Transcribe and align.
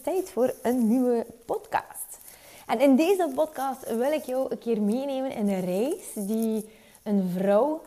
Tijd 0.00 0.30
voor 0.30 0.54
een 0.62 0.88
nieuwe 0.88 1.26
podcast. 1.46 2.18
En 2.66 2.80
in 2.80 2.96
deze 2.96 3.30
podcast 3.34 3.94
wil 3.96 4.12
ik 4.12 4.24
jou 4.24 4.46
een 4.50 4.58
keer 4.58 4.82
meenemen 4.82 5.30
in 5.30 5.48
een 5.48 5.64
reis 5.64 6.04
die 6.14 6.68
een 7.02 7.30
vrouw 7.36 7.82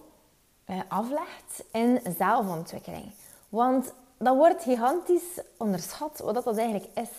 eh, 0.66 0.80
aflegt 0.88 1.64
in 1.72 2.00
zelfontwikkeling. 2.18 3.12
Want 3.50 3.94
dat 4.18 4.36
wordt 4.36 4.64
gigantisch 4.64 5.42
onderschat 5.58 6.20
wat 6.24 6.44
dat 6.44 6.58
eigenlijk 6.58 6.90
is. 6.94 7.10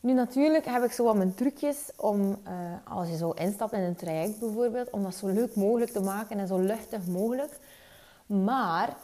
Nu 0.00 0.12
natuurlijk 0.12 0.64
heb 0.64 0.84
ik 0.84 0.92
zo 0.92 1.04
wat 1.04 1.16
mijn 1.16 1.34
trucjes 1.34 1.76
om, 1.96 2.40
eh, 2.44 2.52
als 2.84 3.08
je 3.08 3.16
zo 3.16 3.30
instapt 3.30 3.72
in 3.72 3.80
een 3.80 3.96
traject 3.96 4.38
bijvoorbeeld, 4.38 4.90
om 4.90 5.02
dat 5.02 5.14
zo 5.14 5.26
leuk 5.26 5.54
mogelijk 5.54 5.90
te 5.90 6.00
maken 6.00 6.38
en 6.38 6.46
zo 6.46 6.58
luchtig 6.58 7.06
mogelijk. 7.06 7.58
Maar 8.26 8.96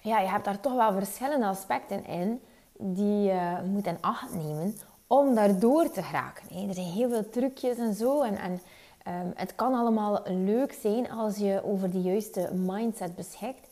ja, 0.00 0.18
je 0.18 0.28
hebt 0.28 0.44
daar 0.44 0.60
toch 0.60 0.74
wel 0.74 0.92
verschillende 0.92 1.46
aspecten 1.46 2.06
in 2.06 2.40
die 2.82 3.22
je 3.22 3.58
moet 3.64 3.86
in 3.86 3.98
acht 4.00 4.34
nemen 4.34 4.74
om 5.06 5.34
daardoor 5.34 5.90
te 5.90 6.02
geraken. 6.02 6.68
Er 6.68 6.74
zijn 6.74 6.86
heel 6.86 7.08
veel 7.08 7.28
trucjes 7.28 7.78
en 7.78 7.94
zo. 7.94 8.22
En, 8.22 8.36
en 8.36 8.60
ehm, 9.02 9.26
het 9.34 9.54
kan 9.54 9.74
allemaal 9.74 10.22
leuk 10.24 10.72
zijn 10.72 11.10
als 11.10 11.36
je 11.36 11.62
over 11.64 11.90
de 11.90 12.00
juiste 12.00 12.50
mindset 12.54 13.16
beschikt. 13.16 13.68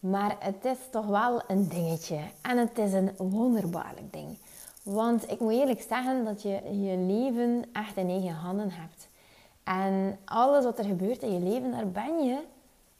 Maar 0.00 0.36
het 0.38 0.64
is 0.64 0.78
toch 0.90 1.06
wel 1.06 1.42
een 1.46 1.68
dingetje. 1.68 2.18
En 2.42 2.58
het 2.58 2.78
is 2.78 2.92
een 2.92 3.10
wonderbaarlijk 3.16 4.12
ding. 4.12 4.36
Want 4.82 5.30
ik 5.30 5.40
moet 5.40 5.52
eerlijk 5.52 5.84
zeggen 5.88 6.24
dat 6.24 6.42
je 6.42 6.60
je 6.80 6.96
leven 6.96 7.64
echt 7.72 7.96
in 7.96 8.08
eigen 8.08 8.34
handen 8.34 8.70
hebt. 8.70 9.08
En 9.64 10.18
alles 10.24 10.64
wat 10.64 10.78
er 10.78 10.84
gebeurt 10.84 11.22
in 11.22 11.32
je 11.32 11.50
leven, 11.50 11.70
daar 11.70 11.88
ben 11.88 12.24
je 12.24 12.38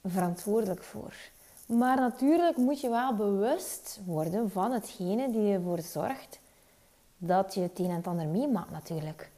verantwoordelijk 0.04 0.82
voor. 0.82 1.14
Maar 1.78 1.96
natuurlijk 1.96 2.56
moet 2.56 2.80
je 2.80 2.88
wel 2.88 3.14
bewust 3.14 4.00
worden 4.06 4.50
van 4.50 4.72
hetgene 4.72 5.30
die 5.30 5.52
ervoor 5.52 5.80
zorgt 5.80 6.40
dat 7.18 7.54
je 7.54 7.60
het 7.60 7.78
een 7.78 7.90
en 7.90 8.02
ander 8.04 8.26
meemaakt 8.26 8.70
natuurlijk. 8.70 9.30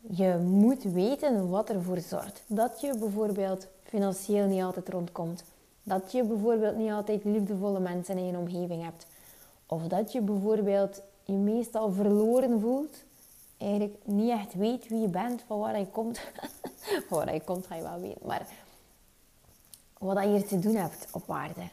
Je 0.00 0.36
moet 0.44 0.82
weten 0.82 1.48
wat 1.50 1.70
ervoor 1.70 2.00
zorgt. 2.00 2.42
Dat 2.46 2.80
je 2.80 2.98
bijvoorbeeld 2.98 3.66
financieel 3.82 4.46
niet 4.46 4.62
altijd 4.62 4.88
rondkomt. 4.88 5.44
Dat 5.82 6.12
je 6.12 6.24
bijvoorbeeld 6.24 6.76
niet 6.76 6.90
altijd 6.90 7.24
liefdevolle 7.24 7.80
mensen 7.80 8.18
in 8.18 8.26
je 8.26 8.36
omgeving 8.36 8.84
hebt. 8.84 9.06
Of 9.66 9.82
dat 9.82 10.12
je 10.12 10.20
bijvoorbeeld 10.20 11.02
je 11.24 11.32
meestal 11.32 11.92
verloren 11.92 12.60
voelt. 12.60 13.04
Eigenlijk 13.58 13.96
niet 14.04 14.30
echt 14.30 14.54
weet 14.54 14.88
wie 14.88 15.00
je 15.00 15.08
bent, 15.08 15.42
van 15.46 15.58
waar 15.58 15.78
je 15.78 15.86
komt. 15.86 16.20
van 17.08 17.18
waar 17.18 17.34
je 17.34 17.40
komt 17.40 17.66
ga 17.66 17.74
je 17.74 17.82
wel 17.82 18.00
weten. 18.00 18.26
Maar 18.26 18.46
wat 19.98 20.22
je 20.22 20.28
hier 20.28 20.46
te 20.46 20.58
doen 20.58 20.74
hebt 20.74 21.06
op 21.12 21.30
aarde. 21.30 21.68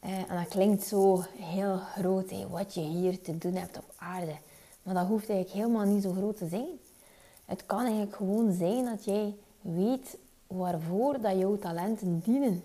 Eh, 0.00 0.18
en 0.18 0.36
dat 0.36 0.48
klinkt 0.48 0.84
zo 0.84 1.24
heel 1.36 1.76
groot, 1.76 2.30
hè, 2.30 2.48
wat 2.48 2.74
je 2.74 2.80
hier 2.80 3.20
te 3.20 3.38
doen 3.38 3.54
hebt 3.54 3.76
op 3.76 3.92
aarde. 3.96 4.36
Maar 4.82 4.94
dat 4.94 5.06
hoeft 5.06 5.28
eigenlijk 5.28 5.60
helemaal 5.64 5.94
niet 5.94 6.02
zo 6.02 6.12
groot 6.12 6.36
te 6.36 6.48
zijn. 6.48 6.78
Het 7.44 7.66
kan 7.66 7.80
eigenlijk 7.80 8.16
gewoon 8.16 8.52
zijn 8.52 8.84
dat 8.84 9.04
jij 9.04 9.34
weet 9.60 10.16
waarvoor 10.46 11.20
dat 11.20 11.38
jouw 11.38 11.58
talenten 11.58 12.20
dienen. 12.24 12.62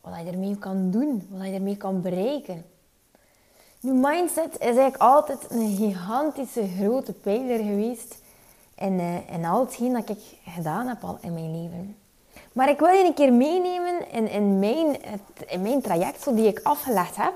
Wat 0.00 0.20
je 0.24 0.30
ermee 0.30 0.58
kan 0.58 0.90
doen, 0.90 1.28
wat 1.30 1.46
je 1.46 1.52
ermee 1.52 1.76
kan 1.76 2.00
bereiken. 2.00 2.64
Nu, 3.80 3.92
mindset 3.92 4.52
is 4.54 4.58
eigenlijk 4.58 4.96
altijd 4.96 5.50
een 5.50 5.76
gigantische 5.76 6.68
grote 6.68 7.12
pijler 7.12 7.58
geweest 7.58 8.18
in, 8.74 8.92
uh, 8.92 9.30
in 9.30 9.44
al 9.44 9.60
hetgeen 9.60 9.92
dat 9.92 10.08
ik 10.08 10.38
gedaan 10.44 10.86
heb 10.86 11.04
al 11.04 11.18
in 11.20 11.34
mijn 11.34 11.62
leven. 11.62 11.96
Maar 12.56 12.68
ik 12.68 12.78
wil 12.78 12.88
je 12.88 13.04
een 13.04 13.14
keer 13.14 13.32
meenemen 13.32 14.10
in, 14.10 14.28
in, 14.28 14.58
mijn, 14.58 14.96
in 15.46 15.62
mijn 15.62 15.80
traject 15.80 16.22
zo 16.22 16.34
die 16.34 16.46
ik 16.46 16.60
afgelegd 16.62 17.16
heb. 17.16 17.32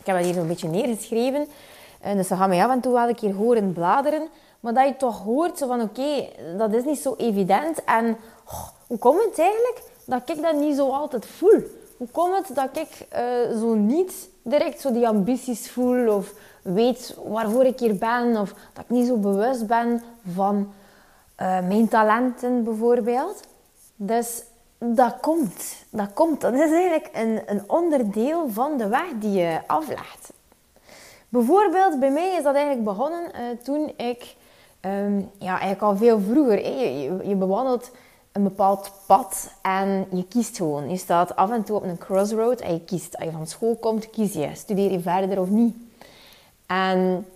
Ik 0.00 0.06
heb 0.06 0.16
het 0.16 0.24
hier 0.24 0.34
zo'n 0.34 0.46
beetje 0.46 0.68
neergeschreven. 0.68 1.46
Uh, 2.06 2.12
dus 2.12 2.26
ze 2.28 2.36
gaan 2.36 2.48
mij 2.48 2.64
af 2.64 2.70
en 2.70 2.80
toe 2.80 2.92
wel 2.92 3.08
een 3.08 3.14
keer 3.14 3.34
horen 3.34 3.72
bladeren. 3.72 4.28
Maar 4.60 4.74
dat 4.74 4.86
je 4.86 4.96
toch 4.96 5.22
hoort 5.22 5.58
zo 5.58 5.66
van 5.66 5.80
oké, 5.80 6.28
dat 6.58 6.72
is 6.72 6.84
niet 6.84 6.98
zo 6.98 7.14
evident. 7.16 7.84
En 7.84 8.16
hoe 8.86 8.98
komt 8.98 9.24
het 9.24 9.38
eigenlijk 9.38 9.82
dat 10.04 10.22
ik 10.24 10.42
dat 10.42 10.54
niet 10.54 10.76
zo 10.76 10.90
altijd 10.90 11.26
voel? 11.26 11.62
Hoe 11.96 12.08
komt 12.12 12.48
het 12.48 12.56
dat 12.56 12.76
ik 12.76 13.06
uh, 13.12 13.58
zo 13.58 13.74
niet 13.74 14.28
direct 14.42 14.80
zo 14.80 14.92
die 14.92 15.08
ambities 15.08 15.70
voel 15.70 16.14
of 16.14 16.32
weet 16.62 17.16
waarvoor 17.24 17.64
ik 17.64 17.78
hier 17.78 17.96
ben 17.96 18.36
of 18.36 18.54
dat 18.72 18.84
ik 18.84 18.90
niet 18.90 19.06
zo 19.06 19.16
bewust 19.16 19.66
ben 19.66 20.02
van 20.34 20.72
uh, 21.40 21.60
mijn 21.60 21.88
talenten 21.88 22.64
bijvoorbeeld? 22.64 23.40
Dus 24.00 24.42
dat 24.78 25.20
komt. 25.20 25.84
Dat 25.90 26.12
komt. 26.12 26.40
Dat 26.40 26.54
is 26.54 26.70
eigenlijk 26.70 27.08
een, 27.12 27.42
een 27.46 27.62
onderdeel 27.66 28.48
van 28.48 28.76
de 28.76 28.88
weg 28.88 29.06
die 29.20 29.32
je 29.32 29.60
aflegt. 29.66 30.32
Bijvoorbeeld, 31.28 32.00
bij 32.00 32.10
mij 32.10 32.36
is 32.36 32.42
dat 32.42 32.54
eigenlijk 32.54 32.84
begonnen 32.84 33.22
uh, 33.22 33.40
toen 33.62 33.92
ik, 33.96 34.36
um, 34.80 35.30
ja, 35.38 35.50
eigenlijk 35.50 35.82
al 35.82 35.96
veel 35.96 36.20
vroeger, 36.20 36.66
je, 37.28 37.34
bewandelt 37.34 37.90
een 38.32 38.42
bepaald 38.42 38.92
pad 39.06 39.50
en 39.62 40.06
je 40.10 40.24
kiest 40.28 40.56
gewoon. 40.56 40.90
Je 40.90 40.96
staat 40.96 41.36
af 41.36 41.50
en 41.50 41.64
toe 41.64 41.76
op 41.76 41.82
een 41.82 41.98
crossroad 41.98 42.60
en 42.60 42.72
je 42.72 42.80
kiest. 42.80 43.16
Als 43.16 43.24
je 43.24 43.30
van 43.30 43.46
school 43.46 43.76
komt, 43.76 44.10
kies 44.10 44.32
je. 44.32 44.50
Studeer 44.54 44.90
je 44.90 45.00
verder 45.00 45.40
of 45.40 45.48
niet? 45.48 45.76
En 46.66 47.26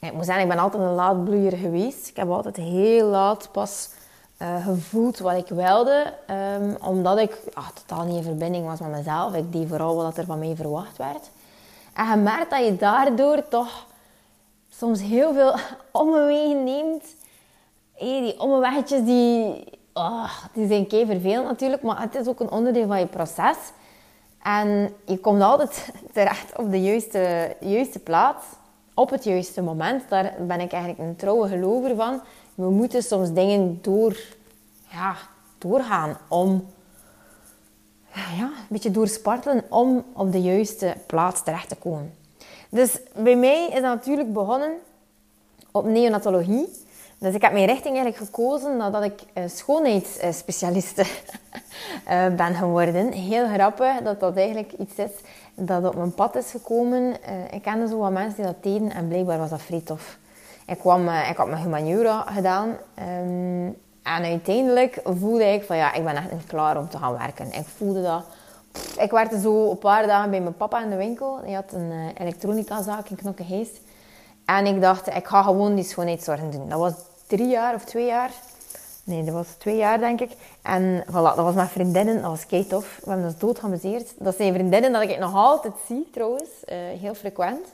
ik 0.00 0.12
moet 0.12 0.24
zeggen, 0.24 0.42
ik 0.42 0.48
ben 0.48 0.58
altijd 0.58 0.82
een 0.82 0.94
laatbloeier 0.94 1.56
geweest. 1.56 2.08
Ik 2.08 2.16
heb 2.16 2.30
altijd 2.30 2.56
heel 2.56 3.06
laat 3.06 3.48
pas 3.52 3.90
uh, 4.42 4.66
gevoeld 4.66 5.18
wat 5.18 5.36
ik 5.36 5.48
wilde. 5.48 6.14
Um, 6.60 6.76
omdat 6.80 7.18
ik 7.18 7.38
ach, 7.54 7.72
totaal 7.72 8.04
niet 8.04 8.16
in 8.16 8.22
verbinding 8.22 8.66
was 8.66 8.80
met 8.80 8.90
mezelf. 8.90 9.34
Ik 9.34 9.52
deed 9.52 9.68
vooral 9.68 9.96
wat 9.96 10.16
er 10.16 10.24
van 10.24 10.38
mij 10.38 10.54
verwacht 10.56 10.96
werd. 10.96 11.30
En 11.94 12.08
je 12.08 12.16
merkt 12.16 12.50
dat 12.50 12.64
je 12.64 12.76
daardoor 12.76 13.48
toch 13.48 13.86
soms 14.70 15.02
heel 15.02 15.32
veel 15.32 15.54
omwegen 16.02 16.64
neemt. 16.64 17.04
Hey, 17.92 18.20
die 18.20 18.40
omweggetjes 18.40 19.04
die, 19.04 19.64
oh, 19.92 20.30
die 20.52 20.66
zijn 20.66 20.86
kei 20.86 21.06
vervelend 21.06 21.46
natuurlijk. 21.46 21.82
Maar 21.82 22.00
het 22.00 22.14
is 22.14 22.26
ook 22.26 22.40
een 22.40 22.50
onderdeel 22.50 22.86
van 22.86 22.98
je 22.98 23.06
proces. 23.06 23.56
En 24.42 24.94
je 25.04 25.18
komt 25.18 25.42
altijd 25.42 25.90
terecht 26.12 26.58
op 26.58 26.70
de 26.70 26.82
juiste, 26.82 27.56
juiste 27.60 27.98
plaats. 27.98 28.44
Op 28.94 29.10
het 29.10 29.24
juiste 29.24 29.62
moment. 29.62 30.08
Daar 30.08 30.34
ben 30.38 30.60
ik 30.60 30.72
eigenlijk 30.72 30.98
een 31.08 31.16
trouwe 31.16 31.48
gelover 31.48 31.96
van 31.96 32.20
we 32.54 32.70
moeten 32.70 33.02
soms 33.02 33.32
dingen 33.32 33.78
door, 33.82 34.16
ja, 34.90 35.16
doorgaan 35.58 36.18
om 36.28 36.66
ja, 38.14 38.44
een 38.44 38.68
beetje 38.68 38.90
doorspartelen 38.90 39.64
om 39.68 40.04
op 40.12 40.32
de 40.32 40.40
juiste 40.40 40.96
plaats 41.06 41.42
terecht 41.42 41.68
te 41.68 41.76
komen. 41.76 42.14
Dus 42.68 42.98
bij 43.14 43.36
mij 43.36 43.66
is 43.66 43.74
dat 43.74 43.82
natuurlijk 43.82 44.32
begonnen 44.32 44.72
op 45.70 45.84
neonatologie. 45.84 46.68
Dus 47.18 47.34
ik 47.34 47.42
heb 47.42 47.52
mijn 47.52 47.66
richting 47.66 47.94
eigenlijk 47.94 48.24
gekozen 48.24 48.76
nadat 48.76 49.04
ik 49.04 49.48
schoonheidsspecialiste 49.50 51.02
eh, 52.04 52.34
ben 52.34 52.54
geworden. 52.54 53.12
Heel 53.12 53.48
grappig 53.48 54.00
dat 54.02 54.20
dat 54.20 54.36
eigenlijk 54.36 54.72
iets 54.72 54.94
is 54.94 55.10
dat 55.54 55.84
op 55.84 55.94
mijn 55.94 56.14
pad 56.14 56.36
is 56.36 56.50
gekomen. 56.50 57.02
Uh, 57.02 57.52
ik 57.52 57.62
kende 57.62 57.88
zo 57.88 57.98
wat 57.98 58.10
mensen 58.10 58.34
die 58.34 58.44
dat 58.44 58.62
deden 58.62 58.92
en 58.92 59.08
blijkbaar 59.08 59.38
was 59.38 59.50
dat 59.50 59.62
vrij 59.62 59.80
tof. 59.80 60.18
Ik, 60.66 60.78
kwam, 60.78 61.08
uh, 61.08 61.30
ik 61.30 61.36
had 61.36 61.48
mijn 61.48 61.62
humaniora 61.62 62.20
gedaan 62.20 62.68
um, 62.68 63.76
en 64.02 64.24
uiteindelijk 64.24 65.00
voelde 65.04 65.44
ik 65.44 65.64
van 65.64 65.76
ja, 65.76 65.92
ik 65.92 66.04
ben 66.04 66.16
echt 66.16 66.32
niet 66.32 66.46
klaar 66.46 66.76
om 66.76 66.88
te 66.88 66.98
gaan 66.98 67.18
werken. 67.18 67.52
Ik 67.52 67.66
voelde 67.76 68.02
dat. 68.02 68.24
Ik 68.98 69.10
werkte 69.10 69.40
zo 69.40 69.70
een 69.70 69.78
paar 69.78 70.06
dagen 70.06 70.30
bij 70.30 70.40
mijn 70.40 70.56
papa 70.56 70.82
in 70.82 70.90
de 70.90 70.96
winkel. 70.96 71.38
Hij 71.44 71.52
had 71.52 71.72
een 71.72 71.90
uh, 71.90 72.06
elektronicazaak 72.14 73.08
in 73.08 73.16
Knokkegeest. 73.16 73.80
En 74.44 74.66
ik 74.66 74.80
dacht, 74.80 75.06
ik 75.06 75.26
ga 75.26 75.42
gewoon 75.42 75.74
die 75.74 75.84
schoonheidszorgen 75.84 76.50
doen. 76.50 76.68
Dat 76.68 76.78
was 76.78 76.92
drie 77.26 77.48
jaar 77.48 77.74
of 77.74 77.84
twee 77.84 78.06
jaar. 78.06 78.30
Nee, 79.04 79.24
dat 79.24 79.34
was 79.34 79.46
twee 79.58 79.76
jaar, 79.76 79.98
denk 79.98 80.20
ik. 80.20 80.30
En 80.62 81.04
voilà, 81.06 81.12
dat 81.12 81.36
was 81.36 81.54
met 81.54 81.68
vriendinnen. 81.68 82.22
Dat 82.22 82.30
was 82.30 82.46
kei 82.46 82.66
tof. 82.66 82.98
We 83.02 83.10
hebben 83.10 83.26
ons 83.26 83.38
dood 83.38 83.58
geamuseerd. 83.58 84.12
Dat 84.18 84.36
zijn 84.36 84.54
vriendinnen 84.54 84.92
dat 84.92 85.02
ik 85.02 85.18
nog 85.18 85.34
altijd 85.34 85.74
zie, 85.86 86.08
trouwens. 86.12 86.48
Uh, 86.72 86.76
heel 87.00 87.14
frequent. 87.14 87.66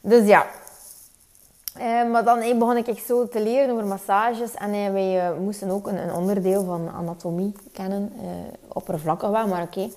Dus 0.00 0.26
ja. 0.26 0.46
Uh, 1.80 2.10
maar 2.10 2.24
dan 2.24 2.58
begon 2.58 2.76
ik 2.76 2.98
zo 2.98 3.28
te 3.28 3.42
leren 3.42 3.70
over 3.70 3.86
massages. 3.86 4.54
En 4.54 4.74
uh, 4.74 4.90
wij 4.90 5.32
moesten 5.40 5.70
ook 5.70 5.86
een, 5.86 5.96
een, 5.96 6.14
onderdeel 6.14 6.64
van 6.64 6.90
anatomie 6.96 7.52
kennen. 7.72 8.12
oppervlakkig 8.68 9.28
wel, 9.30 9.46
maar 9.46 9.62
oké. 9.62 9.88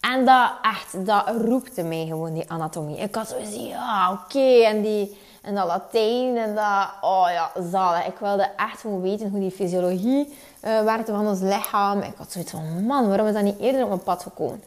En 0.00 0.24
dat 0.24 0.50
echt, 0.62 1.06
dat 1.06 1.28
roepte 1.28 1.82
mij 1.82 2.06
gewoon, 2.06 2.34
die 2.34 2.50
anatomie. 2.50 2.96
Ik 2.96 3.14
had 3.14 3.28
zo 3.28 3.58
ja, 3.58 4.12
oké. 4.12 4.62
En 4.64 4.82
die 4.82 5.18
en 5.42 5.54
dat 5.54 5.66
Latijn 5.66 6.36
en 6.36 6.54
dat, 6.54 6.88
oh 7.00 7.26
ja, 7.30 7.50
zalig. 7.70 8.06
Ik 8.06 8.18
wilde 8.18 8.50
echt 8.56 8.80
gewoon 8.80 9.00
weten 9.00 9.30
hoe 9.30 9.40
die 9.40 9.50
fysiologie 9.50 10.34
werkte 10.60 11.12
van 11.12 11.26
ons 11.26 11.40
lichaam. 11.40 12.00
Ik 12.00 12.14
had 12.16 12.32
zoiets 12.32 12.50
van, 12.50 12.86
man, 12.86 13.08
waarom 13.08 13.26
is 13.26 13.34
dat 13.34 13.42
niet 13.42 13.60
eerder 13.60 13.82
op 13.82 13.88
mijn 13.88 14.02
pad 14.02 14.22
gekomen? 14.22 14.62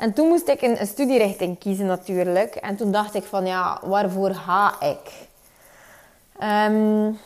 En 0.00 0.12
toen 0.12 0.28
moest 0.28 0.48
ik 0.48 0.62
een, 0.62 0.80
een 0.80 0.86
studierichting 0.86 1.58
kiezen 1.58 1.86
natuurlijk. 1.86 2.54
En 2.54 2.76
toen 2.76 2.92
dacht 2.92 3.14
ik 3.14 3.24
van, 3.24 3.46
ja, 3.46 3.78
waarvoor 3.82 4.34
ga 4.34 4.80
ik? 4.80 5.28
Um, 6.42 7.18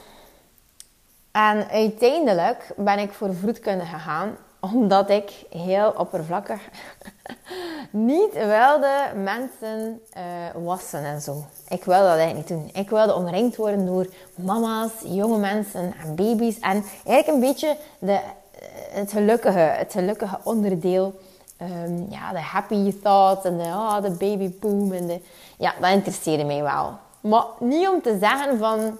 en 1.33 1.69
uiteindelijk 1.69 2.73
ben 2.77 2.99
ik 2.99 3.13
voor 3.13 3.35
vroedkunde 3.35 3.85
gegaan 3.85 4.37
omdat 4.73 5.11
ik 5.11 5.45
heel 5.51 5.95
oppervlakkig 5.97 6.61
niet 7.91 8.33
wilde 8.33 9.13
mensen 9.15 10.01
uh, 10.17 10.65
wassen 10.65 11.05
en 11.05 11.21
zo. 11.21 11.45
Ik 11.69 11.85
wilde 11.85 12.09
dat 12.09 12.19
eigenlijk 12.19 12.49
niet 12.49 12.59
doen. 12.59 12.83
Ik 12.83 12.91
wilde 12.91 13.15
omringd 13.15 13.57
worden 13.57 13.87
door 13.87 14.07
mama's, 14.35 14.93
jonge 15.05 15.39
mensen 15.39 15.95
en 16.03 16.15
baby's. 16.15 16.59
En 16.59 16.85
eigenlijk 17.05 17.27
een 17.27 17.41
beetje 17.41 17.77
de, 17.99 18.21
het, 18.91 19.13
gelukkige, 19.13 19.59
het 19.59 19.93
gelukkige 19.93 20.39
onderdeel. 20.43 21.21
Um, 21.63 22.07
ja, 22.11 22.33
de 22.33 22.41
happy 22.41 22.95
thoughts 23.03 23.45
en 23.45 23.59
de, 23.59 23.65
oh, 23.65 24.03
de 24.03 24.11
baby 24.11 24.53
boom. 24.61 24.93
En 24.93 25.07
de, 25.07 25.21
ja, 25.59 25.75
dat 25.81 25.91
interesseerde 25.91 26.45
mij 26.45 26.63
wel. 26.63 26.99
Maar 27.25 27.45
niet 27.59 27.89
om 27.89 28.03
te 28.03 28.19
zeggen 28.21 28.59
van... 28.59 28.99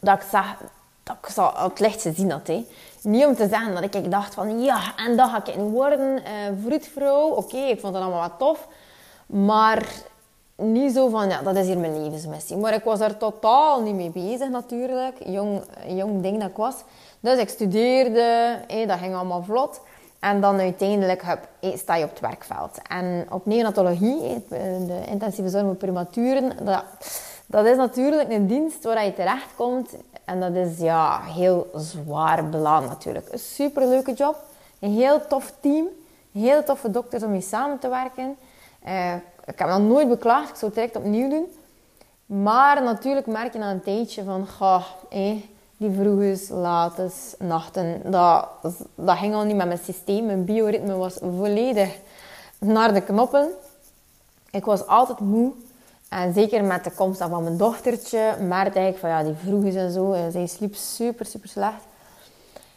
Dat 0.00 0.14
ik 0.14 0.26
zag... 0.30 0.56
Dat 1.02 1.16
ik 1.16 1.68
het 1.68 1.80
licht 1.80 2.06
zien 2.14 2.30
had, 2.30 2.46
hè. 2.46 2.66
Niet 3.02 3.26
om 3.26 3.34
te 3.34 3.48
zeggen 3.48 3.74
dat 3.74 3.94
ik 3.94 4.10
dacht 4.10 4.34
van 4.34 4.62
ja, 4.62 4.96
en 4.96 5.16
dat 5.16 5.28
ga 5.30 5.36
ik 5.36 5.54
in 5.54 5.70
worden, 5.70 6.18
uh, 6.18 6.24
vroedvrouw. 6.64 7.28
Oké, 7.28 7.56
ik 7.56 7.80
vond 7.80 7.92
dat 7.92 8.02
allemaal 8.02 8.20
wat 8.20 8.38
tof. 8.38 8.66
Maar 9.26 9.86
niet 10.56 10.94
zo 10.94 11.08
van, 11.08 11.28
ja, 11.28 11.42
dat 11.42 11.56
is 11.56 11.66
hier 11.66 11.78
mijn 11.78 12.02
levensmissie. 12.02 12.56
Maar 12.56 12.74
ik 12.74 12.84
was 12.84 13.00
er 13.00 13.16
totaal 13.16 13.80
niet 13.80 13.94
mee 13.94 14.10
bezig 14.10 14.48
natuurlijk. 14.48 15.16
Jong, 15.24 15.62
jong 15.86 16.22
ding 16.22 16.40
dat 16.40 16.48
ik 16.50 16.56
was. 16.56 16.74
Dus 17.20 17.38
ik 17.38 17.48
studeerde, 17.48 18.58
dat 18.86 18.98
ging 18.98 19.14
allemaal 19.14 19.42
vlot. 19.42 19.80
En 20.20 20.40
dan 20.40 20.58
uiteindelijk 20.58 21.22
hup, 21.22 21.48
sta 21.76 21.94
je 21.94 22.04
op 22.04 22.10
het 22.10 22.20
werkveld. 22.20 22.78
En 22.88 23.26
op 23.30 23.46
neonatologie, 23.46 24.44
de 24.48 25.02
intensieve 25.06 25.48
zorg 25.48 25.64
voor 25.64 25.74
prematuren, 25.74 26.64
dat, 26.64 26.84
dat 27.46 27.66
is 27.66 27.76
natuurlijk 27.76 28.30
een 28.30 28.46
dienst 28.46 28.84
waar 28.84 29.04
je 29.04 29.14
terechtkomt 29.14 29.90
en 30.28 30.40
dat 30.40 30.54
is 30.54 30.78
ja, 30.78 31.20
heel 31.22 31.70
zwaar 31.74 32.48
belaan 32.48 32.84
natuurlijk. 32.84 33.32
Een 33.32 33.38
superleuke 33.38 34.12
job. 34.12 34.36
Een 34.80 34.92
heel 34.92 35.26
tof 35.26 35.52
team. 35.60 35.86
Heel 36.32 36.64
toffe 36.64 36.90
dokters 36.90 37.22
om 37.22 37.30
mee 37.30 37.40
samen 37.40 37.78
te 37.78 37.88
werken. 37.88 38.36
Uh, 38.86 39.14
ik 39.44 39.58
heb 39.58 39.68
nog 39.68 39.80
nooit 39.80 40.08
beklaagd. 40.08 40.48
Ik 40.48 40.56
zou 40.56 40.72
het 40.72 40.74
direct 40.74 40.96
opnieuw 40.96 41.28
doen. 41.28 41.46
Maar 42.26 42.82
natuurlijk 42.82 43.26
merk 43.26 43.52
je 43.52 43.58
na 43.58 43.70
een 43.70 43.82
tijdje 43.82 44.24
van... 44.24 44.48
Goh, 44.48 44.84
eh, 45.10 45.36
die 45.78 45.90
vroeges, 45.90 46.48
lates, 46.48 47.34
nachten. 47.38 48.02
Dat, 48.10 48.48
dat 48.94 49.16
ging 49.16 49.34
al 49.34 49.44
niet 49.44 49.56
met 49.56 49.66
mijn 49.66 49.78
systeem. 49.84 50.26
Mijn 50.26 50.44
bioritme 50.44 50.94
was 50.94 51.18
volledig 51.20 51.96
naar 52.58 52.94
de 52.94 53.00
knoppen. 53.00 53.48
Ik 54.50 54.64
was 54.64 54.86
altijd 54.86 55.18
moe. 55.18 55.52
En 56.08 56.32
zeker 56.32 56.64
met 56.64 56.84
de 56.84 56.90
komst 56.90 57.20
van 57.20 57.42
mijn 57.42 57.56
dochtertje 57.56 58.36
merkte 58.40 58.80
ik 58.80 58.96
van 58.96 59.08
ja, 59.08 59.22
die 59.22 59.34
vroeg 59.44 59.64
is 59.64 59.74
en 59.74 59.92
zo. 59.92 60.12
En 60.12 60.32
zij 60.32 60.46
sliep 60.46 60.74
super, 60.74 61.26
super 61.26 61.48
slecht. 61.48 61.86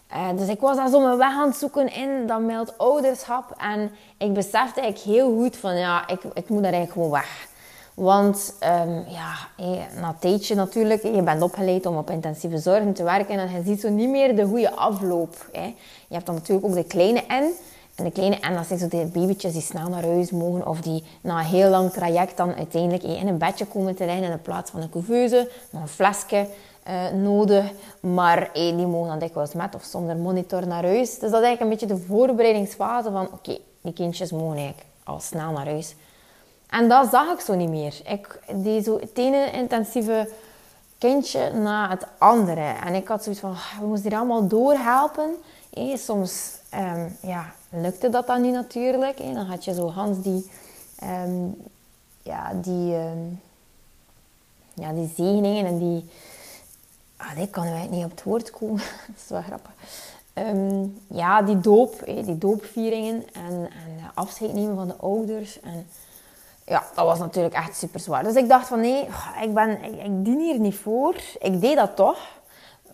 En 0.08 0.36
dus 0.36 0.48
ik 0.48 0.60
was 0.60 0.76
daar 0.76 0.90
zo 0.90 1.00
mijn 1.00 1.18
weg 1.18 1.32
aan 1.32 1.48
het 1.48 1.58
zoeken 1.58 1.94
in 1.94 2.28
dat 2.28 2.42
mild 2.42 2.78
ouderschap. 2.78 3.56
En 3.58 3.92
ik 4.18 4.34
besefte 4.34 4.82
ik 4.82 4.98
heel 4.98 5.34
goed 5.34 5.58
van 5.58 5.78
ja, 5.78 6.08
ik, 6.08 6.24
ik 6.34 6.50
moet 6.50 6.64
daar 6.64 6.74
eigenlijk 6.74 6.92
gewoon 6.92 7.10
weg. 7.10 7.50
Want 7.94 8.54
um, 8.64 9.04
ja, 9.08 9.34
na 10.00 10.08
een 10.08 10.20
tijdje 10.20 10.56
natuurlijk, 10.56 11.04
je 11.04 11.22
bent 11.22 11.42
opgeleid 11.42 11.86
om 11.86 11.98
op 11.98 12.10
intensieve 12.10 12.58
zorg 12.58 12.94
te 12.94 13.04
werken. 13.04 13.40
En 13.40 13.52
je 13.52 13.64
ziet 13.64 13.82
zo 13.82 13.90
niet 13.90 14.10
meer 14.10 14.36
de 14.36 14.46
goede 14.46 14.76
afloop. 14.76 15.50
Je 16.08 16.14
hebt 16.14 16.26
dan 16.26 16.36
natuurlijk 16.36 16.68
ook 16.68 16.76
de 16.76 16.84
kleine 16.84 17.24
N. 17.28 17.54
En 17.96 18.04
de 18.04 18.12
kleine 18.12 18.40
en 18.40 18.54
dat 18.54 18.66
zijn 18.66 18.80
zo 18.80 18.88
de 18.88 19.10
babytjes 19.14 19.54
die 19.54 19.62
snel 19.62 19.90
naar 19.90 20.04
huis 20.04 20.32
mogen 20.32 20.68
of 20.68 20.82
die 20.82 21.04
na 21.22 21.40
een 21.40 21.46
heel 21.46 21.70
lang 21.70 21.92
traject 21.92 22.38
dan 22.38 22.54
uiteindelijk 22.54 23.04
in 23.04 23.28
een 23.28 23.38
bedje 23.38 23.66
komen 23.66 23.96
te 23.96 24.06
liggen 24.06 24.24
in 24.24 24.42
plaats 24.42 24.72
van 24.72 24.82
een 24.82 24.90
couveuse, 24.90 25.50
nog 25.70 25.82
een 25.82 25.88
flesje 25.88 26.48
uh, 26.88 27.22
nodig. 27.22 27.72
Maar 28.00 28.50
die 28.54 28.88
mogen 28.88 29.10
dan 29.10 29.20
dikwijls 29.20 29.54
met 29.54 29.76
of 29.76 29.84
zonder 29.84 30.16
monitor 30.16 30.68
naar 30.68 30.84
huis. 30.84 31.20
Dus 31.20 31.32
dat 31.32 31.42
is 31.42 31.48
eigenlijk 31.48 31.62
een 31.62 31.70
beetje 31.70 31.96
de 31.96 32.08
voorbereidingsfase 32.08 33.12
van 33.12 33.28
oké, 33.34 33.58
die 33.82 33.94
kindjes 33.94 34.32
mogen 34.32 34.58
eigenlijk 34.58 34.86
al 35.04 35.20
snel 35.20 35.52
naar 35.52 35.66
huis. 35.66 35.96
En 36.72 36.90
dat 36.90 37.10
zag 37.10 37.34
ik 37.34 37.40
zo 37.40 37.56
niet 37.56 37.70
meer. 37.70 38.02
Ik 38.06 38.40
deed 38.56 38.84
zo 38.84 39.00
het 39.00 39.18
ene 39.18 39.52
intensieve 39.52 40.30
kindje 40.98 41.52
na 41.54 41.90
het 41.90 42.06
andere. 42.18 42.74
En 42.84 42.94
ik 42.94 43.08
had 43.08 43.24
zoiets 43.24 43.42
van, 43.42 43.52
ah, 43.52 43.80
we 43.80 43.86
moesten 43.86 44.10
hier 44.10 44.20
allemaal 44.20 44.48
doorhelpen. 44.48 45.36
Hey, 45.74 45.98
soms 45.98 46.52
um, 46.74 47.18
ja, 47.22 47.54
lukte 47.70 48.10
dat 48.10 48.28
dan 48.28 48.42
niet 48.42 48.54
natuurlijk. 48.54 49.18
Hè. 49.18 49.34
Dan 49.34 49.46
had 49.46 49.66
je 49.66 49.74
zo 49.74 49.90
Hans 49.90 50.22
die, 50.22 50.50
um, 51.04 51.56
ja, 52.24 52.54
die, 52.54 52.96
um, 52.96 53.42
ja, 54.74 54.94
die 54.94 55.12
zegeningen 55.16 55.66
en 55.66 55.78
die... 55.78 56.10
Ah, 57.18 57.36
nee, 57.36 57.48
kan 57.48 57.64
wij 57.64 57.88
niet 57.90 58.04
op 58.06 58.12
het 58.12 58.24
woord 58.24 58.52
komen. 58.52 58.84
dat 59.08 59.16
is 59.24 59.30
wel 59.30 59.42
grappig. 59.42 59.72
Ja, 61.08 61.42
die 61.42 61.60
doop, 61.60 62.04
die 62.06 62.38
doopvieringen 62.38 63.24
en, 63.34 63.54
en 63.54 64.12
afscheid 64.14 64.54
nemen 64.54 64.76
van 64.76 64.88
de 64.88 64.96
ouders. 64.96 65.60
En 65.60 65.88
ja, 66.72 66.84
dat 66.96 67.06
was 67.06 67.20
natuurlijk 67.20 67.56
echt 67.56 67.78
super 67.78 68.00
zwaar. 68.00 68.24
Dus 68.24 68.36
ik 68.36 68.50
dacht 68.50 68.68
van 68.68 68.80
nee, 68.80 69.08
ik, 69.42 69.54
ben, 69.54 69.84
ik, 69.84 70.26
dien 70.26 70.40
hier 70.40 70.60
niet 70.60 70.76
voor. 70.76 71.16
Ik 71.40 71.62
deed 71.62 71.76
dat 71.76 71.96
toch. 71.96 72.18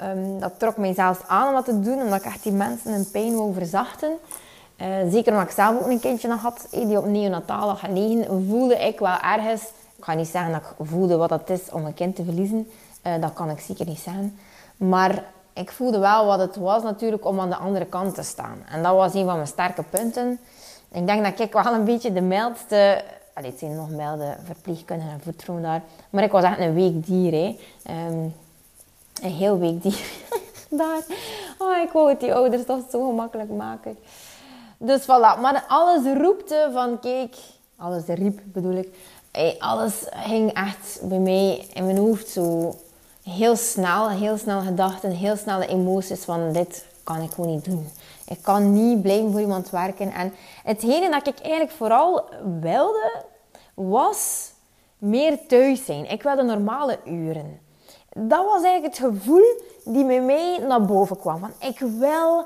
Um, 0.02 0.40
dat 0.40 0.60
trok 0.60 0.78
mij 0.78 0.94
zelfs 0.94 1.20
aan 1.28 1.48
om 1.48 1.54
dat 1.54 1.66
te 1.66 1.80
doen, 1.80 2.02
omdat 2.02 2.20
ik 2.20 2.26
echt 2.26 2.44
die 2.44 2.52
mensen 2.52 2.92
hun 2.92 3.12
pijn 3.12 3.36
wou 3.36 3.54
verzachten. 3.54 4.12
Uh, 4.78 4.88
zeker 5.10 5.32
omdat 5.32 5.48
ik 5.48 5.56
zelf 5.56 5.80
ook 5.80 5.88
een 5.88 6.00
kindje 6.00 6.28
nog 6.28 6.42
had, 6.42 6.68
die 6.72 6.98
op 6.98 7.06
neonataal 7.06 7.68
lag 7.68 7.80
gelegen, 7.80 8.48
voelde 8.50 8.76
ik 8.76 9.00
wel 9.00 9.20
ergens... 9.20 9.62
Ik 9.98 10.04
ga 10.04 10.14
niet 10.14 10.28
zeggen 10.28 10.52
dat 10.52 10.62
ik 10.62 10.88
voelde 10.88 11.18
wat 11.18 11.30
het 11.30 11.50
is 11.50 11.72
om 11.72 11.86
een 11.86 11.94
kind 11.94 12.16
te 12.16 12.24
verliezen. 12.24 12.72
Uh, 13.08 13.22
dat 13.22 13.34
kan 13.34 13.50
ik 13.50 13.60
zeker 13.60 13.86
niet 13.86 14.00
zeggen. 14.00 14.40
Maar 14.78 15.24
ik 15.54 15.72
voelde 15.72 16.00
wel 16.00 16.26
wat 16.26 16.40
het 16.40 16.56
was 16.56 16.84
natuurlijk 16.84 17.26
om 17.26 17.40
aan 17.40 17.50
de 17.50 17.56
andere 17.56 17.86
kant 17.86 18.16
te 18.16 18.24
staan. 18.24 18.58
En 18.70 18.84
dat 18.84 18.96
was 18.96 19.14
een 19.14 19.26
van 19.26 19.36
mijn 19.36 19.48
sterke 19.48 19.84
punten. 19.84 20.40
Ik 20.92 21.08
denk 21.08 21.24
dat 21.24 21.40
ik 21.40 21.54
wel 21.54 21.74
een 21.74 21.84
beetje 21.84 22.14
de 22.14 22.22
mildste... 22.22 23.04
Allee, 23.38 23.50
het 23.50 23.60
zijn 23.60 23.76
nog 23.76 23.90
milde 23.90 24.36
verpleegkundigen 24.44 25.14
en 25.14 25.22
voetvrouwen 25.22 25.68
daar. 25.68 25.84
Maar 26.10 26.24
ik 26.24 26.32
was 26.32 26.44
echt 26.44 26.60
een 26.60 26.74
weekdier. 26.74 27.32
Hè. 27.32 27.58
Um, 28.08 28.34
een 29.22 29.32
heel 29.32 29.60
weekdier 29.60 30.06
daar. 30.70 31.02
Oh, 31.58 31.78
ik 31.78 31.92
wou 31.92 32.10
het 32.10 32.20
die 32.20 32.34
ouders 32.34 32.66
toch 32.66 32.80
zo 32.92 33.08
gemakkelijk 33.08 33.50
maken. 33.50 33.98
Dus 34.78 35.02
voilà. 35.02 35.42
Maar 35.42 35.66
alles 35.68 36.18
roepte 36.18 36.70
van, 36.74 37.00
kijk... 37.00 37.36
Alles 37.76 38.06
riep, 38.06 38.40
bedoel 38.44 38.76
ik. 38.76 38.90
alles 39.60 40.06
ging 40.10 40.54
echt 40.54 41.00
bij 41.04 41.20
mij 41.20 41.68
in 41.74 41.86
mijn 41.86 41.98
hoofd 41.98 42.28
zo 42.28 42.76
heel 43.24 43.56
snel. 43.56 44.10
Heel 44.10 44.38
snel 44.38 44.62
gedachten, 44.62 45.12
heel 45.12 45.36
snelle 45.36 45.68
emoties 45.68 46.24
van... 46.24 46.52
Dit 46.52 46.86
kan 47.04 47.22
ik 47.22 47.32
gewoon 47.32 47.52
niet 47.52 47.66
doen. 47.66 47.88
Ik 48.28 48.42
kan 48.42 48.74
niet 48.74 49.02
blijven 49.02 49.32
voor 49.32 49.42
iemand 49.42 49.70
werken. 49.70 50.12
En 50.12 50.34
hetgene 50.64 51.10
dat 51.10 51.28
ik 51.28 51.40
eigenlijk 51.40 51.72
vooral 51.72 52.24
wilde, 52.62 53.24
was 53.74 54.52
meer 54.98 55.48
thuis 55.48 55.86
zijn. 55.86 56.12
Ik 56.12 56.24
wilde 56.24 56.44
normale 56.44 57.00
uren. 57.06 57.60
Dat 58.14 58.46
was 58.46 58.64
eigenlijk 58.64 58.96
het 58.96 58.98
gevoel 58.98 59.62
die 59.86 60.06
bij 60.06 60.22
mij 60.22 60.60
naar 60.68 60.86
boven 60.86 61.20
kwam. 61.20 61.40
Van, 61.40 61.52
ik 61.70 61.80
wil 61.80 62.46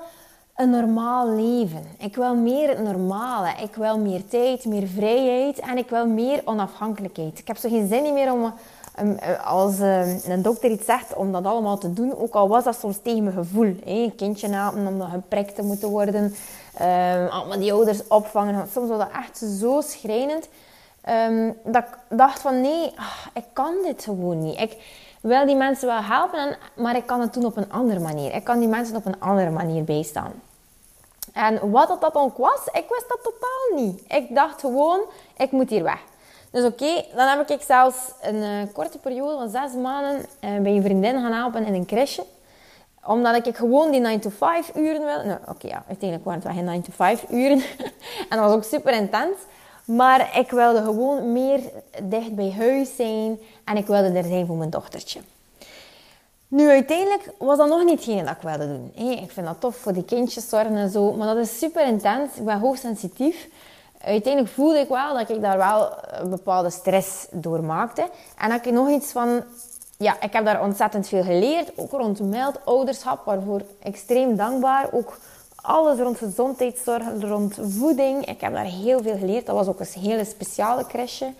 een 0.56 0.70
normaal 0.70 1.30
leven. 1.30 1.84
Ik 1.98 2.16
wil 2.16 2.36
meer 2.36 2.70
het 2.70 2.84
normale. 2.84 3.50
Ik 3.62 3.76
wil 3.76 3.98
meer 3.98 4.28
tijd, 4.28 4.66
meer 4.66 4.88
vrijheid 4.88 5.60
en 5.60 5.78
ik 5.78 5.90
wil 5.90 6.08
meer 6.08 6.42
onafhankelijkheid. 6.46 7.40
Ik 7.40 7.48
heb 7.48 7.58
zo 7.58 7.70
geen 7.70 7.88
zin 7.88 8.14
meer 8.14 8.32
om 8.32 8.54
als 9.44 9.80
eh, 9.80 10.24
een 10.30 10.42
dokter 10.42 10.72
iets 10.72 10.86
zegt 10.86 11.14
om 11.14 11.32
dat 11.32 11.46
allemaal 11.46 11.78
te 11.78 11.94
doen, 11.94 12.18
ook 12.18 12.34
al 12.34 12.48
was 12.48 12.64
dat 12.64 12.80
soms 12.80 12.98
tegen 13.02 13.24
mijn 13.24 13.36
gevoel. 13.36 13.76
Een 13.86 14.16
kindje 14.16 14.48
namen 14.48 14.88
om 14.88 15.10
geprikt 15.10 15.56
te 15.56 15.64
moeten 15.64 15.90
worden, 15.90 16.36
allemaal 17.30 17.60
die 17.60 17.74
ouders 17.74 18.08
opvangen. 18.08 18.68
Soms 18.72 18.90
was 18.90 18.98
dat 18.98 19.12
echt 19.12 19.38
zo 19.60 19.82
schrijnend 19.82 20.48
um, 21.10 21.58
dat 21.64 21.84
ik 21.84 22.18
dacht 22.18 22.40
van 22.42 22.62
nee, 22.62 22.94
ah, 22.96 23.26
ik 23.34 23.44
kan 23.54 23.74
dit 23.84 24.04
gewoon 24.04 24.44
niet. 24.44 24.60
Ik 24.60 24.78
wil 25.22 25.46
die 25.46 25.56
mensen 25.56 25.88
wel 25.88 26.02
helpen, 26.02 26.58
maar 26.76 26.96
ik 26.96 27.06
kan 27.06 27.22
het 27.22 27.34
doen 27.34 27.46
op 27.46 27.58
een 27.58 27.72
andere 27.72 28.00
manier. 28.00 28.36
Ik 28.36 28.44
kan 28.44 28.60
die 28.60 28.68
mensen 28.68 28.96
op 28.96 29.06
een 29.06 29.20
andere 29.20 29.50
manier 29.50 29.84
bijstaan. 29.84 30.32
En 31.34 31.72
wat 31.72 32.02
dat 32.02 32.16
ook 32.16 32.38
was, 32.38 32.66
ik 32.66 32.86
wist 32.90 33.06
dat 33.08 33.20
totaal 33.24 33.86
niet. 33.86 34.04
Ik 34.08 34.36
dacht 34.36 34.60
gewoon, 34.60 35.00
ik 35.38 35.52
moet 35.52 35.70
hier 35.70 35.84
weg. 35.84 36.00
Dus 36.52 36.66
oké, 36.66 37.06
dan 37.16 37.28
heb 37.28 37.50
ik 37.50 37.62
zelfs 37.62 37.98
een 38.22 38.36
uh, 38.36 38.74
korte 38.74 38.98
periode 38.98 39.38
van 39.38 39.50
zes 39.50 39.74
maanden 39.82 40.16
uh, 40.20 40.60
bij 40.60 40.76
een 40.76 40.84
vriendin 40.84 41.22
gaan 41.22 41.32
helpen 41.32 41.66
in 41.66 41.74
een 41.74 41.86
crèche. 41.86 42.24
Omdat 43.06 43.48
ik 43.48 43.56
gewoon 43.56 43.92
die 43.92 44.20
9-to-5 44.20 44.76
uren 44.76 45.06
wil. 45.06 45.26
Nou, 45.26 45.40
oké, 45.48 45.68
ja, 45.68 45.84
uiteindelijk 45.88 46.24
waren 46.24 46.42
het 46.44 46.54
wel 46.54 46.82
geen 46.98 47.18
9-to-5 47.20 47.30
uren. 47.30 47.62
en 48.30 48.38
dat 48.38 48.40
was 48.40 48.54
ook 48.54 48.64
super 48.64 48.94
intens. 48.94 49.38
Maar 49.86 50.38
ik 50.38 50.50
wilde 50.50 50.84
gewoon 50.84 51.32
meer 51.32 51.60
dicht 52.04 52.36
bij 52.36 52.52
huis 52.58 52.96
zijn. 52.96 53.40
En 53.66 53.78
ik 53.78 53.88
wilde 53.88 54.18
er 54.18 54.24
zijn 54.24 54.46
voor 54.46 54.56
mijn 54.56 54.70
dochtertje. 54.70 55.20
Nu, 56.48 56.70
uiteindelijk 56.70 57.30
was 57.38 57.58
dat 57.58 57.68
nog 57.68 57.84
niet 57.84 58.06
hetgeen 58.06 58.26
dat 58.26 58.36
ik 58.36 58.42
wilde 58.42 58.68
doen. 58.68 58.92
ik 58.96 59.32
vind 59.32 59.46
dat 59.46 59.60
tof 59.60 59.76
voor 59.76 59.94
die 59.94 60.06
kindjes 60.06 60.50
zorgen 60.50 60.76
en 60.76 60.90
zo. 60.90 61.12
Maar 61.12 61.36
dat 61.36 61.46
is 61.46 61.58
super 61.58 61.88
intens. 61.88 62.36
Ik 62.36 62.46
ben 62.46 62.60
hoogsensitief 62.60 63.48
uiteindelijk 64.04 64.54
voelde 64.54 64.80
ik 64.80 64.88
wel 64.88 65.14
dat 65.18 65.30
ik 65.30 65.42
daar 65.42 65.58
wel 65.58 65.90
een 66.12 66.30
bepaalde 66.30 66.70
stress 66.70 67.28
door 67.32 67.64
maakte. 67.64 68.10
En 68.38 68.50
dat 68.50 68.66
ik 68.66 68.74
nog 68.74 68.90
iets 68.90 69.12
van... 69.12 69.44
Ja, 69.98 70.16
ik 70.22 70.34
heb 70.34 70.46
daar 70.46 70.62
ontzettend 70.62 71.08
veel 71.08 71.24
geleerd. 71.24 71.72
Ook 71.76 71.92
rond 71.92 72.22
ouderschap, 72.64 73.26
waarvoor 73.26 73.62
extreem 73.84 74.36
dankbaar. 74.36 74.88
Ook 74.92 75.18
alles 75.56 76.00
rond 76.00 76.18
gezondheidszorg, 76.18 77.04
rond 77.20 77.58
voeding. 77.62 78.26
Ik 78.26 78.42
heb 78.42 78.54
daar 78.54 78.66
heel 78.66 79.02
veel 79.02 79.18
geleerd. 79.18 79.46
Dat 79.46 79.56
was 79.56 79.68
ook 79.68 79.80
een 79.80 80.02
hele 80.02 80.26
speciale 80.26 80.86
crèche. 80.86 81.34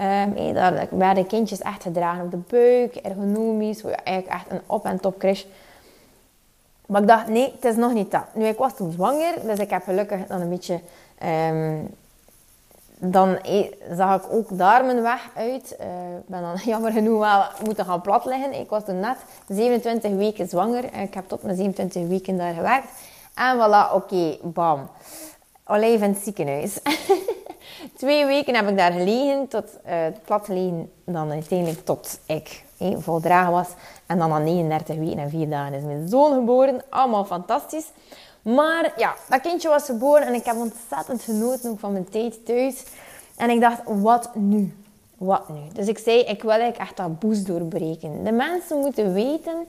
Um, 0.00 0.54
daar 0.54 0.88
werden 0.90 1.26
kindjes 1.26 1.60
echt 1.60 1.82
gedragen 1.82 2.24
op 2.24 2.30
de 2.30 2.36
buik, 2.36 2.96
ergonomisch. 2.96 3.82
Eigenlijk 3.82 4.26
echt 4.26 4.50
een 4.50 4.60
op- 4.66 4.84
en 4.84 5.00
top 5.00 5.18
crash. 5.18 5.44
Maar 6.86 7.00
ik 7.00 7.08
dacht, 7.08 7.28
nee, 7.28 7.52
het 7.52 7.64
is 7.64 7.76
nog 7.76 7.92
niet 7.92 8.10
dat. 8.10 8.24
Nu, 8.34 8.46
ik 8.46 8.58
was 8.58 8.76
toen 8.76 8.92
zwanger, 8.92 9.34
dus 9.42 9.58
ik 9.58 9.70
heb 9.70 9.82
gelukkig 9.82 10.26
dan 10.26 10.40
een 10.40 10.48
beetje 10.48 10.80
Um, 11.24 11.94
dan 12.98 13.38
e- 13.42 13.70
zag 13.92 14.22
ik 14.22 14.32
ook 14.32 14.58
daar 14.58 14.84
mijn 14.84 15.02
weg 15.02 15.28
uit. 15.34 15.76
Eh, 15.76 15.86
ik 16.16 16.26
ben 16.26 16.42
dan 16.42 16.56
jammer 16.72 16.92
genoeg 16.92 17.18
wel 17.18 17.42
moeten 17.64 17.84
gaan 17.84 18.00
plat 18.00 18.24
liggen. 18.24 18.52
Ik 18.52 18.68
was 18.68 18.84
toen 18.84 19.00
net 19.00 19.16
27 19.48 20.10
weken 20.10 20.48
zwanger. 20.48 20.84
Ik 20.84 21.14
heb 21.14 21.28
tot 21.28 21.42
mijn 21.42 21.56
27 21.56 22.06
weken 22.08 22.36
daar 22.36 22.54
gewerkt. 22.54 22.88
En 23.34 23.56
voilà, 23.56 23.94
oké, 23.94 24.36
bam. 24.42 24.88
Even 25.66 26.06
in 26.06 26.12
het 26.12 26.22
ziekenhuis. 26.22 26.78
Twee 27.98 28.26
weken 28.26 28.54
heb 28.54 28.68
ik 28.68 28.76
daar 28.76 28.92
gelegen, 28.92 29.48
tot 29.48 29.64
uh, 29.86 29.92
plat. 30.24 30.46
Dan 31.04 31.30
uiteindelijk 31.30 31.84
tot 31.84 32.20
ik 32.26 32.64
eh, 32.78 32.96
voldragen 32.98 33.52
was. 33.52 33.68
En 34.06 34.18
dan 34.18 34.28
na 34.28 34.38
39 34.38 34.96
weken 34.96 35.18
en 35.18 35.30
4 35.30 35.48
dagen 35.48 35.74
is 35.74 35.82
mijn 35.82 36.08
zoon 36.08 36.34
geboren. 36.34 36.82
Allemaal 36.88 37.24
fantastisch. 37.24 37.86
Maar 38.54 38.92
ja, 38.96 39.14
dat 39.28 39.40
kindje 39.40 39.68
was 39.68 39.84
geboren 39.84 40.26
en 40.26 40.34
ik 40.34 40.44
heb 40.44 40.56
ontzettend 40.56 41.22
genoten 41.22 41.70
ook 41.70 41.78
van 41.78 41.92
mijn 41.92 42.08
tijd 42.08 42.46
thuis. 42.46 42.84
En 43.36 43.50
ik 43.50 43.60
dacht, 43.60 43.80
wat 43.84 44.34
nu? 44.34 44.76
Wat 45.16 45.48
nu? 45.48 45.60
Dus 45.72 45.86
ik 45.86 45.98
zei, 45.98 46.18
ik 46.18 46.42
wil 46.42 46.50
eigenlijk 46.50 46.80
echt 46.80 46.96
dat 46.96 47.18
boost 47.18 47.46
doorbreken. 47.46 48.24
De 48.24 48.32
mensen 48.32 48.78
moeten 48.78 49.12
weten 49.12 49.66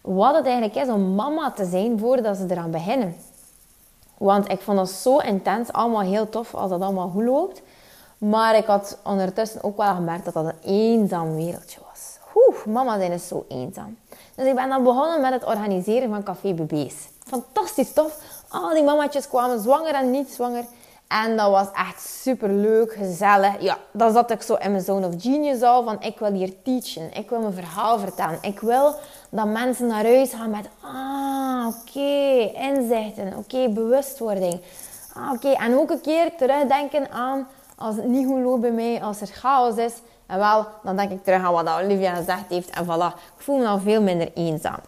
wat 0.00 0.34
het 0.34 0.44
eigenlijk 0.44 0.74
is 0.74 0.88
om 0.88 1.14
mama 1.14 1.50
te 1.50 1.64
zijn 1.64 1.98
voordat 1.98 2.36
ze 2.36 2.46
eraan 2.48 2.70
beginnen. 2.70 3.16
Want 4.18 4.50
ik 4.50 4.60
vond 4.60 4.76
dat 4.76 4.90
zo 4.90 5.18
intens, 5.18 5.72
allemaal 5.72 6.02
heel 6.02 6.28
tof 6.28 6.54
als 6.54 6.70
dat 6.70 6.80
allemaal 6.80 7.08
goed 7.08 7.24
loopt. 7.24 7.62
Maar 8.18 8.56
ik 8.56 8.66
had 8.66 8.98
ondertussen 9.04 9.64
ook 9.64 9.76
wel 9.76 9.94
gemerkt 9.94 10.24
dat 10.24 10.34
dat 10.34 10.44
een 10.44 10.70
eenzaam 10.70 11.34
wereldje 11.34 11.80
was. 11.90 12.18
Oeh, 12.34 12.64
mama 12.74 12.98
zijn 12.98 13.12
is 13.12 13.28
zo 13.28 13.44
eenzaam. 13.48 13.96
Dus 14.34 14.46
ik 14.46 14.54
ben 14.54 14.68
dan 14.68 14.82
begonnen 14.82 15.20
met 15.20 15.32
het 15.32 15.44
organiseren 15.44 16.08
van 16.08 16.22
Café 16.22 16.54
BB's 16.54 17.12
fantastisch 17.24 17.92
tof. 17.92 18.18
Al 18.48 18.74
die 18.74 18.82
mamatjes 18.82 19.28
kwamen 19.28 19.60
zwanger 19.60 19.94
en 19.94 20.10
niet 20.10 20.30
zwanger. 20.30 20.64
En 21.08 21.36
dat 21.36 21.50
was 21.50 21.66
echt 21.72 22.08
super 22.22 22.48
leuk, 22.48 22.92
gezellig. 22.92 23.60
Ja, 23.60 23.78
dan 23.92 24.12
zat 24.12 24.30
ik 24.30 24.42
zo 24.42 24.54
in 24.54 24.70
mijn 24.70 24.82
zone 24.82 25.06
of 25.06 25.14
genius 25.18 25.62
al 25.62 25.84
van 25.84 26.02
ik 26.02 26.18
wil 26.18 26.32
hier 26.32 26.62
teachen. 26.62 27.12
Ik 27.12 27.30
wil 27.30 27.40
mijn 27.40 27.52
verhaal 27.52 27.98
vertellen. 27.98 28.38
Ik 28.42 28.60
wil 28.60 28.94
dat 29.30 29.46
mensen 29.46 29.86
naar 29.86 30.04
huis 30.04 30.32
gaan 30.32 30.50
met 30.50 30.68
ah, 30.80 31.66
oké, 31.66 32.50
inzichten. 32.54 33.36
Oké, 33.36 33.68
bewustwording. 33.68 34.60
Ah, 35.12 35.32
oké, 35.32 35.48
en 35.48 35.78
ook 35.78 35.90
een 35.90 36.00
keer 36.00 36.36
terugdenken 36.36 37.10
aan 37.10 37.46
als 37.76 37.96
het 37.96 38.04
niet 38.04 38.26
goed 38.26 38.42
loopt 38.42 38.60
bij 38.60 38.70
mij, 38.70 39.02
als 39.02 39.20
er 39.20 39.26
chaos 39.26 39.76
is. 39.76 39.92
En 40.26 40.38
wel, 40.38 40.66
dan 40.82 40.96
denk 40.96 41.10
ik 41.10 41.24
terug 41.24 41.44
aan 41.44 41.52
wat 41.52 41.68
Olivia 41.68 42.14
gezegd 42.14 42.48
heeft. 42.48 42.70
En 42.70 42.84
voilà, 42.84 43.14
ik 43.36 43.42
voel 43.42 43.58
me 43.58 43.66
al 43.66 43.78
veel 43.78 44.02
minder 44.02 44.30
eenzaam. 44.34 44.78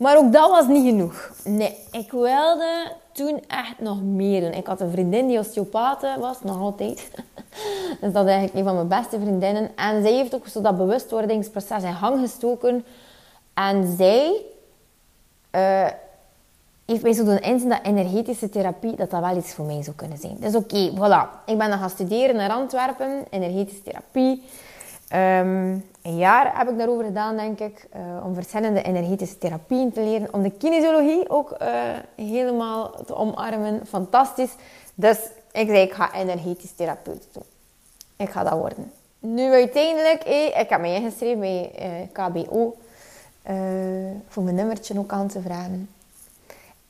Maar 0.00 0.16
ook 0.16 0.32
dat 0.32 0.50
was 0.50 0.66
niet 0.66 0.84
genoeg. 0.84 1.30
Nee, 1.44 1.76
ik 1.90 2.10
wilde 2.10 2.92
toen 3.12 3.42
echt 3.46 3.78
nog 3.78 4.02
meer 4.02 4.40
doen. 4.40 4.52
Ik 4.52 4.66
had 4.66 4.80
een 4.80 4.90
vriendin 4.90 5.26
die 5.26 5.38
osteopaat 5.38 6.16
was, 6.18 6.42
nog 6.42 6.60
altijd. 6.60 7.10
dus 8.00 8.12
dat 8.12 8.24
is 8.24 8.30
eigenlijk 8.30 8.54
een 8.54 8.64
van 8.64 8.74
mijn 8.74 8.88
beste 8.88 9.20
vriendinnen. 9.20 9.70
En 9.76 10.02
zij 10.02 10.12
heeft 10.12 10.34
ook 10.34 10.46
zo 10.46 10.60
dat 10.60 10.76
bewustwordingsproces 10.76 11.82
in 11.82 11.94
gang 11.94 12.20
gestoken. 12.20 12.84
En 13.54 13.96
zij 13.96 14.42
uh, 15.54 15.86
heeft 16.86 17.02
mij 17.02 17.12
zo 17.12 17.24
doen 17.24 17.40
inzien 17.40 17.68
dat 17.68 17.80
energetische 17.82 18.48
therapie, 18.48 18.96
dat 18.96 19.10
dat 19.10 19.20
wel 19.20 19.36
iets 19.36 19.54
voor 19.54 19.64
mij 19.64 19.82
zou 19.82 19.96
kunnen 19.96 20.18
zijn. 20.18 20.36
Dus 20.40 20.54
oké, 20.54 20.90
voilà. 20.90 21.44
Ik 21.46 21.58
ben 21.58 21.68
dan 21.68 21.78
gaan 21.78 21.90
studeren 21.90 22.36
naar 22.36 22.50
Antwerpen, 22.50 23.24
energetische 23.30 23.82
therapie. 23.82 24.42
Ehm, 25.10 25.78
een 26.02 26.16
jaar 26.16 26.58
heb 26.58 26.68
ik 26.68 26.78
daarover 26.78 27.04
gedaan, 27.04 27.36
denk 27.36 27.58
ik, 27.58 27.88
uh, 27.96 28.24
om 28.24 28.34
verschillende 28.34 28.82
energetische 28.82 29.38
therapieën 29.38 29.92
te 29.92 30.00
leren. 30.00 30.34
Om 30.34 30.42
de 30.42 30.50
kinesiologie 30.50 31.30
ook 31.30 31.56
uh, 31.62 31.68
helemaal 32.16 32.90
te 33.06 33.14
omarmen. 33.14 33.86
Fantastisch. 33.86 34.54
Dus 34.94 35.18
ik 35.52 35.68
zei, 35.68 35.78
ik 35.78 35.92
ga 35.92 36.14
energetisch 36.14 36.72
therapeut 36.72 37.28
doen. 37.32 37.42
Ik 38.16 38.30
ga 38.30 38.42
dat 38.42 38.58
worden. 38.58 38.92
Nu 39.18 39.52
uiteindelijk, 39.52 40.22
eh, 40.22 40.60
ik 40.60 40.68
heb 40.68 40.80
me 40.80 40.94
ingeschreven 40.94 41.40
bij 41.40 41.70
eh, 41.74 41.90
KBO. 42.12 42.76
voor 44.28 44.42
mijn 44.42 44.56
nummertje 44.56 44.98
ook 44.98 45.12
aan 45.12 45.28
te 45.28 45.40
vragen. 45.40 45.88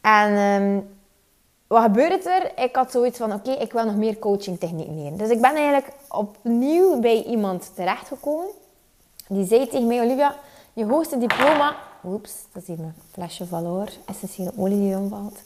En 0.00 0.32
um, 0.32 0.99
wat 1.70 1.82
gebeurt 1.82 2.26
er? 2.26 2.58
Ik 2.58 2.76
had 2.76 2.90
zoiets 2.90 3.18
van, 3.18 3.32
oké, 3.32 3.50
ik 3.50 3.72
wil 3.72 3.84
nog 3.84 3.94
meer 3.94 4.18
coaching 4.18 4.58
techniek 4.58 4.88
leren. 4.88 5.16
Dus 5.16 5.28
ik 5.28 5.40
ben 5.40 5.54
eigenlijk 5.54 5.92
opnieuw 6.08 7.00
bij 7.00 7.22
iemand 7.22 7.70
terechtgekomen. 7.74 8.46
Die 9.28 9.46
zei 9.46 9.66
tegen 9.66 9.86
mij, 9.86 10.00
Olivia, 10.00 10.36
je 10.72 10.84
hoogste 10.84 11.18
diploma... 11.18 11.76
Oeps, 12.04 12.32
dat 12.52 12.62
is 12.62 12.68
hier 12.68 12.78
mijn 12.78 12.94
flesje 13.12 13.46
verloor. 13.46 13.88
Essentiële 14.06 14.52
olie 14.56 14.78
die 14.78 14.96
omvalt. 14.96 15.38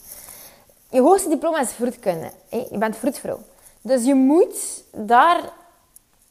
Je 0.91 1.01
hoogste 1.01 1.29
diploma 1.29 1.61
is 1.61 1.71
fruitkunde. 1.71 2.31
Je 2.51 2.79
bent 2.79 2.97
fruitvrouw. 2.97 3.39
Dus 3.81 4.05
je 4.05 4.15
moet 4.15 4.85
daar... 4.93 5.53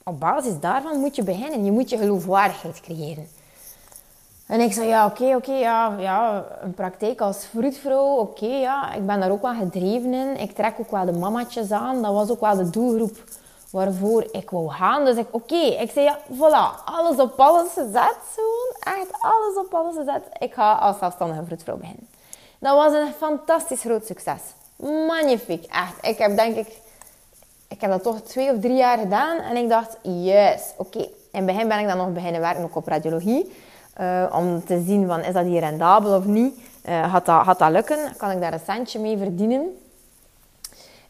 Op 0.03 0.19
basis 0.19 0.59
daarvan 0.59 1.00
moet 1.00 1.15
je 1.15 1.23
beginnen. 1.23 1.65
Je 1.65 1.71
moet 1.71 1.89
je 1.89 1.97
geloofwaardigheid 1.97 2.81
creëren. 2.81 3.27
En 4.47 4.59
ik 4.59 4.73
zei, 4.73 4.88
ja, 4.88 5.05
oké, 5.05 5.35
oké, 5.35 5.53
ja, 5.53 5.95
ja, 6.00 6.45
een 6.62 6.73
praktijk 6.73 7.21
als 7.21 7.45
fruitvrouw, 7.45 8.15
oké, 8.15 8.45
ja. 8.45 8.93
Ik 8.93 9.05
ben 9.05 9.19
daar 9.19 9.31
ook 9.31 9.41
wel 9.41 9.55
gedreven 9.55 10.13
in. 10.13 10.38
Ik 10.38 10.55
trek 10.55 10.73
ook 10.79 10.91
wel 10.91 11.05
de 11.05 11.12
mamatjes 11.12 11.71
aan. 11.71 12.01
Dat 12.01 12.13
was 12.13 12.29
ook 12.29 12.39
wel 12.39 12.55
de 12.55 12.69
doelgroep 12.69 13.17
waarvoor 13.69 14.27
ik 14.31 14.50
wou 14.50 14.69
gaan. 14.69 15.05
Dus 15.05 15.15
ik, 15.15 15.27
oké, 15.31 15.55
ik 15.55 15.91
zei, 15.91 16.05
ja, 16.05 16.19
voilà, 16.31 16.83
alles 16.85 17.17
op 17.17 17.39
alles 17.39 17.71
gezet, 17.73 18.17
gewoon. 18.35 18.95
Echt 19.00 19.12
alles 19.19 19.57
op 19.57 19.73
alles 19.73 19.95
gezet. 19.95 20.23
Ik 20.39 20.53
ga 20.53 20.73
als 20.73 20.97
zelfstandige 20.97 21.43
fruitvrouw 21.45 21.77
beginnen. 21.77 22.07
Dat 22.59 22.75
was 22.75 22.93
een 22.93 23.13
fantastisch 23.17 23.81
groot 23.81 24.05
succes. 24.05 24.41
Magnifiek, 25.07 25.65
echt. 25.65 26.07
Ik 26.07 26.17
heb 26.17 26.38
denk 26.38 26.55
ik, 26.55 26.67
ik 27.67 27.81
heb 27.81 27.91
dat 27.91 28.03
toch 28.03 28.21
twee 28.21 28.51
of 28.51 28.59
drie 28.59 28.75
jaar 28.75 28.97
gedaan. 28.97 29.38
En 29.38 29.55
ik 29.55 29.69
dacht, 29.69 29.97
yes, 30.01 30.62
oké. 30.77 31.00
In 31.00 31.09
het 31.31 31.45
begin 31.45 31.67
ben 31.67 31.79
ik 31.79 31.88
dan 31.88 31.97
nog 31.97 32.12
beginnen 32.13 32.41
werken 32.41 32.69
op 32.73 32.88
radiologie. 32.88 33.51
Uh, 34.01 34.25
om 34.31 34.65
te 34.65 34.83
zien 34.85 35.07
van 35.07 35.23
is 35.23 35.33
dat 35.33 35.45
hier 35.45 35.59
rendabel 35.59 36.17
of 36.17 36.25
niet. 36.25 36.55
Uh, 36.89 37.12
gaat, 37.12 37.25
dat, 37.25 37.43
gaat 37.43 37.59
dat 37.59 37.71
lukken? 37.71 37.97
Kan 38.17 38.31
ik 38.31 38.41
daar 38.41 38.53
een 38.53 38.59
centje 38.65 39.00
mee 39.00 39.17
verdienen? 39.17 39.77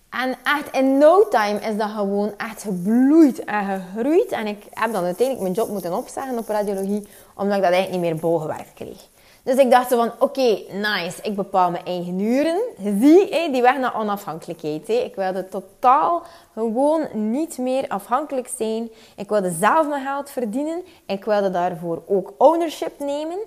En 0.09 0.35
echt 0.43 0.71
in 0.71 0.97
no 0.97 1.27
time 1.27 1.59
is 1.59 1.77
dat 1.77 1.89
gewoon 1.89 2.31
echt 2.37 2.61
gebloeid 2.61 3.43
en 3.43 3.65
gegroeid. 3.65 4.31
En 4.31 4.47
ik 4.47 4.65
heb 4.69 4.93
dan 4.93 5.03
uiteindelijk 5.03 5.41
mijn 5.41 5.53
job 5.53 5.69
moeten 5.69 5.93
opzeggen 5.93 6.37
op 6.37 6.47
radiologie, 6.47 7.07
omdat 7.35 7.55
ik 7.55 7.63
dat 7.63 7.71
eigenlijk 7.71 7.91
niet 7.91 8.11
meer 8.11 8.21
bolgewerkt 8.21 8.73
kreeg. 8.73 9.07
Dus 9.43 9.55
ik 9.55 9.71
dacht 9.71 9.87
van, 9.87 10.11
oké, 10.19 10.59
nice, 10.71 11.21
ik 11.21 11.35
bepaal 11.35 11.71
mijn 11.71 11.85
eigen 11.85 12.19
uren. 12.19 12.59
Zie, 12.99 13.51
die 13.51 13.61
weg 13.61 13.77
naar 13.77 13.95
onafhankelijkheid. 13.95 14.89
Ik 14.89 15.15
wilde 15.15 15.47
totaal 15.47 16.23
gewoon 16.53 17.07
niet 17.13 17.57
meer 17.57 17.87
afhankelijk 17.87 18.49
zijn. 18.57 18.89
Ik 19.15 19.29
wilde 19.29 19.51
zelf 19.51 19.87
mijn 19.87 20.05
geld 20.05 20.29
verdienen. 20.29 20.83
Ik 21.05 21.25
wilde 21.25 21.51
daarvoor 21.51 22.03
ook 22.07 22.33
ownership 22.37 22.99
nemen. 22.99 23.37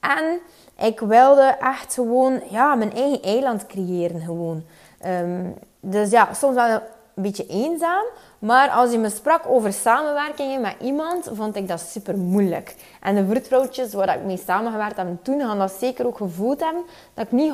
En 0.00 0.40
ik 0.86 1.00
wilde 1.00 1.56
echt 1.60 1.94
gewoon 1.94 2.40
ja, 2.50 2.74
mijn 2.74 2.92
eigen 2.92 3.22
eiland 3.22 3.66
creëren 3.66 4.20
gewoon. 4.20 4.64
Ehm, 5.00 5.50
dus 5.80 6.10
ja, 6.10 6.34
soms 6.34 6.54
wel 6.54 6.68
een 6.70 7.22
beetje 7.22 7.46
eenzaam. 7.46 8.04
Maar 8.38 8.70
als 8.70 8.92
je 8.92 8.98
me 8.98 9.10
sprak 9.10 9.46
over 9.46 9.72
samenwerkingen 9.72 10.60
met 10.60 10.74
iemand, 10.80 11.28
vond 11.32 11.56
ik 11.56 11.68
dat 11.68 11.80
super 11.80 12.18
moeilijk. 12.18 12.74
En 13.00 13.14
de 13.14 13.26
vroedvrouwtjes 13.26 13.92
waar 13.92 14.16
ik 14.16 14.24
mee 14.24 14.42
samengewerkt 14.46 14.96
heb 14.96 15.06
toen, 15.22 15.40
gaan 15.40 15.58
dat 15.58 15.72
zeker 15.78 16.06
ook 16.06 16.16
gevoeld 16.16 16.60
hebben, 16.60 16.82
dat 17.14 17.24
ik 17.26 17.32
niet 17.32 17.52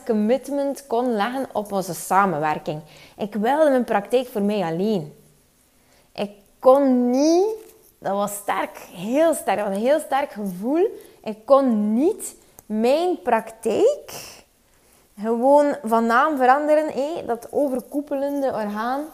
100% 0.00 0.04
commitment 0.04 0.86
kon 0.86 1.12
leggen 1.12 1.46
op 1.52 1.72
onze 1.72 1.94
samenwerking. 1.94 2.80
Ik 3.16 3.34
wilde 3.34 3.70
mijn 3.70 3.84
praktijk 3.84 4.26
voor 4.26 4.42
mij 4.42 4.62
alleen. 4.62 5.14
Ik 6.12 6.30
kon 6.58 7.10
niet, 7.10 7.74
dat 7.98 8.12
was 8.12 8.34
sterk, 8.34 8.78
heel 8.92 9.34
sterk, 9.34 9.58
dat 9.58 9.66
was 9.66 9.76
een 9.76 9.82
heel 9.82 10.00
sterk 10.00 10.32
gevoel. 10.32 10.86
Ik 11.22 11.38
kon 11.44 11.94
niet 11.94 12.34
mijn 12.66 13.22
praktijk 13.22 14.12
gewoon 15.18 15.76
van 15.82 16.06
naam 16.06 16.36
veranderen, 16.36 16.92
hé, 16.92 17.24
dat 17.26 17.48
overkoepelende 17.50 18.46
orgaan. 18.46 19.04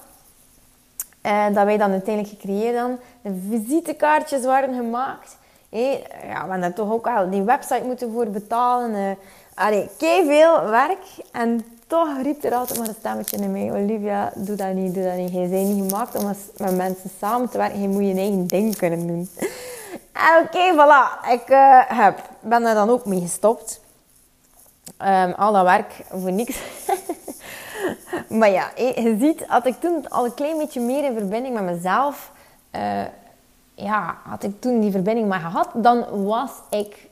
En 1.21 1.49
eh, 1.49 1.55
dat 1.55 1.65
wij 1.65 1.77
dan 1.77 1.91
uiteindelijk 1.91 2.35
gecreëerd 2.35 2.77
hebben. 2.77 2.99
De 3.23 3.41
visitekaartjes 3.49 4.45
waren 4.45 4.75
gemaakt. 4.75 5.37
Ja, 5.69 6.45
we 6.45 6.50
hebben 6.50 6.75
toch 6.75 6.93
ook 6.93 7.07
al 7.07 7.31
die 7.31 7.43
website 7.43 7.83
moeten 7.85 8.12
voor 8.12 8.27
betalen. 8.27 8.91
Uh, 8.91 9.11
allee, 9.55 9.89
veel 9.99 10.69
werk. 10.69 11.05
En 11.33 11.65
toch 11.87 12.09
riep 12.23 12.45
er 12.45 12.55
altijd 12.55 12.79
maar 12.79 12.89
een 12.89 12.95
stemmetje 12.99 13.37
in 13.37 13.53
mij. 13.53 13.73
Olivia, 13.73 14.33
doe 14.35 14.57
dat 14.57 14.73
niet, 14.73 14.95
doe 14.95 15.05
dat 15.05 15.17
niet. 15.17 15.33
Je 15.33 15.47
bent 15.49 15.69
niet 15.69 15.91
gemaakt 15.91 16.15
om 16.15 16.27
met 16.57 16.77
mensen 16.77 17.11
samen 17.19 17.49
te 17.49 17.59
werken. 17.59 17.83
Je 17.83 17.89
moet 17.89 18.07
je 18.07 18.15
eigen 18.15 18.47
ding 18.47 18.77
kunnen 18.77 19.07
doen. 19.07 19.29
Oké, 20.43 20.73
voilà. 20.73 21.31
Ik 21.31 21.50
uh, 21.50 21.81
heb, 21.87 22.19
ben 22.41 22.65
er 22.65 22.75
dan 22.75 22.91
ook 22.91 23.07
mee 23.07 23.21
gestopt. 23.21 23.81
Um, 25.07 25.33
al 25.33 25.53
dat 25.53 25.65
werk 25.65 25.93
voor 26.11 26.33
niks. 26.33 26.57
maar 28.29 28.50
ja, 28.50 28.71
je 28.76 29.17
ziet, 29.21 29.45
had 29.47 29.67
ik 29.67 29.81
toen 29.81 30.11
al 30.11 30.25
een 30.25 30.35
klein 30.35 30.59
beetje 30.59 30.81
meer 30.81 31.05
in 31.05 31.17
verbinding 31.17 31.55
met 31.55 31.64
mezelf... 31.64 32.33
Uh, 32.76 33.02
ja, 33.75 34.17
had 34.25 34.43
ik 34.43 34.61
toen 34.61 34.81
die 34.81 34.90
verbinding 34.90 35.29
maar 35.29 35.40
gehad, 35.40 35.69
dan 35.75 36.25
was 36.25 36.50
ik... 36.71 37.09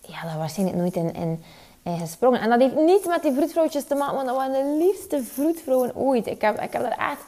Ja, 0.00 0.22
daar 0.22 0.38
waarschijnlijk 0.38 0.78
nooit 0.78 0.96
in, 0.96 1.14
in, 1.14 1.42
in 1.82 1.98
gesprongen. 1.98 2.40
En 2.40 2.50
dat 2.50 2.60
heeft 2.60 2.74
niets 2.74 3.06
met 3.06 3.22
die 3.22 3.32
vroedvrouwtjes 3.32 3.84
te 3.84 3.94
maken, 3.94 4.14
want 4.14 4.26
dat 4.26 4.36
waren 4.36 4.52
de 4.52 4.84
liefste 4.84 5.22
vroedvrouwen 5.22 5.96
ooit. 5.96 6.26
Ik 6.26 6.40
heb, 6.40 6.60
ik 6.60 6.72
heb 6.72 6.82
er 6.82 6.96
echt... 6.98 7.24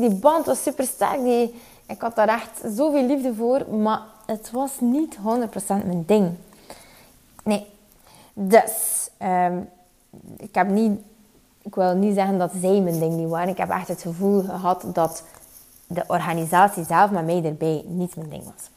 die 0.00 0.14
band 0.14 0.46
was 0.46 0.62
super 0.62 0.84
sterk. 0.84 1.22
Die, 1.22 1.60
ik 1.86 2.00
had 2.00 2.14
daar 2.14 2.28
echt 2.28 2.60
zoveel 2.76 3.06
liefde 3.06 3.34
voor, 3.34 3.74
maar 3.74 4.00
het 4.26 4.50
was 4.50 4.72
niet 4.80 5.16
100% 5.16 5.20
mijn 5.66 6.04
ding. 6.06 6.30
Nee. 7.42 7.66
Dus 8.32 8.94
Ehm, 9.24 9.58
ik 10.36 10.54
heb 10.54 10.68
niet, 10.68 11.00
ik 11.64 11.74
wil 11.74 11.94
niet 11.94 12.14
zeggen 12.14 12.38
dat 12.38 12.50
zij 12.60 12.80
mijn 12.80 12.98
ding 12.98 13.14
niet 13.14 13.28
waren. 13.28 13.48
Ik 13.48 13.58
heb 13.58 13.70
echt 13.70 13.88
het 13.88 14.02
gevoel 14.02 14.42
gehad 14.42 14.84
dat 14.86 15.22
de 15.86 16.04
organisatie 16.06 16.84
zelf 16.84 17.10
met 17.10 17.24
mij 17.24 17.44
erbij 17.44 17.84
niet 17.86 18.16
mijn 18.16 18.28
ding 18.28 18.44
was. 18.44 18.70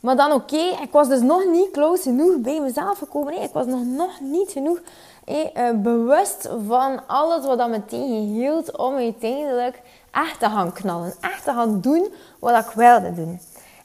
Maar 0.00 0.16
dan 0.16 0.32
oké, 0.32 0.56
ik 0.82 0.88
was 0.92 1.08
dus 1.08 1.20
nog 1.20 1.44
niet 1.44 1.70
close 1.70 2.02
genoeg 2.02 2.36
bij 2.38 2.60
mezelf 2.60 2.98
gekomen. 2.98 3.42
Ik 3.42 3.52
was 3.52 3.66
nog, 3.66 3.84
nog 3.84 4.20
niet 4.20 4.50
genoeg 4.50 4.80
eh, 5.24 5.70
bewust 5.74 6.48
van 6.66 7.06
alles 7.06 7.46
wat 7.46 7.58
dat 7.58 7.70
me 7.70 7.84
tegenhield 7.84 8.76
om 8.76 8.94
uiteindelijk 8.94 9.80
echt 10.10 10.38
te 10.38 10.46
gaan 10.46 10.72
knallen. 10.72 11.14
Echt 11.20 11.44
te 11.44 11.50
gaan 11.50 11.80
doen 11.80 12.12
wat 12.38 12.64
ik 12.64 12.70
wilde 12.74 13.14
doen. 13.14 13.40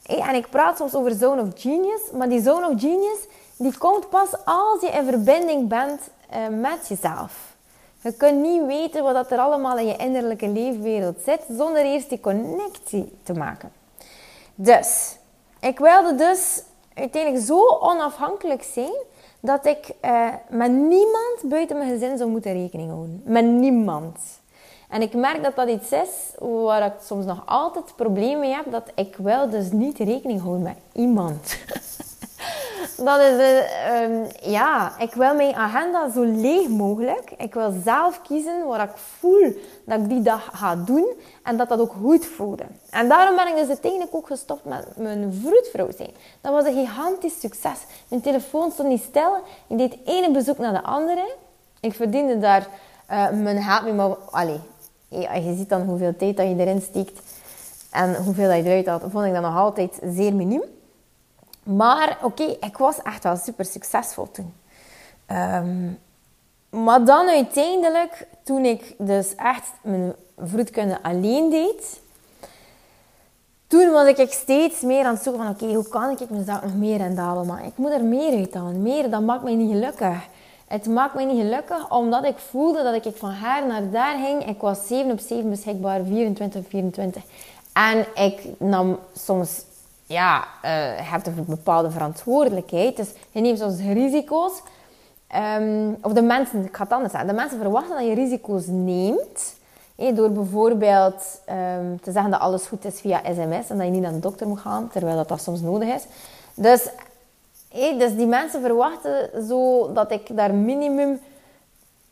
en 0.06 0.34
ik 0.34 0.50
praat 0.50 0.76
soms 0.76 0.94
over 0.94 1.14
Zone 1.14 1.42
of 1.42 1.48
Genius, 1.54 2.00
maar 2.12 2.28
die 2.28 2.42
Zone 2.42 2.68
of 2.68 2.80
Genius 2.80 3.26
die 3.56 3.78
komt 3.78 4.08
pas 4.08 4.28
als 4.44 4.80
je 4.80 4.88
in 4.88 5.04
verbinding 5.04 5.68
bent 5.68 6.00
uh, 6.34 6.60
met 6.60 6.88
jezelf. 6.88 7.54
Je 8.00 8.12
kunt 8.12 8.40
niet 8.40 8.66
weten 8.66 9.02
wat 9.02 9.30
er 9.30 9.38
allemaal 9.38 9.78
in 9.78 9.86
je 9.86 9.96
innerlijke 9.96 10.48
leefwereld 10.48 11.16
zit 11.24 11.40
zonder 11.48 11.84
eerst 11.84 12.08
die 12.08 12.20
connectie 12.20 13.12
te 13.22 13.32
maken. 13.32 13.72
Dus, 14.54 15.16
ik 15.60 15.78
wilde 15.78 16.14
dus 16.14 16.62
uiteindelijk 16.94 17.44
zo 17.44 17.66
onafhankelijk 17.66 18.62
zijn 18.62 18.94
dat 19.40 19.66
ik 19.66 19.94
uh, 20.04 20.28
met 20.48 20.70
niemand 20.70 21.42
buiten 21.42 21.78
mijn 21.78 21.90
gezin 21.90 22.18
zou 22.18 22.30
moeten 22.30 22.52
rekening 22.52 22.90
houden. 22.90 23.22
Met 23.24 23.44
niemand. 23.44 24.18
En 24.88 25.02
ik 25.02 25.14
merk 25.14 25.42
dat 25.42 25.56
dat 25.56 25.68
iets 25.68 25.92
is 25.92 26.34
waar 26.38 26.86
ik 26.86 26.92
soms 27.02 27.24
nog 27.24 27.42
altijd 27.46 27.96
problemen 27.96 28.40
mee 28.40 28.54
heb. 28.54 28.70
Dat 28.70 28.90
ik 28.94 29.16
wil 29.16 29.50
dus 29.50 29.70
niet 29.70 29.98
rekening 29.98 30.40
houden 30.40 30.62
met 30.62 30.76
iemand. 30.92 31.56
dat 32.96 33.20
is, 33.20 33.38
uh, 33.38 34.52
ja, 34.52 34.92
ik 34.98 35.14
wil 35.14 35.34
mijn 35.34 35.54
agenda 35.54 36.10
zo 36.10 36.22
leeg 36.22 36.68
mogelijk. 36.68 37.32
Ik 37.36 37.54
wil 37.54 37.74
zelf 37.84 38.22
kiezen 38.22 38.66
wat 38.66 38.80
ik 38.80 38.96
voel 39.18 39.54
dat 39.84 40.00
ik 40.00 40.08
die 40.08 40.22
dag 40.22 40.48
ga 40.52 40.76
doen 40.76 41.06
en 41.42 41.56
dat 41.56 41.68
dat 41.68 41.80
ook 41.80 41.92
goed 42.02 42.26
voelde. 42.26 42.64
En 42.90 43.08
daarom 43.08 43.36
ben 43.36 43.48
ik 43.48 43.54
dus 43.54 43.68
uiteindelijk 43.68 44.14
ook 44.14 44.26
gestopt 44.26 44.64
met 44.64 44.96
mijn 44.96 45.32
vroedvrouw 45.42 45.90
zijn. 45.96 46.10
Dat 46.40 46.52
was 46.52 46.64
een 46.64 46.86
gigantisch 46.86 47.40
succes. 47.40 47.78
Mijn 48.08 48.22
telefoon 48.22 48.70
stond 48.70 48.88
niet 48.88 49.02
stil. 49.02 49.36
Ik 49.66 49.78
deed 49.78 49.96
ene 50.04 50.30
bezoek 50.30 50.58
naar 50.58 50.72
de 50.72 50.82
andere. 50.82 51.34
Ik 51.80 51.94
verdiende 51.94 52.38
daar 52.38 52.66
uh, 53.10 53.30
mijn 53.30 53.62
geld 53.62 53.82
mee, 53.82 53.92
maar 53.92 54.16
allee, 54.30 54.60
je 55.08 55.54
ziet 55.56 55.68
dan 55.68 55.82
hoeveel 55.82 56.16
tijd 56.16 56.36
dat 56.36 56.48
je 56.48 56.56
erin 56.58 56.80
steekt 56.80 57.20
en 57.90 58.14
hoeveel 58.24 58.48
dat 58.48 58.56
je 58.56 58.62
eruit 58.62 58.86
haalt, 58.86 59.02
vond 59.10 59.26
ik 59.26 59.32
dat 59.32 59.42
nog 59.42 59.56
altijd 59.56 59.98
zeer 60.02 60.34
miniem. 60.34 60.62
Maar 61.62 62.18
oké, 62.22 62.42
ik 62.42 62.76
was 62.76 63.02
echt 63.02 63.22
wel 63.22 63.36
super 63.36 63.64
succesvol 63.64 64.30
toen. 64.30 64.54
Ehm, 65.26 65.90
maar 66.70 67.04
dan 67.04 67.28
uiteindelijk, 67.28 68.26
toen 68.42 68.64
ik 68.64 68.94
dus 68.98 69.34
echt 69.34 69.70
mijn 69.82 70.12
vroedkunde 70.38 71.02
alleen 71.02 71.50
deed, 71.50 72.00
toen 73.66 73.90
was 73.90 74.06
ik 74.06 74.32
steeds 74.32 74.80
meer 74.80 75.04
aan 75.04 75.14
het 75.14 75.22
zoeken 75.22 75.42
van 75.42 75.52
oké, 75.52 75.74
hoe 75.74 75.88
kan 75.88 76.10
ik 76.10 76.30
mezelf 76.30 76.62
nog 76.62 76.74
meer 76.74 77.00
indalen? 77.00 77.46
Maar 77.46 77.66
ik 77.66 77.76
moet 77.76 77.90
er 77.90 78.04
meer 78.04 78.38
uit 78.38 78.54
halen. 78.54 78.82
Meer, 78.82 79.10
dat 79.10 79.22
maakt 79.22 79.42
mij 79.42 79.54
niet 79.54 79.70
gelukkig. 79.70 80.16
Het 80.66 80.86
maakt 80.86 81.14
mij 81.14 81.24
niet 81.24 81.40
gelukkig 81.40 81.90
omdat 81.90 82.24
ik 82.24 82.38
voelde 82.38 82.82
dat 82.82 83.06
ik 83.06 83.16
van 83.16 83.30
haar 83.30 83.66
naar 83.66 83.90
daar 83.90 84.18
ging. 84.18 84.46
Ik 84.48 84.60
was 84.60 84.86
7 84.86 85.10
op 85.10 85.18
7 85.18 85.50
beschikbaar, 85.50 86.04
24 86.04 86.60
op 86.60 86.68
24. 86.68 87.22
En 87.72 88.06
ik 88.14 88.40
nam 88.58 88.98
soms 89.14 89.64
ja, 90.12 90.44
uh, 90.64 90.96
je 90.96 91.02
hebt 91.02 91.26
een 91.26 91.44
bepaalde 91.46 91.90
verantwoordelijkheid. 91.90 92.96
Dus 92.96 93.12
je 93.30 93.40
neemt 93.40 93.58
soms 93.58 93.78
risico's. 93.78 94.62
Um, 95.60 95.96
of 96.02 96.12
de 96.12 96.22
mensen, 96.22 96.64
ik 96.64 96.76
ga 96.76 96.86
anders 96.88 97.10
zeggen. 97.10 97.28
De 97.28 97.36
mensen 97.36 97.58
verwachten 97.58 97.96
dat 97.96 98.06
je 98.06 98.14
risico's 98.14 98.66
neemt. 98.66 99.54
door 100.14 100.30
bijvoorbeeld 100.30 101.40
um, 101.48 102.00
te 102.00 102.12
zeggen 102.12 102.30
dat 102.30 102.40
alles 102.40 102.66
goed 102.66 102.84
is 102.84 103.00
via 103.00 103.20
sms 103.24 103.70
en 103.70 103.76
dat 103.76 103.86
je 103.86 103.92
niet 103.92 104.02
naar 104.02 104.12
de 104.12 104.18
dokter 104.18 104.48
moet 104.48 104.60
gaan, 104.60 104.88
terwijl 104.88 105.16
dat, 105.16 105.28
dat 105.28 105.42
soms 105.42 105.60
nodig 105.60 105.94
is. 105.94 106.06
Dus, 106.54 106.88
dus 107.98 108.16
die 108.16 108.26
mensen 108.26 108.60
verwachten 108.60 109.46
zo 109.48 109.92
dat 109.92 110.10
ik 110.10 110.36
daar 110.36 110.54
minimum... 110.54 111.20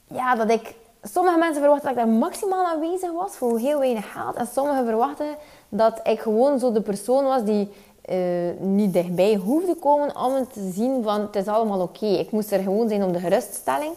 Ja, 0.07 0.35
dat 0.35 0.51
ik... 0.51 0.75
Sommige 1.03 1.39
mensen 1.39 1.61
verwachten 1.61 1.89
dat 1.89 1.99
ik 1.99 2.05
daar 2.05 2.19
maximaal 2.19 2.67
aanwezig 2.67 3.13
was 3.13 3.33
voor 3.37 3.59
heel 3.59 3.79
weinig 3.79 4.13
geld. 4.13 4.35
En 4.37 4.47
sommigen 4.47 4.85
verwachten 4.85 5.37
dat 5.69 6.01
ik 6.03 6.21
gewoon 6.21 6.59
zo 6.59 6.73
de 6.73 6.81
persoon 6.81 7.25
was 7.25 7.45
die 7.45 7.73
uh, 8.11 8.17
niet 8.59 8.93
dichtbij 8.93 9.35
hoefde 9.35 9.75
komen 9.75 10.17
om 10.17 10.49
te 10.53 10.71
zien 10.75 11.03
van 11.03 11.21
het 11.21 11.37
is 11.37 11.47
allemaal 11.47 11.81
oké. 11.81 12.07
Ik 12.07 12.31
moest 12.31 12.53
er 12.53 12.63
gewoon 12.63 12.89
zijn 12.89 13.03
om 13.03 13.13
de 13.13 13.19
geruststelling. 13.19 13.93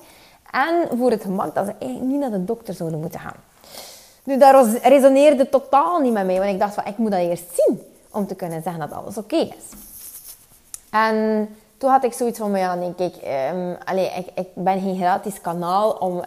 En 0.52 0.98
voor 0.98 1.12
het 1.12 1.22
gemak 1.22 1.56
dat 1.56 1.66
ze 1.66 1.74
eigenlijk 1.80 2.12
niet 2.12 2.20
naar 2.20 2.32
de 2.32 2.44
dokter 2.44 2.74
zouden 2.74 3.00
moeten 3.00 3.20
gaan. 3.20 3.36
Nu, 4.24 4.38
dat 4.38 4.68
resoneerde 4.84 5.50
totaal 5.50 6.00
niet 6.00 6.14
met 6.14 6.26
mij. 6.26 6.38
Want 6.38 6.50
ik 6.50 6.60
dacht 6.60 6.74
van, 6.74 6.86
ik 6.86 6.98
moet 6.98 7.12
dat 7.12 7.20
eerst 7.20 7.46
zien. 7.56 7.82
Om 8.12 8.28
te 8.28 8.36
kunnen 8.36 8.62
zeggen 8.62 8.82
dat 8.90 8.92
alles 8.92 9.18
oké 9.18 9.36
is. 9.36 9.78
En 10.90 11.48
toen 11.78 11.90
had 11.90 12.04
ik 12.04 12.14
zoiets 12.14 12.40
van, 12.40 12.58
ja, 12.58 12.76
nee, 12.76 12.94
kijk, 12.96 13.16
um, 13.54 13.78
allez, 13.86 14.18
ik, 14.18 14.28
ik 14.36 14.48
ben 14.54 14.82
geen 14.82 14.98
gratis 14.98 15.42
kanaal 15.42 15.92
om 15.92 16.18
uh, 16.18 16.22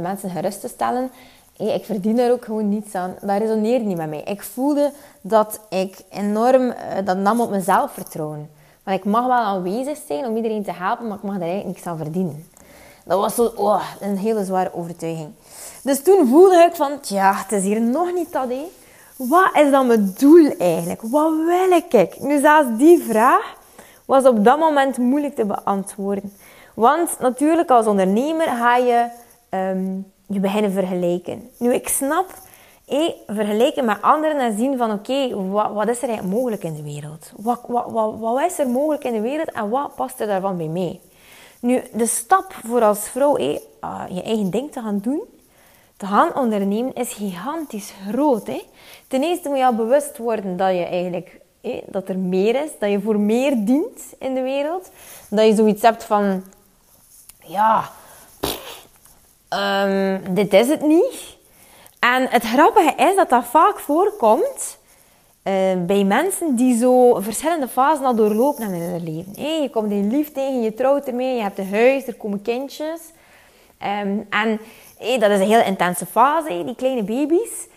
mensen 0.00 0.30
gerust 0.30 0.60
te 0.60 0.68
stellen 0.68 1.10
ik 1.56 1.84
verdien 1.84 2.18
er 2.18 2.32
ook 2.32 2.44
gewoon 2.44 2.68
niets 2.68 2.94
aan. 2.94 3.14
Dat 3.20 3.38
resoneerde 3.38 3.84
niet 3.84 3.96
met 3.96 4.08
mij. 4.08 4.22
Ik 4.22 4.42
voelde 4.42 4.92
dat 5.20 5.60
ik 5.68 5.98
enorm, 6.10 6.70
eh, 6.70 7.04
dat 7.04 7.16
nam 7.16 7.40
op 7.40 7.50
mezelf 7.50 7.92
vertrouwen. 7.92 8.50
Want 8.82 8.98
ik 8.98 9.04
mag 9.04 9.26
wel 9.26 9.36
aanwezig 9.36 9.98
zijn 10.06 10.26
om 10.26 10.36
iedereen 10.36 10.62
te 10.62 10.72
helpen, 10.72 11.08
maar 11.08 11.16
ik 11.16 11.22
mag 11.22 11.34
er 11.34 11.40
eigenlijk 11.40 11.74
niks 11.74 11.86
aan 11.86 11.96
verdienen. 11.96 12.48
Dat 13.04 13.20
was 13.20 13.34
zo, 13.34 13.52
oh, 13.56 13.82
een 14.00 14.16
hele 14.16 14.44
zware 14.44 14.74
overtuiging. 14.74 15.28
Dus 15.82 16.02
toen 16.02 16.28
voelde 16.28 16.66
ik 16.70 16.74
van, 16.74 16.98
ja, 17.02 17.34
het 17.34 17.52
is 17.52 17.62
hier 17.62 17.80
nog 17.80 18.12
niet 18.12 18.32
dat, 18.32 18.48
hé. 18.48 18.64
Wat 19.16 19.50
is 19.54 19.70
dan 19.70 19.86
mijn 19.86 20.14
doel 20.18 20.54
eigenlijk? 20.58 21.02
Wat 21.02 21.32
wil 21.46 21.70
ik? 21.70 22.20
Nu, 22.20 22.40
zelfs 22.40 22.68
die 22.76 23.02
vraag 23.02 23.54
was 24.04 24.24
op 24.24 24.44
dat 24.44 24.58
moment 24.58 24.98
moeilijk 24.98 25.34
te 25.34 25.44
beantwoorden. 25.44 26.32
Want 26.74 27.16
natuurlijk, 27.20 27.70
als 27.70 27.86
ondernemer 27.86 28.46
ga 28.46 28.76
je 28.76 29.06
um, 29.50 30.12
je 30.26 30.40
beginnen 30.40 30.72
vergelijken. 30.72 31.50
Nu, 31.58 31.74
ik 31.74 31.88
snap, 31.88 32.26
hé, 32.86 33.14
vergelijken 33.26 33.84
met 33.84 34.02
anderen 34.02 34.38
en 34.38 34.56
zien 34.56 34.76
van, 34.76 34.92
oké, 34.92 35.48
wat, 35.48 35.72
wat, 35.72 35.88
is 35.88 36.02
er 36.02 36.08
eigenlijk 36.08 36.38
mogelijk 36.38 36.62
in 36.62 36.74
de 36.74 36.82
wereld? 36.82 37.32
Wat, 37.36 37.60
wat, 37.66 38.14
wat, 38.18 38.40
is 38.40 38.58
er 38.58 38.68
mogelijk 38.68 39.04
in 39.04 39.12
de 39.12 39.20
wereld 39.20 39.52
en 39.52 39.70
wat 39.70 39.94
past 39.94 40.20
er 40.20 40.26
daarvan 40.26 40.56
bij 40.56 40.68
mij? 40.68 41.00
Nu, 41.60 41.82
de 41.92 42.06
stap 42.06 42.54
voor 42.64 42.82
als 42.82 43.08
vrouw 43.08 43.36
hé, 43.36 43.60
uh, 43.84 44.02
je 44.08 44.22
eigen 44.22 44.50
ding 44.50 44.72
te 44.72 44.80
gaan 44.80 44.98
doen, 44.98 45.22
te 45.96 46.06
gaan 46.06 46.34
ondernemen, 46.34 46.94
is 46.94 47.12
gigantisch 47.12 47.94
groot. 48.08 48.46
Hè? 48.46 48.62
Ten 49.08 49.22
eerste 49.22 49.48
moet 49.48 49.58
je 49.58 49.66
al 49.66 49.74
bewust 49.74 50.18
worden 50.18 50.56
dat 50.56 50.70
je 50.70 50.84
eigenlijk 50.84 51.40
dat 51.86 52.08
er 52.08 52.18
meer 52.18 52.64
is, 52.64 52.70
dat 52.78 52.90
je 52.90 53.00
voor 53.00 53.20
meer 53.20 53.64
dient 53.64 54.14
in 54.18 54.34
de 54.34 54.40
wereld. 54.40 54.90
Dat 55.30 55.46
je 55.46 55.54
zoiets 55.54 55.82
hebt 55.82 56.04
van, 56.04 56.44
ja, 57.44 57.90
um, 59.50 60.34
dit 60.34 60.52
is 60.52 60.68
het 60.68 60.82
niet. 60.82 61.36
En 61.98 62.28
het 62.28 62.44
grappige 62.44 62.94
is 62.96 63.16
dat 63.16 63.28
dat 63.28 63.44
vaak 63.44 63.78
voorkomt 63.78 64.78
uh, 65.44 65.52
bij 65.86 66.04
mensen 66.04 66.56
die 66.56 66.78
zo 66.78 67.14
verschillende 67.20 67.68
fasen 67.68 68.04
al 68.04 68.14
doorlopen 68.14 68.72
in 68.72 68.80
hun 68.80 69.04
leven. 69.04 69.32
Hey, 69.36 69.62
je 69.62 69.70
komt 69.70 69.90
in 69.90 70.10
lief 70.10 70.32
tegen, 70.32 70.62
je 70.62 70.74
trouwt 70.74 71.06
ermee, 71.06 71.34
je 71.36 71.42
hebt 71.42 71.58
een 71.58 71.70
huis, 71.70 72.06
er 72.06 72.14
komen 72.14 72.42
kindjes. 72.42 73.00
Um, 74.02 74.26
en 74.30 74.60
dat 74.98 75.30
is 75.30 75.40
een 75.40 75.46
heel 75.46 75.64
intense 75.64 76.06
fase, 76.06 76.62
die 76.64 76.74
kleine 76.74 77.02
baby's. 77.02 77.68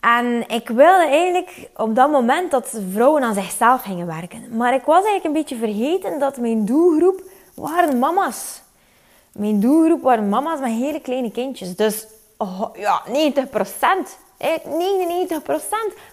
En 0.00 0.44
ik 0.48 0.68
wilde 0.68 1.06
eigenlijk 1.06 1.68
op 1.76 1.94
dat 1.94 2.10
moment 2.10 2.50
dat 2.50 2.80
vrouwen 2.92 3.22
aan 3.22 3.34
zichzelf 3.34 3.82
gingen 3.82 4.06
werken. 4.06 4.56
Maar 4.56 4.74
ik 4.74 4.84
was 4.84 5.04
eigenlijk 5.04 5.24
een 5.24 5.32
beetje 5.32 5.56
vergeten 5.56 6.18
dat 6.18 6.36
mijn 6.36 6.64
doelgroep 6.64 7.22
waren 7.54 7.98
mama's. 7.98 8.62
Mijn 9.36 9.60
doelgroep 9.60 10.02
waren 10.02 10.28
mama's 10.28 10.60
met 10.60 10.70
hele 10.70 11.00
kleine 11.00 11.30
kindjes. 11.30 11.76
Dus 11.76 12.06
oh, 12.36 12.62
ja, 12.76 13.02
90 13.08 13.50
procent. 13.50 14.18
99% 14.38 14.38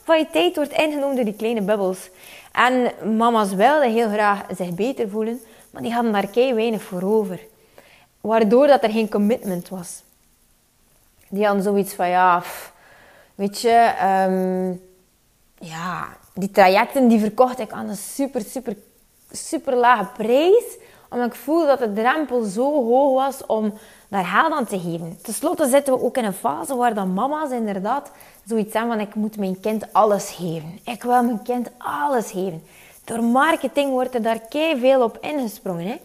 van 0.03 0.17
je 0.17 0.27
tijd 0.31 0.55
wordt 0.55 0.71
ingenomen 0.71 1.15
door 1.15 1.25
die 1.25 1.35
kleine 1.35 1.61
bubbels. 1.61 2.09
En 2.51 2.91
mama's 3.17 3.53
wilden 3.53 3.91
heel 3.91 4.09
graag 4.09 4.45
zich 4.55 4.73
beter 4.73 5.09
voelen, 5.09 5.41
maar 5.69 5.81
die 5.81 5.93
hadden 5.93 6.11
daar 6.11 6.27
kei 6.27 6.53
weinig 6.53 6.81
voor 6.81 7.01
over. 7.03 7.39
Waardoor 8.21 8.67
dat 8.67 8.83
er 8.83 8.89
geen 8.91 9.09
commitment 9.09 9.69
was. 9.69 10.03
Die 11.29 11.45
hadden 11.45 11.63
zoiets 11.63 11.93
van, 11.93 12.09
ja, 12.09 12.43
weet 13.35 13.61
je, 13.61 13.93
um, 14.27 14.81
ja, 15.59 16.07
die 16.33 16.51
trajecten 16.51 17.07
die 17.07 17.19
verkocht 17.19 17.59
ik 17.59 17.71
aan 17.71 17.89
een 17.89 17.95
super, 17.95 18.41
super, 18.41 18.75
super 19.31 19.75
lage 19.75 20.05
prijs. 20.17 20.63
Omdat 21.13 21.27
ik 21.27 21.35
voelde 21.35 21.65
dat 21.65 21.79
de 21.79 21.93
drempel 21.93 22.43
zo 22.43 22.83
hoog 22.83 23.13
was 23.25 23.45
om 23.45 23.73
daar 24.07 24.25
geld 24.25 24.53
aan 24.53 24.65
te 24.65 24.79
geven. 24.79 25.17
Ten 25.21 25.33
slotte 25.33 25.67
zitten 25.67 25.93
we 25.93 26.03
ook 26.03 26.17
in 26.17 26.25
een 26.25 26.33
fase 26.33 26.75
waar 26.75 26.93
dan 26.93 27.13
mama's 27.13 27.51
inderdaad 27.51 28.11
zoiets 28.45 28.73
hebben 28.73 28.91
van 28.91 29.07
ik 29.07 29.15
moet 29.15 29.37
mijn 29.37 29.59
kind 29.59 29.93
alles 29.93 30.31
geven. 30.31 30.79
Ik 30.83 31.03
wil 31.03 31.23
mijn 31.23 31.41
kind 31.41 31.69
alles 31.77 32.31
geven. 32.31 32.63
Door 33.03 33.23
marketing 33.23 33.89
wordt 33.89 34.15
er 34.15 34.21
daar 34.21 34.39
kei 34.49 34.79
veel 34.79 35.03
op 35.03 35.17
ingesprongen. 35.21 35.87
Hè? 35.87 35.97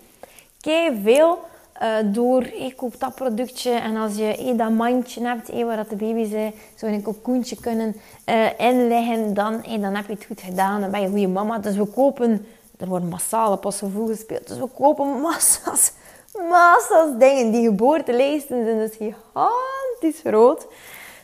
Veel 1.03 1.39
uh, 1.83 1.97
door 2.05 2.43
ik 2.43 2.77
koop 2.77 3.01
dat 3.01 3.15
productje 3.15 3.71
en 3.71 3.97
als 3.97 4.17
je 4.17 4.55
dat 4.57 4.71
mandje 4.71 5.27
hebt 5.27 5.63
waar 5.63 5.77
dat 5.77 5.91
de 5.91 5.97
baby's 5.97 6.31
uh, 6.33 6.47
zo 6.75 6.87
in 6.87 6.93
een 6.93 7.03
cocoentje 7.03 7.57
kunnen 7.57 7.97
uh, 8.27 8.47
inleggen, 8.59 9.35
dan, 9.35 9.63
dan 9.81 9.95
heb 9.95 10.07
je 10.07 10.13
het 10.13 10.25
goed 10.25 10.41
gedaan. 10.41 10.81
Dan 10.81 10.91
ben 10.91 11.01
je 11.01 11.07
een 11.07 11.13
goede 11.13 11.29
mama. 11.29 11.59
Dus 11.59 11.77
we 11.77 11.87
kopen, 11.87 12.47
er 12.79 12.89
worden 12.89 13.09
massale 13.09 13.57
pasgevoel 13.57 14.07
gespeeld, 14.07 14.49
dus 14.49 14.59
we 14.59 14.69
kopen 14.75 15.21
massa's 15.21 15.93
massa's 16.51 17.19
dingen. 17.19 17.51
Die 17.51 17.65
geboortelijsten 17.65 18.65
zijn 18.65 18.79
dus 18.79 18.97
gigantisch 18.97 20.21
groot. 20.25 20.67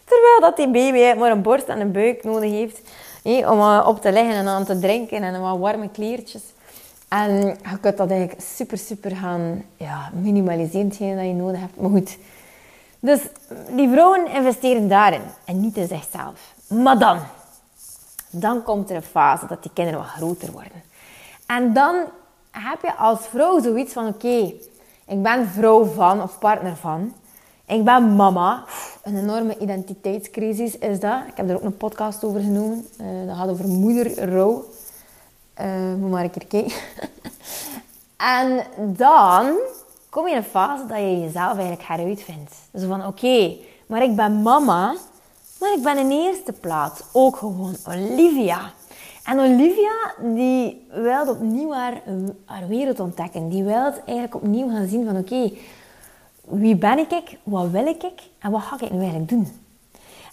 Terwijl 0.05 0.41
dat 0.41 0.57
die 0.57 0.71
baby 0.71 1.19
maar 1.19 1.31
een 1.31 1.43
borst 1.43 1.67
en 1.67 1.81
een 1.81 1.93
buik 1.93 2.25
nodig 2.25 2.51
heeft 2.51 2.81
om 3.25 3.79
op 3.87 4.01
te 4.01 4.13
liggen 4.13 4.35
en 4.35 4.49
aan 4.49 4.65
te 4.65 4.79
drinken 4.79 5.23
en 5.23 5.41
wat 5.41 5.59
warme 5.59 5.89
kleertjes. 5.89 6.43
En 7.09 7.31
je 7.47 7.79
kunt 7.81 7.97
dat 7.97 8.11
eigenlijk 8.11 8.41
super, 8.41 8.79
super 8.79 9.17
gaan 9.17 9.65
ja, 9.77 10.11
minimaliseren, 10.13 10.87
hetgeen 10.87 11.17
dat 11.17 11.25
je 11.25 11.33
nodig 11.33 11.61
hebt. 11.61 11.81
Maar 11.81 11.91
goed. 11.91 12.19
Dus 13.01 13.21
die 13.71 13.89
vrouwen 13.89 14.27
investeren 14.31 14.89
daarin 14.89 15.23
en 15.45 15.61
niet 15.61 15.77
in 15.77 15.87
zichzelf. 15.87 16.55
Maar 16.67 16.99
dan, 16.99 17.19
dan 18.31 18.63
komt 18.63 18.91
er 18.91 18.97
een 18.97 19.03
fase 19.03 19.47
dat 19.47 19.63
die 19.63 19.73
kinderen 19.75 20.01
wat 20.01 20.09
groter 20.09 20.53
worden. 20.53 20.83
En 21.47 21.73
dan 21.73 22.05
heb 22.51 22.83
je 22.83 22.95
als 22.95 23.27
vrouw 23.27 23.61
zoiets 23.61 23.93
van, 23.93 24.07
oké, 24.07 24.53
ik 25.07 25.23
ben 25.23 25.49
vrouw 25.49 25.85
van 25.85 26.23
of 26.23 26.39
partner 26.39 26.77
van. 26.77 27.15
Ik 27.67 27.85
ben 27.85 28.17
mama. 28.17 28.65
Een 29.03 29.19
enorme 29.19 29.59
identiteitscrisis 29.59 30.79
is 30.79 31.01
dat. 31.01 31.21
Ik 31.27 31.37
heb 31.37 31.49
er 31.49 31.57
ook 31.57 31.63
een 31.63 31.77
podcast 31.77 32.25
over 32.25 32.41
genoemd. 32.41 32.87
Uh, 33.01 33.27
dat 33.27 33.37
gaat 33.37 33.49
over 33.49 33.69
moederrouw. 33.69 34.65
Uh, 35.61 35.95
moet 35.99 36.11
maar 36.11 36.25
een 36.25 36.31
keer 36.31 36.47
kijken. 36.47 36.73
en 38.39 38.65
dan 38.77 39.53
kom 40.09 40.27
je 40.27 40.31
in 40.31 40.37
een 40.37 40.45
fase 40.45 40.87
dat 40.87 40.99
je 40.99 41.21
jezelf 41.21 41.53
eigenlijk 41.53 41.89
heruitvindt. 41.89 42.55
Dus 42.71 42.85
van 42.85 43.07
oké, 43.07 43.57
maar 43.87 44.03
ik 44.03 44.17
ben 44.17 44.43
mama. 44.43 44.95
Maar 45.61 45.73
ik 45.73 45.83
ben 45.83 45.99
in 45.99 46.11
eerste 46.11 46.53
plaats 46.53 47.03
ook 47.13 47.37
gewoon 47.37 47.77
Olivia. 47.89 48.73
En 49.25 49.41
Olivia, 49.41 50.15
die 50.19 50.87
wilde 50.91 51.31
opnieuw 51.31 51.73
haar, 51.73 52.03
haar 52.45 52.69
wereld 52.69 53.01
ontdekken. 53.01 53.49
Die 53.49 53.63
wilde 53.63 54.01
eigenlijk 54.05 54.35
opnieuw 54.35 54.69
gaan 54.69 54.87
zien 54.87 55.05
van 55.07 55.17
oké, 55.17 55.53
wie 56.45 56.77
ben 56.77 56.99
ik, 56.99 57.39
wat 57.43 57.71
wil 57.71 57.87
ik 57.87 58.03
en 58.39 58.51
wat 58.51 58.63
ga 58.63 58.75
ik 58.81 58.91
nu 58.91 58.99
eigenlijk 58.99 59.29
doen? 59.29 59.49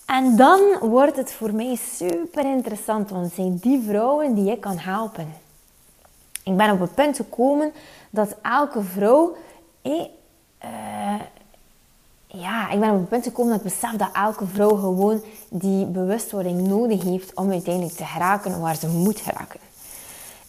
En 0.05 0.35
dan 0.35 0.59
wordt 0.79 1.15
het 1.15 1.31
voor 1.31 1.53
mij 1.53 1.75
super 1.75 2.45
interessant, 2.45 3.09
want 3.09 3.25
het 3.25 3.33
zijn 3.33 3.57
die 3.57 3.81
vrouwen 3.81 4.33
die 4.35 4.51
ik 4.51 4.61
kan 4.61 4.77
helpen. 4.77 5.33
Ik 6.43 6.57
ben 6.57 6.71
op 6.71 6.79
het 6.79 6.95
punt 6.95 7.15
gekomen 7.15 7.71
dat 8.09 8.35
elke 8.41 8.81
vrouw 8.81 9.35
eh, 9.81 10.01
ja, 12.33 12.69
ik 12.69 12.79
ben 12.79 12.89
op 12.89 12.99
het 12.99 13.09
punt 13.09 13.23
gekomen 13.23 13.51
dat 13.51 13.65
ik 13.65 13.71
besef 13.71 13.91
dat 13.91 14.09
elke 14.13 14.45
vrouw 14.47 14.75
gewoon 14.75 15.23
die 15.49 15.85
bewustwording 15.85 16.67
nodig 16.67 17.03
heeft 17.03 17.35
om 17.35 17.51
uiteindelijk 17.51 17.95
te 17.95 18.05
geraken 18.05 18.59
waar 18.59 18.75
ze 18.75 18.87
moet 18.87 19.19
geraken. 19.19 19.59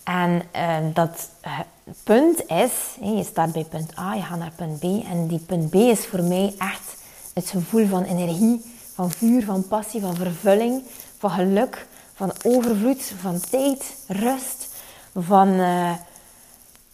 En 0.05 0.43
uh, 0.57 0.77
dat 0.95 1.29
uh, 1.47 1.59
punt 2.05 2.47
is, 2.47 2.73
je 3.01 3.25
start 3.25 3.53
bij 3.53 3.65
punt 3.65 3.99
A, 3.99 4.15
je 4.15 4.23
gaat 4.23 4.39
naar 4.39 4.53
punt 4.57 4.79
B. 4.79 4.83
En 4.83 5.27
die 5.27 5.39
punt 5.39 5.71
B 5.71 5.75
is 5.75 6.07
voor 6.07 6.23
mij 6.23 6.55
echt 6.59 6.97
het 7.35 7.51
gevoel 7.51 7.87
van 7.87 8.03
energie, 8.03 8.75
van 8.95 9.11
vuur, 9.11 9.45
van 9.45 9.69
passie, 9.69 10.01
van 10.01 10.15
vervulling, 10.15 10.83
van 11.19 11.31
geluk, 11.31 11.87
van 12.15 12.33
overvloed, 12.43 13.13
van 13.21 13.41
tijd, 13.51 13.95
rust, 14.07 14.69
van... 15.15 15.49
Uh, 15.49 15.93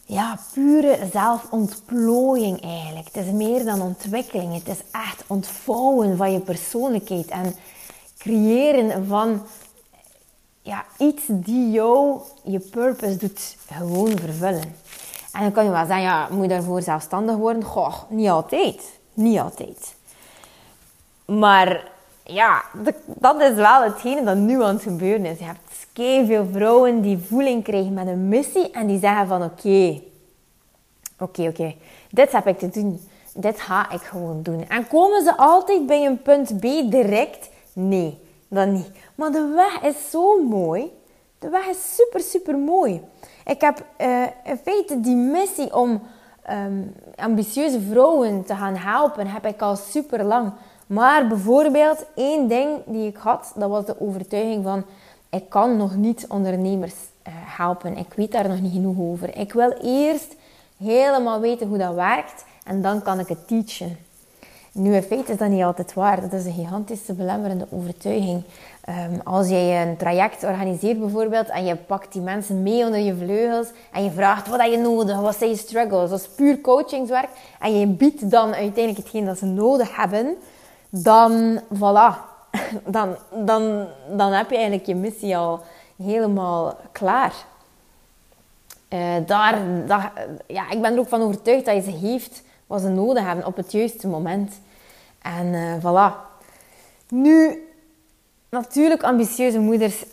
ja, 0.09 0.39
pure 0.53 0.99
zelfontplooiing 1.13 2.63
eigenlijk. 2.63 3.09
Het 3.13 3.27
is 3.27 3.33
meer 3.33 3.65
dan 3.65 3.81
ontwikkeling. 3.81 4.55
Het 4.55 4.69
is 4.69 4.83
echt 4.91 5.25
ontvouwen 5.27 6.17
van 6.17 6.33
je 6.33 6.41
persoonlijkheid 6.41 7.27
en 7.27 7.55
creëren 8.19 9.07
van 9.07 9.43
ja, 10.63 10.85
iets 10.99 11.23
die 11.29 11.71
jou 11.71 12.21
je 12.43 12.59
purpose 12.59 13.17
doet 13.17 13.57
gewoon 13.73 14.19
vervullen. 14.19 14.75
En 15.33 15.41
dan 15.41 15.53
kan 15.53 15.65
je 15.65 15.71
wel 15.71 15.87
zeggen, 15.87 16.01
ja, 16.01 16.29
moet 16.31 16.43
je 16.43 16.49
daarvoor 16.49 16.83
zelfstandig 16.83 17.37
worden? 17.37 17.63
Goh, 17.63 17.95
niet 18.09 18.29
altijd. 18.29 18.99
Niet 19.15 19.39
altijd. 19.39 19.95
Maar 21.25 21.91
ja, 22.25 22.63
dat 23.05 23.41
is 23.41 23.55
wel 23.55 23.83
hetgene 23.83 24.25
dat 24.25 24.37
nu 24.37 24.63
aan 24.63 24.75
het 24.75 24.83
gebeuren 24.83 25.25
is. 25.27 25.39
Je 25.39 25.45
hebt 25.45 25.68
veel 26.27 26.47
vrouwen 26.53 27.01
die 27.01 27.19
voeling 27.19 27.65
krijgen 27.65 27.93
met 27.93 28.07
een 28.07 28.29
missie 28.29 28.71
en 28.71 28.87
die 28.87 28.99
zeggen 28.99 29.27
van 29.27 29.43
oké, 29.43 30.01
oké, 31.19 31.43
oké, 31.43 31.75
dit 32.11 32.33
heb 32.33 32.47
ik 32.47 32.59
te 32.59 32.69
doen. 32.69 33.01
Dit 33.35 33.61
ga 33.61 33.91
ik 33.91 34.01
gewoon 34.01 34.43
doen. 34.43 34.69
En 34.69 34.89
komen 34.89 35.23
ze 35.23 35.37
altijd 35.37 35.87
bij 35.87 36.07
een 36.07 36.23
punt 36.23 36.57
B 36.57 36.63
direct? 36.91 37.49
Nee, 37.73 38.19
dan 38.49 38.73
niet. 38.73 38.91
Maar 39.15 39.33
de 39.33 39.53
weg 39.55 39.83
is 39.83 40.11
zo 40.11 40.43
mooi. 40.43 40.91
De 41.39 41.49
weg 41.49 41.67
is 41.67 41.95
super, 41.95 42.21
super 42.21 42.59
mooi. 42.59 43.03
Ik 43.45 43.61
heb 43.61 43.85
uh, 44.01 44.23
in 44.45 44.59
feite 44.63 45.01
die 45.01 45.17
missie 45.17 45.77
om 45.77 46.03
um, 46.51 46.95
ambitieuze 47.17 47.81
vrouwen 47.81 48.45
te 48.45 48.55
gaan 48.55 48.77
helpen, 48.77 49.27
heb 49.27 49.47
ik 49.47 49.61
al 49.61 49.77
super 49.77 50.25
lang. 50.25 50.53
Maar 50.87 51.27
bijvoorbeeld 51.27 52.05
één 52.15 52.49
ding 52.49 52.69
die 52.87 53.09
ik 53.09 53.17
had, 53.17 53.53
dat 53.55 53.71
was 53.71 53.85
de 53.85 54.01
overtuiging 54.01 54.65
van 54.65 54.85
ik 55.31 55.49
kan 55.49 55.77
nog 55.77 55.97
niet 55.97 56.27
ondernemers 56.29 56.95
uh, 56.95 57.33
helpen. 57.35 57.97
Ik 57.97 58.13
weet 58.15 58.33
daar 58.33 58.49
nog 58.49 58.61
niet 58.61 58.73
genoeg 58.73 58.99
over. 58.99 59.37
Ik 59.37 59.53
wil 59.53 59.73
eerst 59.83 60.37
helemaal 60.77 61.41
weten 61.41 61.69
hoe 61.69 61.79
dat 61.79 61.95
werkt. 61.95 62.45
en 62.65 62.83
dan 62.83 63.03
kan 63.03 63.19
ik 63.19 63.29
het 63.29 63.49
teachen. 63.49 63.97
Nu, 64.73 64.95
in 64.95 65.03
feite 65.03 65.33
is 65.33 65.39
dat 65.39 65.49
niet 65.49 65.63
altijd 65.63 65.95
waar. 65.95 66.21
Dat 66.21 66.33
is 66.33 66.45
een 66.45 66.53
gigantische 66.53 67.13
belemmerende 67.13 67.67
overtuiging. 67.71 68.43
Ehm, 68.81 69.19
als 69.25 69.49
jij 69.49 69.83
een 69.83 69.97
traject 69.97 70.45
organiseert 70.45 70.99
bijvoorbeeld 70.99 71.49
en 71.49 71.65
je 71.65 71.77
pakt 71.77 72.13
die 72.13 72.23
mensen 72.23 72.63
mee 72.63 72.85
onder 72.85 73.01
je 73.01 73.17
vleugels 73.17 73.67
en 73.93 74.05
je 74.05 74.11
vraagt 74.11 74.49
wat 74.49 74.61
heb 74.61 74.71
je 74.71 74.79
nodig, 74.79 75.21
wat 75.21 75.37
zijn 75.37 75.51
je 75.51 75.57
struggles, 75.57 76.11
dat 76.11 76.21
is 76.21 76.29
puur 76.29 76.61
coachingswerk 76.61 77.29
en 77.61 77.79
je 77.79 77.87
biedt 77.87 78.31
dan 78.31 78.55
uiteindelijk 78.55 78.97
hetgeen 78.97 79.25
dat 79.25 79.39
ze 79.39 79.47
nodig 79.47 79.97
hebben, 79.97 80.37
dan 80.89 81.61
voilà, 81.75 82.28
dan, 82.87 83.17
dan, 83.45 83.87
dan 84.17 84.33
heb 84.33 84.51
je 84.51 84.57
eigenlijk 84.57 84.87
je 84.87 84.95
missie 84.95 85.37
al 85.37 85.61
helemaal 86.03 86.77
klaar. 86.93 87.35
Uh, 88.89 89.15
daar, 89.27 89.63
ja, 90.47 90.71
ik 90.71 90.83
ben 90.83 90.93
er 90.93 90.99
ook 90.99 91.09
van 91.09 91.23
overtuigd 91.23 91.65
dat 91.65 91.75
je 91.75 91.81
ze 91.81 91.91
heeft 91.91 92.43
wat 92.67 92.81
ze 92.81 92.89
nodig 92.89 93.25
hebben 93.25 93.47
op 93.47 93.57
het 93.57 93.73
juiste 93.73 94.09
moment. 94.09 94.61
En 95.23 95.47
uh, 95.47 95.75
voilà. 95.75 96.15
Nu, 97.09 97.67
natuurlijk, 98.49 99.03
ambitieuze 99.03 99.59
moeders 99.59 100.05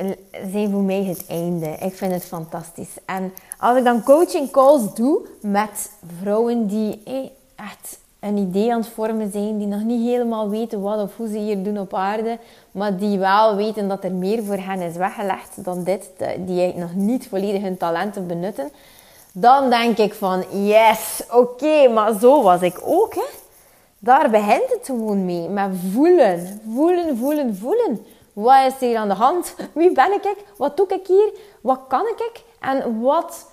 zijn 0.52 0.72
voor 0.72 0.82
mij 0.82 1.04
het 1.04 1.26
einde. 1.28 1.68
Ik 1.70 1.96
vind 1.96 2.12
het 2.12 2.26
fantastisch. 2.26 2.96
En 3.06 3.34
als 3.60 3.78
ik 3.78 3.84
dan 3.84 4.04
coaching 4.04 4.52
calls 4.52 4.96
doe 4.96 5.28
met 5.42 5.92
vrouwen 6.22 6.68
die 6.68 7.02
echt 7.56 8.00
een 8.26 8.38
idee 8.38 8.74
aan 8.74 8.80
het 8.80 8.90
vormen 8.90 9.32
zijn, 9.32 9.58
die 9.58 9.68
nog 9.68 9.84
niet 9.84 10.08
helemaal 10.08 10.50
weten 10.50 10.82
wat 10.82 11.02
of 11.02 11.18
hoe 11.18 11.28
ze 11.28 11.38
hier 11.38 11.64
doen 11.64 11.80
op 11.80 11.94
aarde, 11.94 12.38
maar 12.72 12.98
die 12.98 13.20
wel 13.20 13.56
weten 13.56 13.88
dat 13.88 14.04
er 14.04 14.12
meer 14.12 14.44
voor 14.44 14.58
hen 14.58 14.82
is 14.82 14.96
weggelegd 14.96 15.64
dan 15.64 15.84
dit, 15.84 16.10
die 16.40 16.76
nog 16.76 16.94
niet 16.94 17.28
volledig 17.28 17.62
hun 17.62 17.78
talenten 17.78 18.28
benutten, 18.28 18.72
dan 19.32 19.70
denk 19.70 19.98
ik 19.98 20.14
van 20.14 20.44
yes, 20.52 21.24
oké, 21.32 21.88
maar 21.88 22.14
zo 22.20 22.44
was 22.44 22.62
ik 22.62 22.82
ook. 22.84 23.14
Hè? 23.14 23.26
Daar 24.00 24.30
begint 24.30 24.70
het 24.70 24.86
gewoon 24.86 25.26
mee, 25.26 25.50
met 25.50 25.70
voelen, 25.94 26.62
voelen, 26.74 27.18
voelen, 27.18 27.56
voelen. 27.56 28.06
Wat 28.34 28.66
is 28.66 28.80
hier 28.80 28.98
aan 28.98 29.08
de 29.08 29.14
hand? 29.14 29.56
Wie 29.74 29.92
ben 29.92 30.14
ik? 30.14 30.36
Wat 30.58 30.78
doe 30.78 30.88
ik 30.88 31.08
hier? 31.08 31.32
Wat 31.62 31.80
kan 31.88 32.06
ik? 32.06 32.44
En 32.60 33.02
wat, 33.02 33.46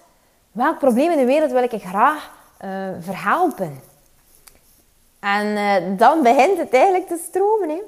welk 0.52 0.78
probleem 0.78 1.10
in 1.10 1.18
de 1.18 1.24
wereld 1.24 1.50
wil 1.50 1.62
ik 1.62 1.82
graag 1.82 2.30
uh, 2.64 2.70
verhelpen? 3.00 3.91
En 5.22 5.46
uh, 5.46 5.98
dan 5.98 6.22
begint 6.22 6.58
het 6.58 6.72
eigenlijk 6.72 7.08
te 7.08 7.20
stromen. 7.28 7.68
Hè? 7.68 7.80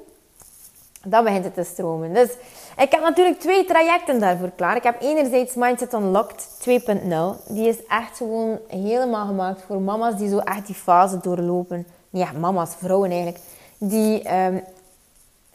Dan 1.03 1.23
begint 1.23 1.43
het 1.43 1.53
te 1.53 1.63
stromen. 1.63 2.13
Dus 2.13 2.29
ik 2.77 2.91
heb 2.91 3.01
natuurlijk 3.01 3.39
twee 3.39 3.65
trajecten 3.65 4.19
daarvoor 4.19 4.51
klaar. 4.55 4.75
Ik 4.75 4.83
heb 4.83 5.01
enerzijds 5.01 5.55
Mindset 5.55 5.93
Unlocked 5.93 6.47
2.0. 6.69 7.47
Die 7.47 7.67
is 7.67 7.85
echt 7.85 8.17
gewoon 8.17 8.59
helemaal 8.67 9.25
gemaakt 9.25 9.61
voor 9.61 9.81
mama's 9.81 10.17
die 10.17 10.29
zo 10.29 10.37
echt 10.37 10.65
die 10.65 10.75
fase 10.75 11.17
doorlopen. 11.17 11.87
Ja, 12.09 12.31
mama's, 12.39 12.75
vrouwen 12.75 13.09
eigenlijk. 13.11 13.39
Die 13.77 14.35
um, 14.35 14.63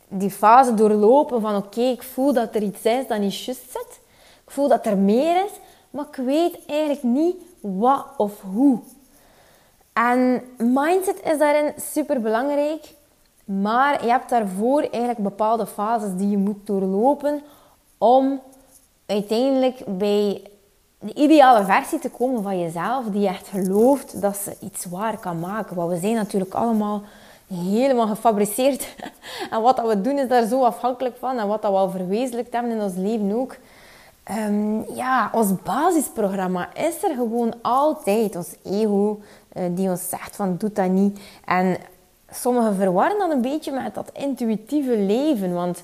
die 0.08 0.30
fase 0.30 0.74
doorlopen 0.74 1.40
van 1.40 1.56
oké, 1.56 1.80
ik 1.80 2.02
voel 2.02 2.32
dat 2.32 2.54
er 2.54 2.62
iets 2.62 2.82
is 2.82 3.06
dat 3.06 3.18
niet 3.18 3.44
juist 3.44 3.70
zit. 3.70 4.00
Ik 4.44 4.50
voel 4.50 4.68
dat 4.68 4.86
er 4.86 4.96
meer 4.96 5.44
is, 5.44 5.50
maar 5.90 6.04
ik 6.10 6.24
weet 6.24 6.58
eigenlijk 6.66 7.02
niet 7.02 7.36
wat 7.60 8.06
of 8.16 8.32
hoe. 8.40 8.78
En 9.92 10.42
mindset 10.58 11.20
is 11.24 11.38
daarin 11.38 11.72
super 11.76 12.20
belangrijk. 12.20 12.94
Maar 13.44 14.04
je 14.04 14.10
hebt 14.10 14.30
daarvoor 14.30 14.80
eigenlijk 14.80 15.18
bepaalde 15.18 15.66
fases 15.66 16.10
die 16.16 16.28
je 16.28 16.38
moet 16.38 16.66
doorlopen 16.66 17.42
om 17.98 18.40
uiteindelijk 19.06 19.82
bij 19.86 20.42
de 20.98 21.14
ideale 21.14 21.64
versie 21.64 21.98
te 21.98 22.10
komen 22.10 22.42
van 22.42 22.60
jezelf, 22.60 23.04
die 23.04 23.28
echt 23.28 23.48
gelooft 23.48 24.20
dat 24.20 24.36
ze 24.36 24.56
iets 24.60 24.84
waar 24.84 25.18
kan 25.18 25.38
maken. 25.40 25.76
Want 25.76 25.90
we 25.90 25.98
zijn 25.98 26.14
natuurlijk 26.14 26.54
allemaal 26.54 27.02
helemaal 27.54 28.06
gefabriceerd. 28.06 28.94
en 29.50 29.62
wat 29.62 29.76
dat 29.76 29.86
we 29.86 30.00
doen 30.00 30.18
is 30.18 30.28
daar 30.28 30.46
zo 30.46 30.62
afhankelijk 30.62 31.16
van. 31.18 31.38
En 31.38 31.48
wat 31.48 31.62
dat 31.62 31.70
we 31.70 31.76
al 31.76 31.90
verwezenlijkt 31.90 32.52
hebben 32.52 32.72
in 32.72 32.80
ons 32.80 32.94
leven 32.94 33.32
ook. 33.32 33.56
Um, 34.30 34.84
ja, 34.94 35.30
ons 35.32 35.50
basisprogramma 35.62 36.74
is 36.74 37.02
er 37.02 37.14
gewoon 37.14 37.54
altijd. 37.62 38.36
Ons 38.36 38.54
ego 38.64 39.20
die 39.70 39.88
ons 39.90 40.08
zegt 40.08 40.36
van 40.36 40.56
doe 40.58 40.72
dat 40.72 40.88
niet. 40.88 41.20
En 41.44 41.76
sommigen 42.30 42.74
verwarren 42.74 43.18
dat 43.18 43.30
een 43.30 43.40
beetje 43.40 43.72
met 43.72 43.94
dat 43.94 44.10
intuïtieve 44.12 44.96
leven. 44.96 45.54
Want 45.54 45.82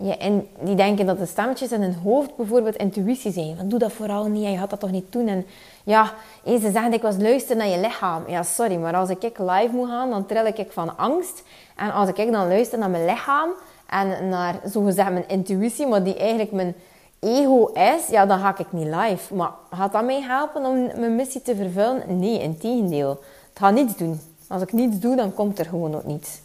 ja, 0.00 0.18
en 0.18 0.48
die 0.60 0.74
denken 0.74 1.06
dat 1.06 1.18
de 1.18 1.26
stemmetjes 1.26 1.72
in 1.72 1.82
hun 1.82 1.94
hoofd 1.94 2.36
bijvoorbeeld 2.36 2.76
intuïtie 2.76 3.32
zijn. 3.32 3.56
Van 3.56 3.68
doe 3.68 3.78
dat 3.78 3.92
vooral 3.92 4.24
niet, 4.24 4.50
je 4.50 4.56
gaat 4.56 4.70
dat 4.70 4.80
toch 4.80 4.90
niet 4.90 5.12
doen. 5.12 5.28
En 5.28 5.46
ja, 5.84 6.12
ze 6.44 6.58
zeggen 6.58 6.92
ik 6.92 7.02
was 7.02 7.16
luisteren 7.16 7.56
naar 7.56 7.68
je 7.68 7.80
lichaam. 7.80 8.22
Ja, 8.28 8.42
sorry, 8.42 8.76
maar 8.76 8.94
als 8.94 9.10
ik 9.10 9.22
live 9.38 9.70
moet 9.72 9.88
gaan, 9.88 10.10
dan 10.10 10.26
trill 10.26 10.46
ik 10.46 10.66
van 10.70 10.96
angst. 10.96 11.42
En 11.76 11.92
als 11.92 12.08
ik 12.08 12.32
dan 12.32 12.48
luister 12.48 12.78
naar 12.78 12.90
mijn 12.90 13.04
lichaam 13.04 13.50
en 13.86 14.28
naar 14.28 14.60
zogezegd 14.64 15.12
mijn 15.12 15.28
intuïtie, 15.28 15.86
maar 15.86 16.02
die 16.02 16.16
eigenlijk 16.16 16.52
mijn 16.52 16.74
ego 17.20 17.66
is, 17.66 18.06
ja, 18.08 18.26
dan 18.26 18.38
ga 18.38 18.58
ik 18.58 18.72
niet 18.72 18.94
live. 18.94 19.34
Maar 19.34 19.50
gaat 19.70 19.92
dat 19.92 20.04
mij 20.04 20.22
helpen 20.22 20.64
om 20.64 20.84
mijn 20.84 21.16
missie 21.16 21.42
te 21.42 21.56
vervullen? 21.56 22.18
Nee, 22.18 22.38
in 22.38 22.58
tegendeel. 22.58 23.08
Het 23.48 23.58
gaat 23.58 23.74
niets 23.74 23.96
doen. 23.96 24.20
Als 24.48 24.62
ik 24.62 24.72
niets 24.72 24.98
doe, 24.98 25.16
dan 25.16 25.34
komt 25.34 25.58
er 25.58 25.64
gewoon 25.64 25.94
ook 25.94 26.04
niets. 26.04 26.40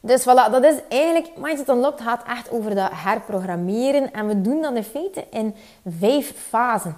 Dus 0.00 0.22
voilà, 0.22 0.50
dat 0.50 0.64
is 0.64 0.74
eigenlijk, 0.88 1.30
Mindset 1.36 1.68
Unlocked 1.68 2.00
gaat 2.00 2.22
echt 2.26 2.50
over 2.50 2.74
dat 2.74 2.90
herprogrammeren. 2.92 4.12
En 4.12 4.26
we 4.26 4.40
doen 4.40 4.62
dat 4.62 4.74
in 4.74 4.84
feite 4.84 5.24
in 5.30 5.54
vijf 5.98 6.34
fasen. 6.48 6.96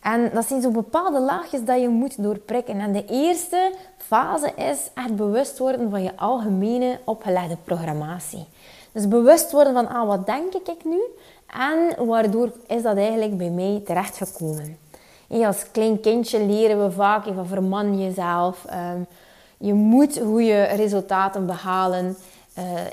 En 0.00 0.30
dat 0.34 0.46
zijn 0.46 0.62
zo 0.62 0.70
bepaalde 0.70 1.20
laagjes 1.20 1.64
dat 1.64 1.80
je 1.80 1.88
moet 1.88 2.22
doorprikken. 2.22 2.80
En 2.80 2.92
de 2.92 3.04
eerste 3.04 3.72
fase 3.96 4.52
is 4.56 4.90
echt 4.94 5.16
bewust 5.16 5.58
worden 5.58 5.90
van 5.90 6.02
je 6.02 6.16
algemene 6.16 6.98
opgelegde 7.04 7.56
programmatie. 7.64 8.46
Dus 8.92 9.08
bewust 9.08 9.52
worden 9.52 9.72
van, 9.72 9.88
ah, 9.88 10.06
wat 10.06 10.26
denk 10.26 10.54
ik 10.54 10.84
nu? 10.84 11.00
En 11.52 12.06
waardoor 12.06 12.52
is 12.66 12.82
dat 12.82 12.96
eigenlijk 12.96 13.36
bij 13.36 13.50
mij 13.50 13.82
terechtgekomen? 13.84 14.78
En 15.28 15.44
als 15.44 15.70
klein 15.70 16.00
kindje 16.00 16.46
leren 16.46 16.84
we 16.84 16.90
vaak 16.90 17.24
van 17.34 17.46
verman 17.46 18.00
jezelf. 18.00 18.64
Ehm, 18.64 19.00
je 19.58 19.74
moet 19.74 20.20
goede 20.24 20.62
resultaten 20.62 21.46
behalen. 21.46 22.16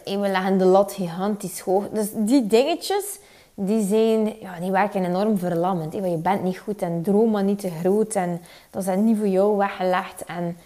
Uh, 0.06 0.22
we 0.22 0.28
leggen 0.28 0.58
de 0.58 0.66
lat 0.66 0.94
gigantisch 0.94 1.60
hoog. 1.60 1.90
Dus 1.90 2.08
die 2.14 2.48
dingetjes, 2.48 3.20
die, 3.54 3.88
zijn, 3.88 4.34
ja, 4.40 4.60
die 4.60 4.72
werken 4.72 5.06
enorm 5.06 5.38
verlammend. 5.38 5.94
Je 5.94 6.18
bent 6.18 6.44
niet 6.44 6.58
goed 6.58 6.82
en 6.82 7.02
droom 7.02 7.32
maar 7.32 7.44
niet 7.44 7.60
te 7.60 7.70
groot. 7.70 8.16
En 8.16 8.42
dat 8.70 8.88
is 8.88 8.96
niet 8.96 9.18
voor 9.18 9.28
jou 9.28 9.58
weggelegd. 9.58 10.26
En 10.26 10.58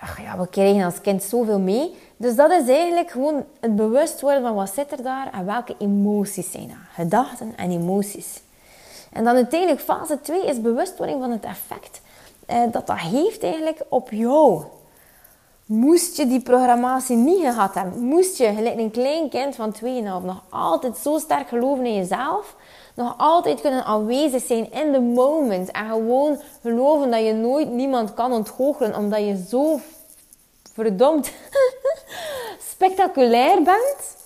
ach 0.00 0.20
ja, 0.22 0.38
we 0.38 0.48
krijgen 0.48 0.84
als 0.84 1.00
kind 1.00 1.22
zoveel 1.22 1.58
mee. 1.58 1.94
Dus 2.16 2.36
dat 2.36 2.50
is 2.50 2.68
eigenlijk 2.68 3.10
gewoon 3.10 3.44
het 3.60 3.76
bewust 3.76 4.20
worden 4.20 4.42
van 4.42 4.54
wat 4.54 4.70
zit 4.74 4.92
er 4.92 5.02
daar 5.02 5.32
en 5.32 5.46
welke 5.46 5.74
emoties 5.78 6.50
zijn 6.50 6.70
er. 6.70 6.88
Gedachten 6.94 7.52
en 7.56 7.70
emoties. 7.70 8.42
En 9.12 9.24
dan 9.24 9.34
uiteindelijk 9.34 9.80
fase 9.80 10.20
2 10.20 10.46
is 10.46 10.60
bewustwording 10.60 11.20
van 11.20 11.30
het 11.30 11.44
effect 11.44 12.00
eh, 12.46 12.62
dat 12.72 12.86
dat 12.86 12.98
heeft 12.98 13.42
eigenlijk 13.42 13.82
op 13.88 14.10
jou. 14.10 14.62
Moest 15.66 16.16
je 16.16 16.26
die 16.26 16.40
programmatie 16.40 17.16
niet 17.16 17.40
gehad 17.40 17.74
hebben, 17.74 18.02
moest 18.02 18.38
je, 18.38 18.52
gelijk 18.54 18.78
een 18.78 18.90
klein 18.90 19.28
kind 19.28 19.54
van 19.54 19.74
2,5, 19.74 19.80
nog 20.02 20.42
altijd 20.48 20.96
zo 20.96 21.18
sterk 21.18 21.48
geloven 21.48 21.86
in 21.86 21.94
jezelf, 21.94 22.56
nog 22.94 23.14
altijd 23.16 23.60
kunnen 23.60 23.84
aanwezig 23.84 24.42
zijn 24.46 24.72
in 24.72 24.92
the 24.92 25.00
moment 25.00 25.70
en 25.70 25.88
gewoon 25.88 26.40
geloven 26.62 27.10
dat 27.10 27.24
je 27.24 27.32
nooit 27.32 27.70
niemand 27.70 28.14
kan 28.14 28.32
ontgoochelen 28.32 28.96
omdat 28.96 29.20
je 29.20 29.44
zo 29.48 29.80
verdomd 30.72 31.32
spectaculair 32.72 33.62
bent. 33.62 34.18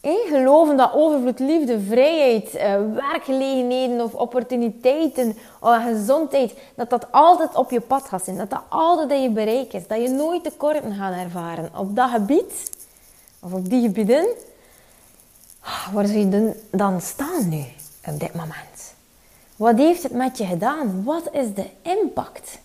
Hey, 0.00 0.24
geloven 0.28 0.76
dat 0.76 0.92
overvloed, 0.94 1.38
liefde, 1.38 1.80
vrijheid, 1.80 2.54
uh, 2.54 2.94
werkgelegenheden 2.94 4.00
of 4.00 4.14
opportuniteiten, 4.14 5.36
gezondheid, 5.60 6.54
dat 6.74 6.90
dat 6.90 7.06
altijd 7.10 7.54
op 7.54 7.70
je 7.70 7.80
pad 7.80 8.08
gaat 8.08 8.24
zijn. 8.24 8.36
Dat 8.36 8.50
dat 8.50 8.62
altijd 8.68 9.10
in 9.10 9.22
je 9.22 9.30
bereik 9.30 9.72
is. 9.72 9.86
Dat 9.86 10.02
je 10.02 10.08
nooit 10.08 10.42
tekorten 10.42 10.94
gaat 10.94 11.14
ervaren 11.14 11.70
op 11.76 11.96
dat 11.96 12.10
gebied, 12.10 12.70
of 13.40 13.52
op 13.52 13.68
die 13.68 13.82
gebieden. 13.82 14.26
Waar 15.92 16.06
zou 16.06 16.18
je 16.18 16.56
dan 16.70 17.00
staan 17.00 17.48
nu, 17.48 17.64
op 18.06 18.20
dit 18.20 18.34
moment? 18.34 18.94
Wat 19.56 19.76
heeft 19.76 20.02
het 20.02 20.12
met 20.12 20.38
je 20.38 20.46
gedaan? 20.46 21.04
Wat 21.04 21.28
is 21.32 21.54
de 21.54 21.66
impact? 21.82 22.58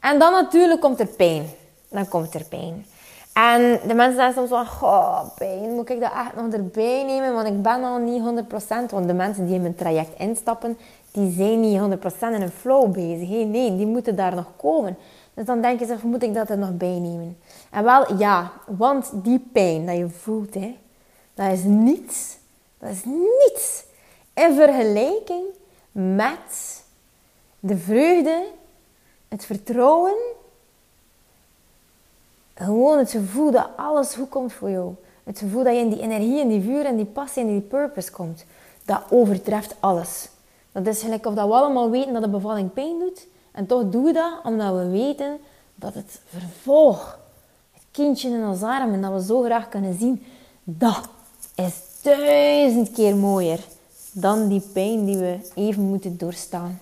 En 0.00 0.18
dan 0.18 0.32
natuurlijk 0.32 0.80
komt 0.80 1.00
er 1.00 1.06
pijn. 1.06 1.46
Dan 1.88 2.08
komt 2.08 2.34
er 2.34 2.44
pijn. 2.44 2.86
En 3.32 3.80
de 3.86 3.94
mensen 3.94 4.14
zeggen 4.14 4.34
soms 4.34 4.48
van, 4.48 4.66
goh, 4.66 5.20
pijn, 5.36 5.74
moet 5.74 5.90
ik 5.90 6.00
dat 6.00 6.12
echt 6.12 6.36
nog 6.36 6.52
erbij 6.52 7.04
nemen? 7.04 7.34
Want 7.34 7.46
ik 7.46 7.62
ben 7.62 7.84
al 7.84 7.98
niet 7.98 8.22
100%. 8.22 8.90
Want 8.90 9.06
de 9.06 9.14
mensen 9.14 9.46
die 9.46 9.54
in 9.54 9.60
mijn 9.60 9.74
traject 9.74 10.18
instappen, 10.18 10.78
die 11.10 11.32
zijn 11.32 11.60
niet 11.60 11.80
100% 11.80 11.82
in 12.20 12.42
een 12.42 12.50
flow 12.50 12.92
bezig. 12.92 13.28
Hey, 13.28 13.44
nee, 13.44 13.76
die 13.76 13.86
moeten 13.86 14.16
daar 14.16 14.34
nog 14.34 14.46
komen. 14.56 14.96
Dus 15.34 15.44
dan 15.44 15.60
denk 15.60 15.80
je 15.80 15.86
zelf, 15.86 16.02
moet 16.02 16.22
ik 16.22 16.34
dat 16.34 16.50
er 16.50 16.58
nog 16.58 16.76
bij 16.76 16.98
nemen? 16.98 17.36
En 17.70 17.84
wel, 17.84 18.16
ja, 18.16 18.52
want 18.66 19.10
die 19.12 19.48
pijn 19.52 19.86
dat 19.86 19.96
je 19.96 20.08
voelt, 20.08 20.54
hè, 20.54 20.76
dat 21.34 21.52
is 21.52 21.62
niets. 21.62 22.36
Dat 22.78 22.90
is 22.90 23.04
niets 23.04 23.84
in 24.34 24.54
vergelijking 24.54 25.44
met 25.92 26.82
de 27.60 27.76
vreugde 27.76 28.46
Het 29.28 29.44
vertrouwen, 29.44 30.14
gewoon 32.54 32.98
het 32.98 33.10
gevoel 33.10 33.50
dat 33.50 33.68
alles 33.76 34.14
goed 34.14 34.28
komt 34.28 34.52
voor 34.52 34.70
jou. 34.70 34.94
Het 35.24 35.38
gevoel 35.38 35.64
dat 35.64 35.74
je 35.74 35.80
in 35.80 35.88
die 35.88 36.00
energie, 36.00 36.40
in 36.40 36.48
die 36.48 36.60
vuur 36.60 36.84
en 36.84 36.96
die 36.96 37.04
passie 37.04 37.42
en 37.42 37.48
die 37.48 37.60
purpose 37.60 38.10
komt. 38.10 38.44
Dat 38.84 39.02
overtreft 39.10 39.74
alles. 39.80 40.28
Dat 40.72 40.86
is 40.86 41.02
gelijk 41.02 41.26
of 41.26 41.34
dat 41.34 41.46
we 41.46 41.54
allemaal 41.54 41.90
weten 41.90 42.12
dat 42.12 42.22
de 42.22 42.28
bevalling 42.28 42.72
pijn 42.72 42.98
doet. 42.98 43.26
En 43.52 43.66
toch 43.66 43.90
doen 43.90 44.04
we 44.04 44.12
dat 44.12 44.32
omdat 44.44 44.74
we 44.74 44.88
weten 44.88 45.38
dat 45.74 45.94
het 45.94 46.20
vervolg, 46.26 47.18
het 47.72 47.82
kindje 47.90 48.28
in 48.28 48.46
ons 48.46 48.62
arm, 48.62 48.92
en 48.92 49.02
dat 49.02 49.12
we 49.12 49.22
zo 49.22 49.42
graag 49.42 49.68
kunnen 49.68 49.98
zien, 49.98 50.26
dat 50.64 51.08
is 51.54 51.74
duizend 52.02 52.90
keer 52.90 53.16
mooier 53.16 53.60
dan 54.12 54.48
die 54.48 54.62
pijn 54.72 55.04
die 55.04 55.16
we 55.16 55.38
even 55.54 55.82
moeten 55.82 56.16
doorstaan. 56.16 56.80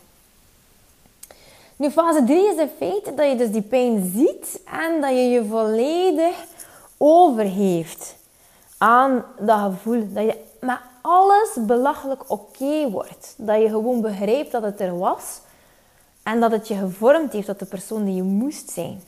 Nu, 1.77 1.91
fase 1.91 2.25
3 2.25 2.49
is 2.49 2.57
het 2.57 2.71
feit 2.77 3.17
dat 3.17 3.29
je 3.31 3.37
dus 3.37 3.51
die 3.51 3.63
pijn 3.63 4.13
ziet 4.15 4.61
en 4.65 5.01
dat 5.01 5.11
je 5.11 5.29
je 5.29 5.45
volledig 5.45 6.45
overgeeft 6.97 8.17
aan 8.79 9.25
dat 9.39 9.59
gevoel. 9.59 10.13
Dat 10.13 10.25
je 10.25 10.39
met 10.61 10.79
alles 11.01 11.51
belachelijk 11.67 12.31
oké 12.31 12.91
wordt. 12.91 13.35
Dat 13.37 13.63
je 13.63 13.69
gewoon 13.69 14.01
begrijpt 14.01 14.53
dat 14.53 14.63
het 14.63 14.81
er 14.81 14.99
was 14.99 15.41
en 16.23 16.41
dat 16.41 16.51
het 16.51 16.69
je 16.69 16.75
gevormd 16.75 17.33
heeft 17.33 17.47
tot 17.47 17.59
de 17.59 17.65
persoon 17.65 18.05
die 18.05 18.15
je 18.15 18.23
moest 18.23 18.71
zijn. 18.71 19.03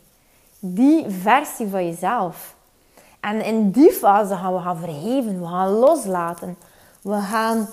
Die 0.59 1.05
versie 1.09 1.69
van 1.69 1.87
jezelf. 1.87 2.55
En 3.25 3.45
in 3.45 3.71
die 3.71 3.93
fase 3.93 4.37
gaan 4.37 4.55
we 4.55 4.61
gaan 4.61 4.77
vergeven, 4.77 5.41
we 5.41 5.47
gaan 5.47 5.71
loslaten, 5.71 6.57
we 7.03 7.21
gaan 7.21 7.69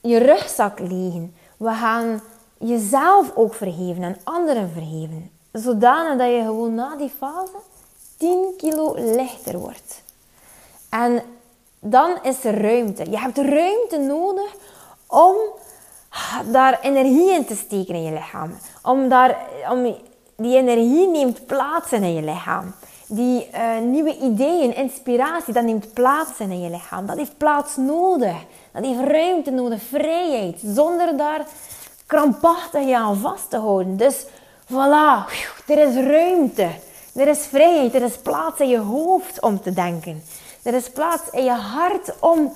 je 0.00 0.18
rugzak 0.18 0.78
legen, 0.78 1.34
we 1.56 1.70
gaan 1.70 2.20
jezelf 2.58 3.32
ook 3.34 3.54
vergeven 3.54 4.02
en 4.02 4.16
anderen 4.24 4.70
vergeven. 4.70 5.30
Zodanig 5.52 6.18
dat 6.18 6.28
je 6.28 6.42
gewoon 6.42 6.74
na 6.74 6.96
die 6.96 7.12
fase 7.18 7.56
10 8.16 8.54
kilo 8.56 8.94
lichter 8.96 9.58
wordt. 9.58 10.02
En 10.88 11.22
dan 11.80 12.18
is 12.22 12.44
er 12.44 12.60
ruimte. 12.60 13.10
Je 13.10 13.18
hebt 13.18 13.38
ruimte 13.38 13.98
nodig 13.98 14.54
om 15.06 15.36
daar 16.50 16.80
energie 16.80 17.30
in 17.30 17.46
te 17.46 17.56
steken 17.56 17.94
in 17.94 18.02
je 18.02 18.12
lichaam. 18.12 18.54
Om, 18.82 19.08
daar, 19.08 19.38
om 19.70 19.96
die 20.36 20.56
energie 20.56 21.08
neemt 21.08 21.46
plaats 21.46 21.92
in 21.92 22.14
je 22.14 22.22
lichaam. 22.22 22.74
Die 23.14 23.48
uh, 23.54 23.78
nieuwe 23.78 24.18
ideeën, 24.18 24.74
inspiratie, 24.74 25.52
dat 25.52 25.64
neemt 25.64 25.92
plaats 25.92 26.38
in 26.38 26.60
je 26.60 26.70
lichaam. 26.70 27.06
Dat 27.06 27.16
heeft 27.16 27.36
plaats 27.36 27.76
nodig. 27.76 28.36
Dat 28.72 28.84
heeft 28.84 29.00
ruimte 29.00 29.50
nodig, 29.50 29.82
vrijheid. 29.82 30.60
Zonder 30.64 31.16
daar 31.16 31.46
krampachtig 32.06 32.86
je 32.86 32.96
aan 32.96 33.16
vast 33.16 33.50
te 33.50 33.56
houden. 33.56 33.96
Dus 33.96 34.26
voilà, 34.64 35.28
er 35.66 35.78
is 35.78 35.94
ruimte. 35.94 36.68
Er 37.14 37.28
is 37.28 37.38
vrijheid. 37.38 37.94
Er 37.94 38.02
is 38.02 38.16
plaats 38.16 38.60
in 38.60 38.68
je 38.68 38.78
hoofd 38.78 39.40
om 39.40 39.60
te 39.60 39.72
denken. 39.72 40.22
Er 40.62 40.74
is 40.74 40.90
plaats 40.90 41.30
in 41.30 41.44
je 41.44 41.50
hart 41.50 42.14
om 42.20 42.52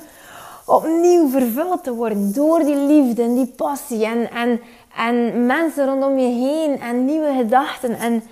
opnieuw 0.65 1.29
vervuld 1.29 1.85
te 1.85 1.95
worden 1.95 2.33
door 2.33 2.59
die 2.59 2.77
liefde 2.77 3.23
en 3.23 3.35
die 3.35 3.53
passie 3.57 4.05
en, 4.05 4.31
en, 4.31 4.61
en 4.97 5.47
mensen 5.47 5.87
rondom 5.87 6.19
je 6.19 6.29
heen 6.29 6.81
en 6.81 7.05
nieuwe 7.05 7.35
gedachten. 7.37 7.99
En 7.99 8.23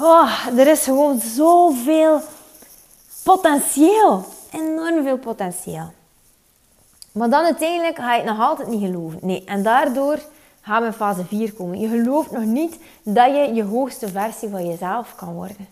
oh, 0.00 0.46
er 0.56 0.66
is 0.66 0.84
gewoon 0.84 1.20
zoveel 1.20 2.20
potentieel. 3.24 4.24
Enorm 4.52 5.02
veel 5.02 5.18
potentieel. 5.18 5.92
Maar 7.12 7.30
dan 7.30 7.44
uiteindelijk 7.44 7.96
ga 7.96 8.14
je 8.14 8.22
het 8.22 8.30
nog 8.30 8.40
altijd 8.40 8.68
niet 8.68 8.84
geloven. 8.84 9.18
Nee, 9.22 9.44
en 9.44 9.62
daardoor 9.62 10.18
gaan 10.60 10.80
we 10.80 10.86
in 10.86 10.92
fase 10.92 11.24
4 11.24 11.52
komen. 11.52 11.80
Je 11.80 11.88
gelooft 11.88 12.30
nog 12.30 12.44
niet 12.44 12.78
dat 13.02 13.26
je 13.26 13.54
je 13.54 13.64
hoogste 13.64 14.08
versie 14.08 14.48
van 14.48 14.66
jezelf 14.66 15.14
kan 15.14 15.32
worden. 15.34 15.68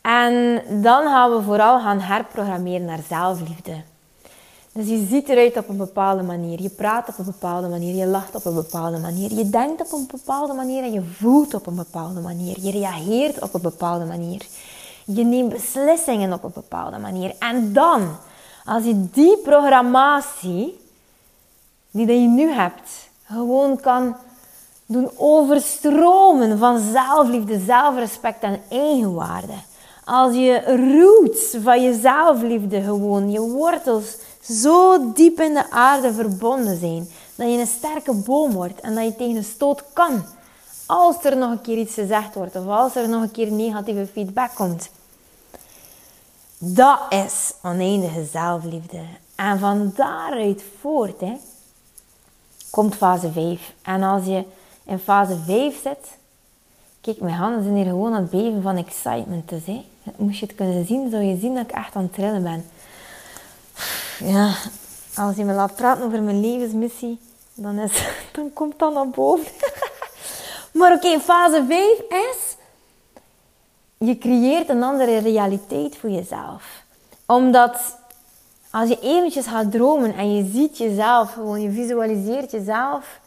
En 0.00 0.62
dan 0.82 1.02
gaan 1.02 1.36
we 1.36 1.42
vooral 1.42 1.80
gaan 1.80 2.00
herprogrammeren 2.00 2.84
naar 2.84 3.00
zelfliefde. 3.08 3.82
Dus 4.74 4.88
je 4.88 5.06
ziet 5.10 5.28
eruit 5.28 5.56
op 5.56 5.68
een 5.68 5.76
bepaalde 5.76 6.22
manier. 6.22 6.62
Je 6.62 6.68
praat 6.68 7.08
op 7.08 7.18
een 7.18 7.24
bepaalde 7.24 7.68
manier. 7.68 7.94
Je 7.94 8.06
lacht 8.06 8.34
op 8.34 8.44
een 8.44 8.54
bepaalde 8.54 8.98
manier. 8.98 9.32
Je 9.32 9.50
denkt 9.50 9.80
op 9.80 9.92
een 9.92 10.06
bepaalde 10.10 10.52
manier 10.52 10.82
en 10.82 10.92
je 10.92 11.02
voelt 11.02 11.54
op 11.54 11.66
een 11.66 11.74
bepaalde 11.74 12.20
manier. 12.20 12.60
Je 12.60 12.70
reageert 12.70 13.42
op 13.42 13.54
een 13.54 13.60
bepaalde 13.60 14.04
manier. 14.04 14.46
Je 15.04 15.24
neemt 15.24 15.52
beslissingen 15.52 16.32
op 16.32 16.44
een 16.44 16.52
bepaalde 16.54 16.98
manier. 16.98 17.34
En 17.38 17.72
dan, 17.72 18.16
als 18.64 18.84
je 18.84 19.10
die 19.10 19.36
programmatie 19.36 20.80
die 21.90 22.06
je 22.06 22.28
nu 22.28 22.52
hebt, 22.52 22.90
gewoon 23.24 23.80
kan 23.80 24.16
doen 24.86 25.10
overstromen 25.16 26.58
van 26.58 26.80
zelfliefde, 26.92 27.58
zelfrespect 27.58 28.42
en 28.42 28.60
eigenwaarde 28.68 29.54
als 30.04 30.34
je 30.34 30.62
roots 30.64 31.56
van 31.62 31.82
je 31.82 31.98
zelfliefde 32.00 32.80
gewoon, 32.80 33.30
je 33.30 33.40
wortels 33.40 34.16
zo 34.42 35.12
diep 35.12 35.40
in 35.40 35.54
de 35.54 35.70
aarde 35.70 36.12
verbonden 36.12 36.78
zijn, 36.78 37.08
dat 37.34 37.52
je 37.52 37.58
een 37.58 37.66
sterke 37.66 38.14
boom 38.14 38.52
wordt 38.52 38.80
en 38.80 38.94
dat 38.94 39.04
je 39.04 39.16
tegen 39.16 39.36
een 39.36 39.44
stoot 39.44 39.84
kan. 39.92 40.24
Als 40.86 41.24
er 41.24 41.36
nog 41.36 41.50
een 41.50 41.60
keer 41.60 41.78
iets 41.78 41.94
gezegd 41.94 42.34
wordt 42.34 42.56
of 42.56 42.66
als 42.66 42.96
er 42.96 43.08
nog 43.08 43.22
een 43.22 43.30
keer 43.30 43.52
negatieve 43.52 44.06
feedback 44.12 44.50
komt. 44.54 44.90
Dat 46.58 46.98
is 47.08 47.54
oneindige 47.62 48.24
zelfliefde. 48.24 49.00
En 49.34 49.58
van 49.58 49.92
daaruit 49.94 50.64
voort 50.80 51.20
hè, 51.20 51.36
komt 52.70 52.94
fase 52.94 53.32
5. 53.32 53.72
En 53.82 54.02
als 54.02 54.24
je 54.24 54.44
in 54.84 54.98
fase 54.98 55.36
5 55.46 55.82
zit, 55.82 56.18
kijk, 57.00 57.20
mijn 57.20 57.34
handen 57.34 57.62
zijn 57.62 57.76
hier 57.76 57.84
gewoon 57.84 58.14
aan 58.14 58.22
het 58.22 58.30
beven 58.30 58.62
van 58.62 58.76
excitement. 58.76 59.48
Dus, 59.48 59.66
hè. 59.66 59.84
Moest 60.16 60.38
je 60.38 60.46
het 60.46 60.54
kunnen 60.54 60.86
zien, 60.86 61.10
zou 61.10 61.22
je 61.22 61.38
zien 61.38 61.54
dat 61.54 61.64
ik 61.64 61.72
echt 61.72 61.94
aan 61.96 62.02
het 62.02 62.12
trillen 62.12 62.42
ben. 62.42 62.64
Ja, 64.18 64.54
als 65.16 65.36
je 65.36 65.44
me 65.44 65.52
laat 65.52 65.76
praten 65.76 66.04
over 66.04 66.22
mijn 66.22 66.40
levensmissie, 66.40 67.18
dan, 67.54 67.78
is, 67.78 67.92
dan 68.32 68.52
komt 68.52 68.78
dat 68.78 68.94
naar 68.94 69.08
boven. 69.08 69.52
maar 70.78 70.92
oké, 70.92 71.20
fase 71.20 71.64
5 71.68 71.98
is... 72.08 72.56
Je 73.98 74.18
creëert 74.18 74.68
een 74.68 74.82
andere 74.82 75.18
realiteit 75.18 75.96
voor 75.96 76.10
jezelf. 76.10 76.82
Omdat 77.26 77.96
als 78.70 78.88
je 78.88 78.98
eventjes 79.00 79.46
gaat 79.46 79.70
dromen 79.70 80.14
en 80.14 80.36
je 80.36 80.50
ziet 80.52 80.78
jezelf, 80.78 81.32
gewoon 81.32 81.60
je 81.60 81.70
visualiseert 81.70 82.50
jezelf 82.50 83.20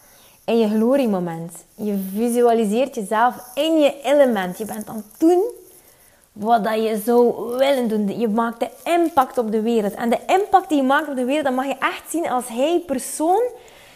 in 0.45 0.59
je 0.59 0.67
gloriemoment. 0.67 1.51
Je 1.75 1.97
visualiseert 2.13 2.95
jezelf 2.95 3.35
in 3.53 3.79
je 3.79 4.01
element. 4.01 4.57
Je 4.57 4.65
bent 4.65 4.85
dan 4.85 5.03
toen 5.17 5.43
wat 6.35 6.63
dat 6.63 6.83
je 6.83 7.01
zou 7.05 7.47
willen 7.57 7.87
doen. 7.87 8.19
Je 8.19 8.27
maakt 8.27 8.59
de 8.59 8.69
impact 8.83 9.37
op 9.37 9.51
de 9.51 9.61
wereld. 9.61 9.93
En 9.93 10.09
de 10.09 10.19
impact 10.27 10.69
die 10.69 10.77
je 10.77 10.83
maakt 10.83 11.09
op 11.09 11.15
de 11.15 11.25
wereld, 11.25 11.45
dat 11.45 11.55
mag 11.55 11.65
je 11.65 11.77
echt 11.79 12.03
zien 12.09 12.29
als 12.29 12.47
hij 12.47 12.83
persoon 12.85 13.41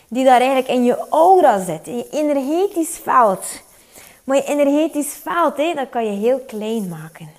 die 0.08 0.26
daar 0.26 0.40
eigenlijk 0.40 0.68
in 0.68 0.84
je 0.84 1.06
aura 1.10 1.64
zit. 1.64 1.88
In 1.88 1.98
je 1.98 2.10
energetisch 2.10 2.98
veld. 3.04 3.46
Maar 4.24 4.36
je 4.36 4.44
energetisch 4.44 5.14
veld, 5.24 5.58
hè, 5.58 5.74
dat 5.74 5.90
kan 5.90 6.06
je 6.06 6.12
heel 6.12 6.40
klein 6.40 6.88
maken. 6.88 7.30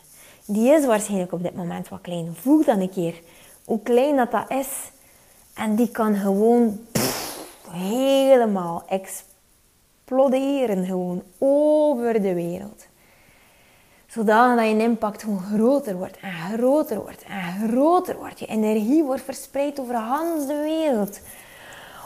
Die 0.44 0.72
is 0.72 0.86
waarschijnlijk 0.86 1.32
op 1.32 1.42
dit 1.42 1.54
moment 1.54 1.88
wat 1.88 2.00
klein. 2.00 2.36
Voel 2.40 2.64
dan 2.64 2.80
een 2.80 2.90
keer 2.90 3.14
hoe 3.64 3.82
klein 3.82 4.16
dat, 4.16 4.30
dat 4.30 4.50
is. 4.50 4.68
En 5.54 5.74
die 5.74 5.90
kan 5.90 6.14
gewoon 6.14 6.80
helemaal 7.70 8.82
exploderen 8.88 10.84
gewoon 10.84 11.22
over 11.38 12.22
de 12.22 12.34
wereld 12.34 12.88
zodanig 14.12 14.64
dat 14.64 14.76
je 14.76 14.82
impact 14.82 15.22
gewoon 15.22 15.44
groter 15.54 15.96
wordt 15.96 16.16
en 16.20 16.32
groter 16.58 16.96
wordt 16.96 17.22
en 17.22 17.68
groter 17.68 18.16
wordt. 18.16 18.38
Je 18.38 18.46
energie 18.46 19.04
wordt 19.04 19.22
verspreid 19.22 19.80
over 19.80 19.94
de 19.94 20.44
de 20.46 20.62
wereld. 20.62 21.20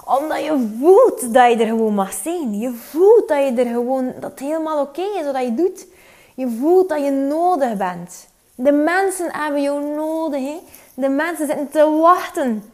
Omdat 0.05 0.45
je 0.45 0.75
voelt 0.79 1.35
dat 1.35 1.53
je 1.53 1.59
er 1.59 1.67
gewoon 1.67 1.95
mag 1.95 2.13
zijn. 2.13 2.59
Je 2.59 2.73
voelt 2.73 3.29
dat 3.29 3.39
je 3.39 3.65
er 3.65 3.73
gewoon, 3.73 4.13
dat 4.21 4.31
het 4.31 4.41
helemaal 4.41 4.81
oké 4.81 5.03
is 5.03 5.25
wat 5.33 5.43
je 5.43 5.55
doet. 5.55 5.87
Je 6.35 6.57
voelt 6.61 6.89
dat 6.89 7.05
je 7.05 7.11
nodig 7.11 7.77
bent. 7.77 8.27
De 8.55 8.73
mensen 8.73 9.33
hebben 9.33 9.63
jou 9.63 9.95
nodig. 9.95 10.61
De 10.95 11.09
mensen 11.09 11.47
zitten 11.47 11.69
te 11.71 11.99
wachten 12.01 12.65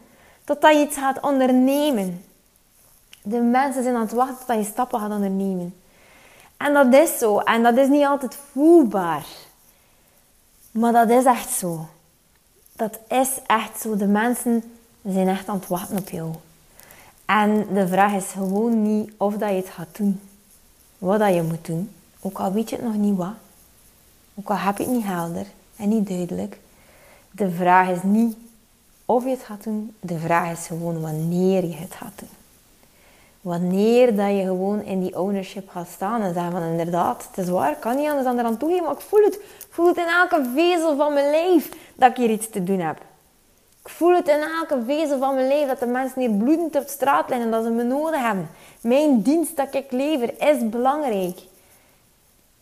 totdat 0.43 0.73
je 0.73 0.79
iets 0.79 0.97
gaat 0.97 1.19
ondernemen. 1.21 2.25
De 3.23 3.39
mensen 3.39 3.83
zijn 3.83 3.95
aan 3.95 4.01
het 4.01 4.11
wachten 4.11 4.45
tot 4.45 4.55
je 4.55 4.63
stappen 4.63 4.99
gaat 4.99 5.11
ondernemen. 5.11 5.80
En 6.65 6.73
dat 6.73 6.93
is 6.93 7.17
zo. 7.17 7.39
En 7.39 7.63
dat 7.63 7.77
is 7.77 7.87
niet 7.87 8.05
altijd 8.05 8.37
voelbaar. 8.51 9.25
Maar 10.71 10.91
dat 10.91 11.09
is 11.09 11.25
echt 11.25 11.49
zo. 11.49 11.85
Dat 12.73 12.99
is 13.07 13.29
echt 13.47 13.81
zo. 13.81 13.95
De 13.95 14.07
mensen 14.07 14.63
zijn 15.03 15.27
echt 15.27 15.47
aan 15.47 15.55
het 15.55 15.67
wachten 15.67 15.97
op 15.97 16.09
jou. 16.09 16.33
En 17.25 17.67
de 17.73 17.87
vraag 17.87 18.13
is 18.13 18.25
gewoon 18.25 18.81
niet 18.81 19.11
of 19.17 19.37
dat 19.37 19.49
je 19.49 19.55
het 19.55 19.69
gaat 19.69 19.97
doen. 19.97 20.21
Wat 20.97 21.19
dat 21.19 21.33
je 21.33 21.41
moet 21.41 21.65
doen. 21.65 21.91
Ook 22.21 22.39
al 22.39 22.51
weet 22.51 22.69
je 22.69 22.75
het 22.75 22.85
nog 22.85 22.95
niet 22.95 23.15
wat. 23.15 23.33
Ook 24.35 24.49
al 24.49 24.57
heb 24.57 24.77
je 24.77 24.83
het 24.83 24.93
niet 24.93 25.05
helder 25.05 25.45
en 25.75 25.89
niet 25.89 26.07
duidelijk. 26.07 26.59
De 27.31 27.51
vraag 27.51 27.89
is 27.89 28.03
niet 28.03 28.37
of 29.05 29.23
je 29.23 29.29
het 29.29 29.43
gaat 29.43 29.63
doen. 29.63 29.95
De 29.99 30.19
vraag 30.19 30.51
is 30.51 30.67
gewoon 30.67 31.01
wanneer 31.01 31.65
je 31.65 31.75
het 31.75 31.93
gaat 31.93 32.19
doen. 32.19 32.40
Wanneer 33.41 34.15
dat 34.15 34.29
je 34.29 34.41
gewoon 34.43 34.81
in 34.81 34.99
die 34.99 35.19
ownership 35.19 35.69
gaat 35.69 35.87
staan 35.87 36.21
en 36.21 36.33
zeggen 36.33 36.51
van 36.51 36.61
inderdaad, 36.61 37.27
het 37.27 37.45
is 37.45 37.51
waar, 37.51 37.75
kan 37.75 37.95
niet 37.95 38.07
anders 38.07 38.25
dan 38.25 38.39
eraan 38.39 38.57
toegeven, 38.57 38.83
maar 38.83 38.93
ik 38.93 38.99
voel 38.99 39.23
het. 39.23 39.33
Ik 39.33 39.67
voel 39.69 39.87
het 39.87 39.97
in 39.97 40.07
elke 40.07 40.49
vezel 40.55 40.95
van 40.95 41.13
mijn 41.13 41.29
lijf 41.29 41.69
dat 41.95 42.09
ik 42.09 42.17
hier 42.17 42.29
iets 42.29 42.49
te 42.49 42.63
doen 42.63 42.79
heb. 42.79 42.97
Ik 43.83 43.89
voel 43.89 44.15
het 44.15 44.27
in 44.27 44.41
elke 44.59 44.83
vezel 44.85 45.19
van 45.19 45.35
mijn 45.35 45.47
lijf 45.47 45.67
dat 45.67 45.79
de 45.79 45.85
mensen 45.85 46.21
hier 46.21 46.29
bloedend 46.31 46.75
op 46.75 46.87
straat 46.87 47.29
liggen 47.29 47.45
en 47.45 47.51
dat 47.51 47.63
ze 47.63 47.69
me 47.69 47.83
nodig 47.83 48.21
hebben. 48.21 48.49
Mijn 48.81 49.21
dienst 49.21 49.55
dat 49.55 49.73
ik 49.73 49.91
lever 49.91 50.33
is 50.41 50.69
belangrijk. 50.69 51.39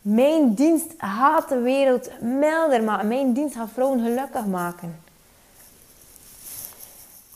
Mijn 0.02 0.54
dienst 0.54 0.94
gaat 0.98 1.50
de 1.50 1.60
wereld 1.60 2.10
milder 2.22 2.84
maken. 2.84 3.08
Mijn 3.08 3.34
dienst 3.34 3.56
gaat 3.56 3.70
vrouwen 3.74 4.00
gelukkig 4.04 4.46
maken. 4.46 5.09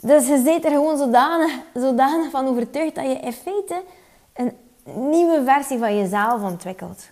Dus 0.03 0.27
je 0.27 0.41
zit 0.45 0.65
er 0.65 0.71
gewoon 0.71 0.97
zodanig, 0.97 1.51
zodanig 1.73 2.29
van 2.31 2.47
overtuigd 2.47 2.95
dat 2.95 3.05
je 3.05 3.13
in 3.13 3.33
feite 3.33 3.83
een 4.33 4.57
nieuwe 4.83 5.41
versie 5.45 5.77
van 5.77 5.97
jezelf 5.97 6.41
ontwikkelt. 6.41 7.09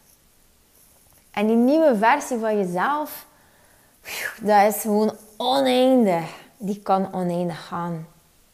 En 1.32 1.48
die 1.48 1.56
nieuwe 1.56 1.96
versie 1.96 2.38
van 2.38 2.58
jezelf, 2.58 3.26
dat 4.42 4.76
is 4.76 4.82
gewoon 4.82 5.16
oneindig. 5.38 6.40
Die 6.58 6.82
kan 6.82 7.14
oneindig 7.14 7.68
gaan. 7.68 8.08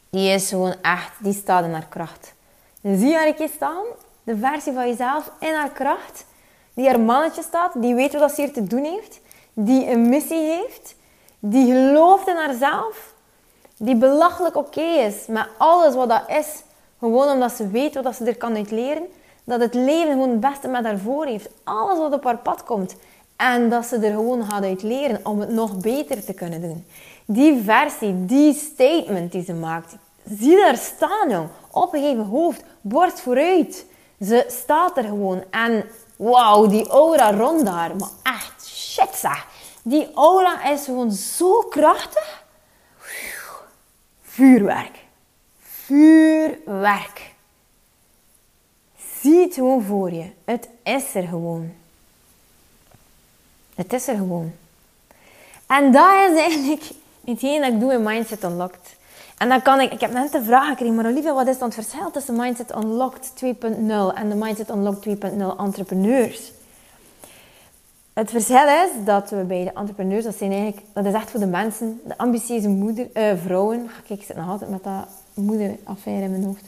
Die 0.09 0.29
is 0.29 0.49
gewoon 0.49 0.75
echt, 0.81 1.11
die 1.19 1.33
staat 1.33 1.63
in 1.63 1.73
haar 1.73 1.87
kracht. 1.89 2.33
zie 2.81 3.15
haar 3.15 3.33
keer 3.33 3.49
staan, 3.55 3.85
de 4.23 4.37
versie 4.37 4.73
van 4.73 4.87
jezelf 4.87 5.31
in 5.39 5.53
haar 5.53 5.71
kracht, 5.71 6.25
die 6.73 6.87
haar 6.87 6.99
mannetje 6.99 7.41
staat, 7.41 7.81
die 7.81 7.95
weet 7.95 8.13
wat 8.13 8.31
ze 8.31 8.41
hier 8.41 8.53
te 8.53 8.63
doen 8.63 8.83
heeft, 8.83 9.19
die 9.53 9.89
een 9.89 10.09
missie 10.09 10.39
heeft, 10.39 10.95
die 11.39 11.73
gelooft 11.73 12.27
in 12.27 12.35
haarzelf, 12.35 13.15
die 13.77 13.95
belachelijk 13.95 14.55
oké 14.55 14.81
is 14.81 15.25
met 15.27 15.47
alles 15.57 15.95
wat 15.95 16.09
dat 16.09 16.23
is. 16.27 16.63
Gewoon 16.99 17.29
omdat 17.29 17.51
ze 17.51 17.67
weet 17.67 18.01
wat 18.01 18.15
ze 18.15 18.25
er 18.25 18.37
kan 18.37 18.55
uit 18.55 18.71
leren. 18.71 19.07
Dat 19.43 19.59
het 19.59 19.73
leven 19.73 20.11
gewoon 20.11 20.29
het 20.29 20.39
beste 20.39 20.67
met 20.67 20.85
haar 20.85 20.99
voor 20.99 21.25
heeft. 21.25 21.49
Alles 21.63 21.97
wat 21.97 22.13
op 22.13 22.23
haar 22.23 22.37
pad 22.37 22.63
komt. 22.63 22.95
En 23.35 23.69
dat 23.69 23.85
ze 23.85 23.95
er 23.95 24.11
gewoon 24.11 24.45
gaat 24.45 24.63
uit 24.63 24.83
leren 24.83 25.19
om 25.23 25.39
het 25.39 25.49
nog 25.49 25.77
beter 25.77 26.25
te 26.25 26.33
kunnen 26.33 26.61
doen. 26.61 26.85
Die 27.25 27.63
versie, 27.63 28.25
die 28.25 28.53
statement 28.53 29.31
die 29.31 29.43
ze 29.43 29.53
maakt. 29.53 29.95
Zie 30.39 30.55
daar 30.55 30.77
staan, 30.77 31.29
jong. 31.29 31.47
Opgeheven 31.71 32.25
hoofd, 32.25 32.63
borst 32.81 33.19
vooruit. 33.19 33.85
Ze 34.21 34.45
staat 34.47 34.97
er 34.97 35.03
gewoon. 35.03 35.43
En 35.49 35.85
wauw, 36.15 36.67
die 36.67 36.87
aura 36.87 37.31
rond 37.31 37.67
haar. 37.67 37.95
Maar 37.95 38.09
echt, 38.23 38.67
shit 38.67 39.15
zeg. 39.15 39.47
Die 39.83 40.07
aura 40.13 40.69
is 40.69 40.85
gewoon 40.85 41.11
zo 41.11 41.65
krachtig. 41.69 42.45
Vuurwerk. 44.37 44.99
Vuurwerk. 45.59 47.33
Zie 49.21 49.41
het 49.41 49.53
gewoon 49.53 49.83
voor 49.83 50.11
je. 50.11 50.29
Het 50.45 50.67
is 50.83 51.15
er 51.15 51.27
gewoon. 51.27 51.73
Het 53.75 53.93
is 53.93 54.07
er 54.07 54.15
gewoon. 54.15 54.51
En 55.67 55.91
dat 55.91 56.31
is 56.31 56.39
eigenlijk 56.39 56.83
hetgeen 57.25 57.61
dat 57.61 57.71
ik 57.71 57.79
doe 57.79 57.93
in 57.93 58.03
Mindset 58.03 58.43
Unlocked. 58.43 58.95
En 59.37 59.49
dan 59.49 59.61
kan 59.61 59.79
ik, 59.79 59.91
ik 59.91 60.01
heb 60.01 60.11
net 60.11 60.31
de 60.31 60.43
vraag 60.43 60.67
gekregen, 60.67 60.95
maar 60.95 61.05
Olivia, 61.05 61.33
wat 61.33 61.47
is 61.47 61.57
dan 61.57 61.69
het 61.69 61.77
verschil 61.85 62.11
tussen 62.11 62.35
Mindset 62.35 62.75
Unlocked 62.75 63.31
2.0 63.43 63.51
en 64.15 64.29
de 64.29 64.35
Mindset 64.35 64.69
Unlocked 64.69 65.17
2.0 65.17 65.59
entrepreneurs? 65.59 66.51
Het 68.17 68.29
verschil 68.29 68.67
is 68.67 69.05
dat 69.05 69.29
we 69.29 69.43
bij 69.43 69.63
de 69.63 69.71
entrepreneurs, 69.73 70.23
dat, 70.23 70.35
zijn 70.35 70.51
eigenlijk, 70.51 70.81
dat 70.93 71.05
is 71.05 71.13
echt 71.13 71.31
voor 71.31 71.39
de 71.39 71.45
mensen, 71.45 72.01
de 72.05 72.17
ambitieuze 72.17 72.69
moeder, 72.69 73.07
uh, 73.13 73.31
vrouwen. 73.43 73.89
Kijk, 74.07 74.19
ik 74.19 74.25
zit 74.25 74.35
nog 74.35 74.49
altijd 74.49 74.69
met 74.69 74.83
dat 74.83 75.07
moederaffaire 75.33 76.23
in 76.23 76.31
mijn 76.31 76.43
hoofd. 76.43 76.63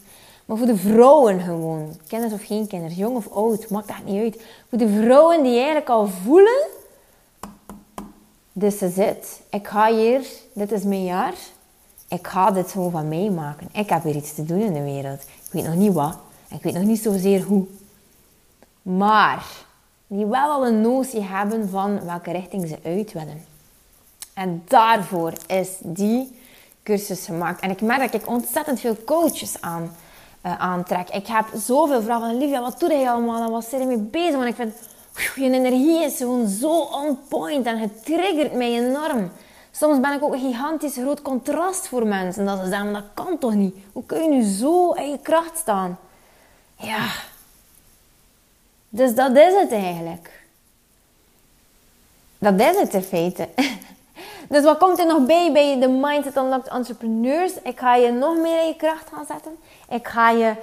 Maar 0.45 0.57
voor 0.57 0.67
de 0.67 0.77
vrouwen 0.77 1.39
gewoon, 1.39 1.95
kinderen 2.07 2.35
of 2.35 2.45
geen 2.45 2.67
kinderen, 2.67 2.95
jong 2.95 3.15
of 3.15 3.31
oud, 3.31 3.69
maakt 3.69 3.87
dat 3.87 4.05
niet 4.05 4.21
uit. 4.21 4.41
Voor 4.69 4.77
de 4.77 4.89
vrouwen 4.89 5.43
die 5.43 5.55
eigenlijk 5.55 5.89
al 5.89 6.07
voelen, 6.07 6.67
dit 8.51 8.81
is 8.81 8.95
het. 8.95 9.41
Ik 9.49 9.67
ga 9.67 9.93
hier, 9.93 10.21
dit 10.53 10.71
is 10.71 10.83
mijn 10.83 11.03
jaar. 11.03 11.33
Ik 12.07 12.27
ga 12.27 12.51
dit 12.51 12.71
gewoon 12.71 12.91
van 12.91 13.07
meemaken. 13.07 13.69
Ik 13.73 13.89
heb 13.89 14.03
weer 14.03 14.15
iets 14.15 14.33
te 14.33 14.45
doen 14.45 14.61
in 14.61 14.73
de 14.73 14.83
wereld. 14.83 15.21
Ik 15.21 15.51
weet 15.51 15.65
nog 15.65 15.75
niet 15.75 15.93
wat. 15.93 16.17
Ik 16.49 16.63
weet 16.63 16.73
nog 16.73 16.83
niet 16.83 17.01
zozeer 17.01 17.43
hoe. 17.43 17.65
Maar 18.81 19.67
die 20.11 20.25
wel 20.25 20.51
al 20.51 20.67
een 20.67 20.81
notie 20.81 21.21
hebben 21.21 21.69
van 21.69 22.05
welke 22.05 22.31
richting 22.31 22.67
ze 22.67 22.79
uit 22.83 23.13
willen. 23.13 23.45
En 24.33 24.63
daarvoor 24.67 25.33
is 25.47 25.69
die 25.81 26.39
cursus 26.83 27.25
gemaakt. 27.25 27.61
En 27.61 27.69
ik 27.69 27.81
merk 27.81 28.11
dat 28.11 28.21
ik 28.21 28.27
ontzettend 28.27 28.79
veel 28.79 28.95
coaches 29.05 29.61
aan, 29.61 29.95
uh, 30.45 30.59
aantrek. 30.59 31.09
Ik 31.09 31.27
heb 31.27 31.45
zoveel 31.55 32.01
vragen 32.01 32.27
van 32.27 32.35
Olivia, 32.35 32.61
wat 32.61 32.79
doe 32.79 32.93
je 32.93 33.09
allemaal 33.09 33.43
en 33.43 33.51
wat 33.51 33.65
zit 33.65 33.79
je 33.79 33.85
mee 33.85 33.97
bezig? 33.97 34.35
Want 34.35 34.47
ik 34.47 34.55
vind, 34.55 34.73
je 35.35 35.51
energie 35.51 36.03
is 36.03 36.17
gewoon 36.17 36.47
zo 36.47 36.79
on 36.79 37.19
point 37.27 37.65
en 37.65 37.77
het 37.77 38.05
triggert 38.05 38.53
mij 38.53 38.71
enorm. 38.71 39.31
Soms 39.71 39.99
ben 39.99 40.13
ik 40.13 40.23
ook 40.23 40.33
een 40.33 40.51
gigantisch 40.51 40.95
groot 40.95 41.21
contrast 41.21 41.87
voor 41.87 42.07
mensen. 42.07 42.45
Dat 42.45 42.59
ze 42.59 42.67
zeggen, 42.67 42.93
dat 42.93 43.03
kan 43.13 43.37
toch 43.37 43.53
niet? 43.53 43.75
Hoe 43.93 44.05
kun 44.05 44.23
je 44.23 44.29
nu 44.29 44.43
zo 44.43 44.91
in 44.91 45.09
je 45.09 45.19
kracht 45.19 45.57
staan? 45.57 45.97
Ja, 46.75 47.07
dus 48.89 49.15
dat 49.15 49.37
is 49.37 49.53
het 49.53 49.71
eigenlijk. 49.71 50.43
Dat 52.37 52.59
is 52.59 52.79
het 52.79 52.93
in 52.93 53.01
feite. 53.01 53.49
Dus 54.49 54.63
wat 54.63 54.77
komt 54.77 54.99
er 54.99 55.05
nog 55.05 55.25
bij 55.25 55.51
bij 55.51 55.79
de 55.79 55.87
Mindset 55.87 56.35
Unlocked 56.35 56.67
Entrepreneurs? 56.67 57.53
Ik 57.63 57.79
ga 57.79 57.95
je 57.95 58.11
nog 58.11 58.37
meer 58.37 58.61
in 58.61 58.67
je 58.67 58.75
kracht 58.75 59.09
gaan 59.13 59.25
zetten. 59.25 59.57
Ik 59.89 60.07
ga 60.07 60.29
je 60.29 60.53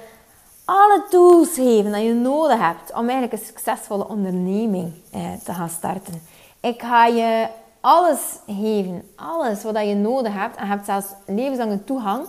alle 0.65 1.03
tools 1.09 1.53
geven 1.53 1.91
dat 1.91 2.01
je 2.01 2.13
nodig 2.13 2.59
hebt 2.59 2.93
om 2.93 3.09
eigenlijk 3.09 3.31
een 3.31 3.47
succesvolle 3.47 4.07
onderneming 4.07 4.93
eh, 5.11 5.21
te 5.43 5.53
gaan 5.53 5.69
starten. 5.69 6.21
Ik 6.59 6.81
ga 6.81 7.05
je 7.05 7.47
alles 7.81 8.19
geven, 8.47 9.11
alles 9.15 9.63
wat 9.63 9.79
je 9.79 9.95
nodig 9.95 10.33
hebt. 10.33 10.55
En 10.55 10.65
je 10.65 10.71
hebt 10.71 10.85
zelfs 10.85 11.07
levenslange 11.25 11.83
toegang 11.83 12.27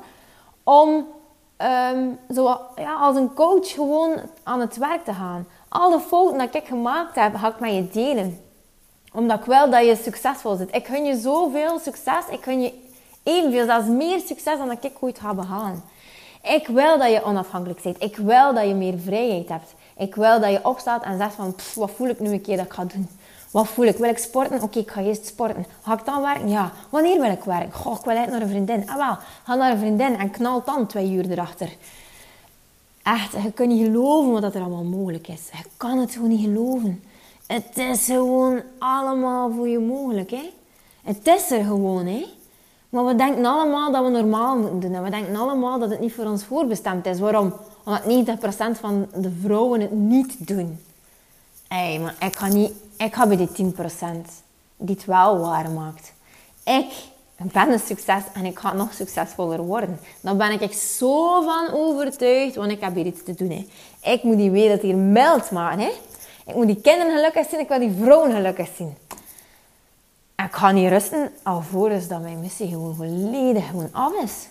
om 0.62 1.06
um, 1.92 2.18
zo, 2.34 2.60
ja, 2.76 2.94
als 2.94 3.16
een 3.16 3.34
coach 3.34 3.68
gewoon 3.68 4.20
aan 4.42 4.60
het 4.60 4.76
werk 4.76 5.04
te 5.04 5.12
gaan. 5.12 5.46
Alle 5.68 6.00
fouten 6.00 6.38
die 6.38 6.60
ik 6.60 6.66
gemaakt 6.66 7.14
heb, 7.14 7.34
ga 7.34 7.48
ik 7.48 7.60
met 7.60 7.74
je 7.74 7.88
delen. 7.88 8.40
Omdat 9.12 9.38
ik 9.38 9.44
wil 9.44 9.70
dat 9.70 9.86
je 9.86 9.96
succesvol 9.96 10.56
zit. 10.56 10.74
Ik 10.74 10.86
gun 10.86 11.04
je 11.04 11.16
zoveel 11.16 11.78
succes. 11.78 12.24
Ik 12.30 12.42
gun 12.42 12.62
je 12.62 12.72
evenveel, 13.22 13.64
zelfs 13.64 13.86
meer 13.86 14.20
succes 14.20 14.58
dan 14.58 14.68
dat 14.68 14.84
ik 14.84 14.96
ooit 15.00 15.18
ga 15.18 15.34
behalen. 15.34 15.82
Ik 16.42 16.66
wil 16.66 16.98
dat 16.98 17.10
je 17.10 17.24
onafhankelijk 17.24 17.82
bent. 17.82 18.02
Ik 18.02 18.16
wil 18.16 18.54
dat 18.54 18.66
je 18.66 18.74
meer 18.74 18.98
vrijheid 18.98 19.48
hebt. 19.48 19.74
Ik 19.96 20.14
wil 20.14 20.40
dat 20.40 20.50
je 20.50 20.64
opstaat 20.64 21.02
en 21.02 21.18
zegt 21.18 21.34
van, 21.34 21.54
wat 21.74 21.90
voel 21.90 22.08
ik 22.08 22.20
nu 22.20 22.30
een 22.32 22.40
keer 22.40 22.56
dat 22.56 22.66
ik 22.66 22.72
ga 22.72 22.84
doen? 22.84 23.08
Wat 23.50 23.66
voel 23.66 23.84
ik? 23.84 23.96
Wil 23.96 24.10
ik 24.10 24.18
sporten? 24.18 24.62
Oké, 24.62 24.78
ik 24.78 24.90
ga 24.90 25.00
eerst 25.00 25.26
sporten. 25.26 25.66
Ga 25.82 25.92
ik 25.92 26.04
dan 26.04 26.20
werken? 26.20 26.48
Ja. 26.48 26.72
Wanneer 26.90 27.20
wil 27.20 27.30
ik 27.30 27.44
werken? 27.44 27.72
Goh, 27.72 27.98
ik 27.98 28.04
wil 28.04 28.16
uit 28.16 28.30
naar 28.30 28.40
een 28.40 28.48
vriendin. 28.48 28.90
Ah 28.90 28.96
wel, 28.96 29.16
ga 29.44 29.54
naar 29.54 29.72
een 29.72 29.78
vriendin 29.78 30.18
en 30.18 30.30
knal 30.30 30.62
dan 30.64 30.86
twee 30.86 31.10
uur 31.10 31.30
erachter. 31.30 31.76
Echt, 33.14 33.32
je 33.42 33.52
kunt 33.52 33.68
niet 33.68 33.84
geloven 33.84 34.32
wat 34.32 34.54
er 34.54 34.60
allemaal 34.60 34.84
mogelijk 34.84 35.28
is. 35.28 35.48
Je 35.52 35.64
kan 35.76 35.98
het 35.98 36.12
gewoon 36.12 36.28
niet 36.28 36.44
geloven. 36.44 37.02
Het 37.46 37.78
is 37.78 38.04
gewoon 38.04 38.62
allemaal 38.78 39.50
voor 39.50 39.68
je 39.68 39.78
mogelijk, 39.78 40.30
hè. 40.30 40.52
Het 41.02 41.26
is 41.26 41.50
er 41.50 41.64
gewoon, 41.64 42.06
hè. 42.06 42.26
Maar 42.88 43.04
we 43.04 43.14
denken 43.14 43.44
allemaal 43.44 43.92
dat 43.92 44.04
we 44.04 44.10
normaal 44.10 44.58
moeten 44.58 44.80
doen. 44.80 44.94
En 44.94 45.02
we 45.02 45.10
denken 45.10 45.36
allemaal 45.36 45.78
dat 45.78 45.90
het 45.90 46.00
niet 46.00 46.12
voor 46.12 46.24
ons 46.24 46.44
voorbestemd 46.44 47.06
is. 47.06 47.18
Waarom? 47.18 47.54
Omdat 47.84 48.02
90% 48.76 48.78
van 48.80 49.08
de 49.14 49.30
vrouwen 49.40 49.80
het 49.80 49.92
niet 49.92 50.46
doen. 50.46 50.78
Hé, 51.68 51.98
maar 51.98 52.14
ik 52.20 52.36
ga, 52.36 52.46
niet, 52.46 52.72
ik 52.96 53.14
ga 53.14 53.26
die 53.26 53.48
10% 53.48 53.52
die 54.76 54.94
het 54.94 55.04
wel 55.04 55.38
waar 55.38 55.70
maakt. 55.70 56.12
Ik 56.64 56.92
ben 57.46 57.72
een 57.72 57.78
succes 57.78 58.22
en 58.34 58.44
ik 58.44 58.58
ga 58.58 58.72
nog 58.72 58.92
succesvoller 58.92 59.60
worden. 59.60 60.00
Dan 60.20 60.36
ben 60.36 60.50
ik 60.50 60.60
echt 60.60 60.78
zo 60.78 61.42
van 61.42 61.68
overtuigd, 61.72 62.54
want 62.54 62.70
ik 62.70 62.80
heb 62.80 62.94
hier 62.94 63.06
iets 63.06 63.22
te 63.24 63.34
doen. 63.34 63.50
Hè. 63.50 63.66
Ik 64.12 64.22
moet 64.22 64.36
die 64.36 64.50
wereld 64.50 64.82
hier 64.82 64.96
mild 64.96 65.50
maken. 65.50 65.78
Hè. 65.78 65.92
Ik 66.46 66.54
moet 66.54 66.66
die 66.66 66.80
kinderen 66.80 67.14
gelukkig 67.14 67.48
zien, 67.48 67.60
ik 67.60 67.68
wil 67.68 67.78
die 67.78 67.96
vrouwen 68.02 68.32
gelukkig 68.32 68.68
zien. 68.76 68.96
En 70.34 70.44
ik 70.44 70.54
ga 70.54 70.70
niet 70.70 70.88
rusten 70.88 71.32
alvorens 71.42 72.08
dat 72.08 72.20
mijn 72.20 72.40
missie 72.40 72.68
gewoon 72.68 72.94
volledig 72.96 73.66
gewoon 73.66 73.88
af 73.92 74.12
is. 74.24 74.48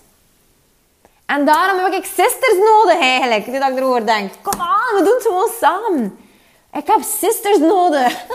En 1.25 1.45
daarom 1.45 1.83
heb 1.83 1.93
ik 1.93 2.05
sisters 2.05 2.57
nodig 2.57 2.99
eigenlijk, 2.99 3.47
nu 3.47 3.59
dat 3.59 3.69
ik 3.69 3.77
erover 3.77 4.05
denk. 4.05 4.31
Kom 4.41 4.61
aan, 4.61 4.95
we 4.95 5.03
doen 5.03 5.13
het 5.13 5.21
gewoon 5.21 5.49
samen. 5.59 6.17
Ik 6.73 6.88
heb 6.88 7.01
sisters 7.19 7.57
nodig. 7.57 8.25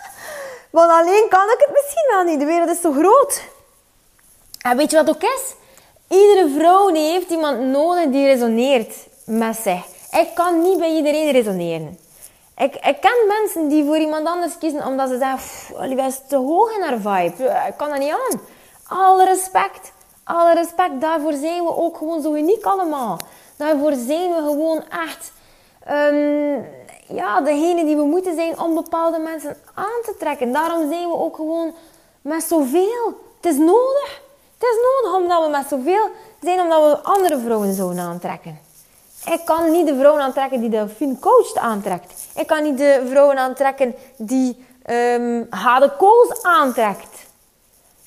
Want 0.70 0.90
alleen 0.90 1.26
kan 1.28 1.44
ik 1.44 1.58
het 1.58 1.70
misschien 1.72 2.06
wel 2.10 2.22
niet. 2.22 2.38
De 2.38 2.46
wereld 2.46 2.70
is 2.70 2.80
zo 2.80 2.92
groot. 2.92 3.42
En 4.60 4.76
weet 4.76 4.90
je 4.90 4.96
wat 4.96 5.08
ook 5.08 5.22
is? 5.22 5.54
Iedere 6.08 6.48
vrouw 6.58 6.90
die 6.90 7.10
heeft 7.10 7.30
iemand 7.30 7.60
nodig 7.60 8.10
die 8.10 8.26
resoneert 8.26 8.94
met 9.24 9.56
zich. 9.56 9.84
Ik 10.10 10.28
kan 10.34 10.62
niet 10.62 10.78
bij 10.78 10.94
iedereen 10.94 11.30
resoneren. 11.30 11.98
Ik, 12.56 12.74
ik 12.74 13.00
ken 13.00 13.26
mensen 13.26 13.68
die 13.68 13.84
voor 13.84 13.96
iemand 13.96 14.26
anders 14.26 14.58
kiezen 14.58 14.86
omdat 14.86 15.08
ze 15.08 15.18
zeggen, 15.18 15.76
Olivia 15.76 16.06
is 16.06 16.20
te 16.28 16.36
hoog 16.36 16.76
in 16.76 16.82
haar 16.82 16.98
vibe. 16.98 17.44
Ik 17.68 17.76
kan 17.76 17.88
dat 17.88 17.98
niet 17.98 18.10
aan. 18.10 18.40
Alle 18.86 19.24
respect. 19.24 19.92
Alle 20.24 20.54
respect. 20.54 21.00
Daarvoor 21.00 21.32
zijn 21.32 21.64
we 21.64 21.76
ook 21.76 21.96
gewoon 21.96 22.22
zo 22.22 22.34
uniek 22.34 22.64
allemaal. 22.64 23.18
Daarvoor 23.56 23.92
zijn 23.92 24.30
we 24.34 24.42
gewoon 24.42 24.84
echt 24.88 25.32
um, 25.90 26.66
ja, 27.06 27.40
degene 27.40 27.84
die 27.84 27.96
we 27.96 28.04
moeten 28.04 28.34
zijn 28.34 28.60
om 28.60 28.74
bepaalde 28.74 29.18
mensen 29.18 29.56
aan 29.74 30.02
te 30.04 30.14
trekken. 30.18 30.52
Daarom 30.52 30.88
zijn 30.90 31.08
we 31.08 31.14
ook 31.14 31.36
gewoon 31.36 31.74
met 32.22 32.42
zoveel. 32.42 33.14
Het 33.40 33.52
is 33.52 33.56
nodig. 33.56 34.20
Het 34.60 34.68
is 34.68 34.76
nodig 34.82 35.20
omdat 35.20 35.44
we 35.44 35.50
met 35.50 35.68
zoveel 35.68 36.10
zijn, 36.40 36.60
omdat 36.60 36.84
we 36.84 37.02
andere 37.02 37.38
vrouwen 37.38 37.74
zouden 37.74 38.02
aantrekken. 38.02 38.60
Ik 39.24 39.40
kan 39.44 39.70
niet 39.70 39.86
de 39.86 39.96
vrouwen 39.96 40.22
aantrekken 40.22 40.60
die 40.60 40.70
de 40.70 40.88
fin 40.88 41.18
coach 41.18 41.54
aantrekt. 41.54 42.12
Ik 42.34 42.46
kan 42.46 42.62
niet 42.62 42.78
de 42.78 43.06
vrouwen 43.08 43.38
aantrekken 43.38 43.94
die 44.16 44.64
um, 44.90 45.46
Hade 45.50 45.92
Kools 45.96 46.42
aantrekt. 46.42 47.26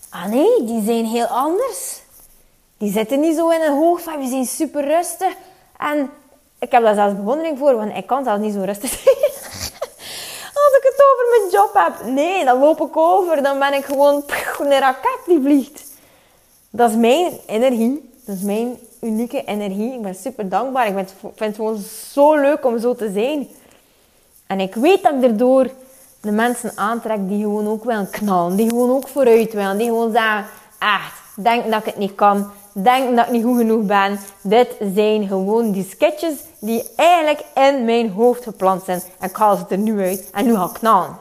Ah 0.10 0.26
nee, 0.26 0.64
die 0.64 0.84
zijn 0.84 1.06
heel 1.06 1.26
anders. 1.26 2.02
Die 2.78 2.92
zitten 2.92 3.20
niet 3.20 3.36
zo 3.36 3.50
in 3.50 3.62
een 3.62 3.78
hoogte. 3.78 4.18
Die 4.18 4.30
zijn 4.30 4.46
super 4.46 4.86
rustig. 4.86 5.34
En 5.78 6.12
ik 6.60 6.72
heb 6.72 6.84
daar 6.84 6.96
zelfs 6.96 7.16
bewondering 7.16 7.58
voor, 7.58 7.76
want 7.76 7.96
ik 7.96 8.08
kan 8.08 8.24
zelfs 8.24 8.42
niet 8.42 8.54
zo 8.54 8.62
rustig 8.62 8.90
zijn. 9.04 9.16
Als 10.54 10.78
ik 10.78 10.84
het 10.84 11.04
over 11.12 11.40
mijn 11.40 11.52
job 11.52 11.74
heb. 11.74 12.14
Nee, 12.14 12.46
dan 12.46 12.60
loop 12.60 12.82
ik 12.82 12.98
over. 12.98 13.44
Dan 13.44 13.60
ben 13.60 13.74
ik 13.74 13.86
gewoon 13.86 14.24
een 14.60 14.80
raket 14.80 15.20
die 15.26 15.42
vliegt. 15.42 15.92
Dat 16.76 16.90
is 16.90 16.96
mijn 16.96 17.32
energie. 17.46 18.12
Dat 18.26 18.36
is 18.36 18.42
mijn 18.42 18.78
unieke 19.02 19.44
energie. 19.44 19.94
Ik 19.94 20.02
ben 20.02 20.16
super 20.16 20.50
dankbaar. 20.50 20.88
Ik 20.88 21.08
vind 21.20 21.38
het 21.38 21.56
gewoon 21.56 21.78
zo 22.14 22.36
leuk 22.36 22.66
om 22.66 22.80
zo 22.80 22.96
te 22.96 23.12
zijn. 23.14 23.48
En 24.48 24.60
ik 24.60 24.76
weet 24.76 25.04
dat 25.04 25.14
ik 25.14 25.24
erdoor 25.24 25.70
de 26.22 26.32
mensen 26.32 26.72
aantrek 26.76 27.28
die 27.28 27.42
gewoon 27.42 27.68
ook 27.68 27.84
willen 27.84 28.10
knallen. 28.10 28.56
Die 28.56 28.70
gewoon 28.70 28.90
ook 28.90 29.08
vooruit 29.08 29.54
willen. 29.54 29.78
Die 29.78 29.88
gewoon 29.88 30.12
zeggen, 30.12 30.46
echt, 30.80 31.22
denk 31.36 31.72
dat 31.72 31.80
ik 31.80 31.86
het 31.86 31.98
niet 31.98 32.16
kan. 32.16 32.52
Denk 32.72 33.16
dat 33.16 33.26
ik 33.26 33.32
niet 33.32 33.44
goed 33.44 33.58
genoeg 33.58 33.86
ben. 33.86 34.20
Dit 34.42 34.76
zijn 34.94 35.28
gewoon 35.28 35.72
die 35.72 35.88
sketches 35.90 36.36
die 36.60 36.84
eigenlijk 36.96 37.44
in 37.56 37.86
mijn 37.86 38.10
hoofd 38.10 38.44
geplant 38.44 38.84
zijn. 38.84 39.02
En 39.20 39.30
ik 39.30 39.36
haal 39.36 39.56
ze 39.56 39.64
er 39.70 39.78
nu 39.78 40.02
uit. 40.02 40.30
En 40.32 40.46
nu 40.46 40.56
ga 40.56 40.66
ik 40.66 40.74
knallen. 40.74 41.18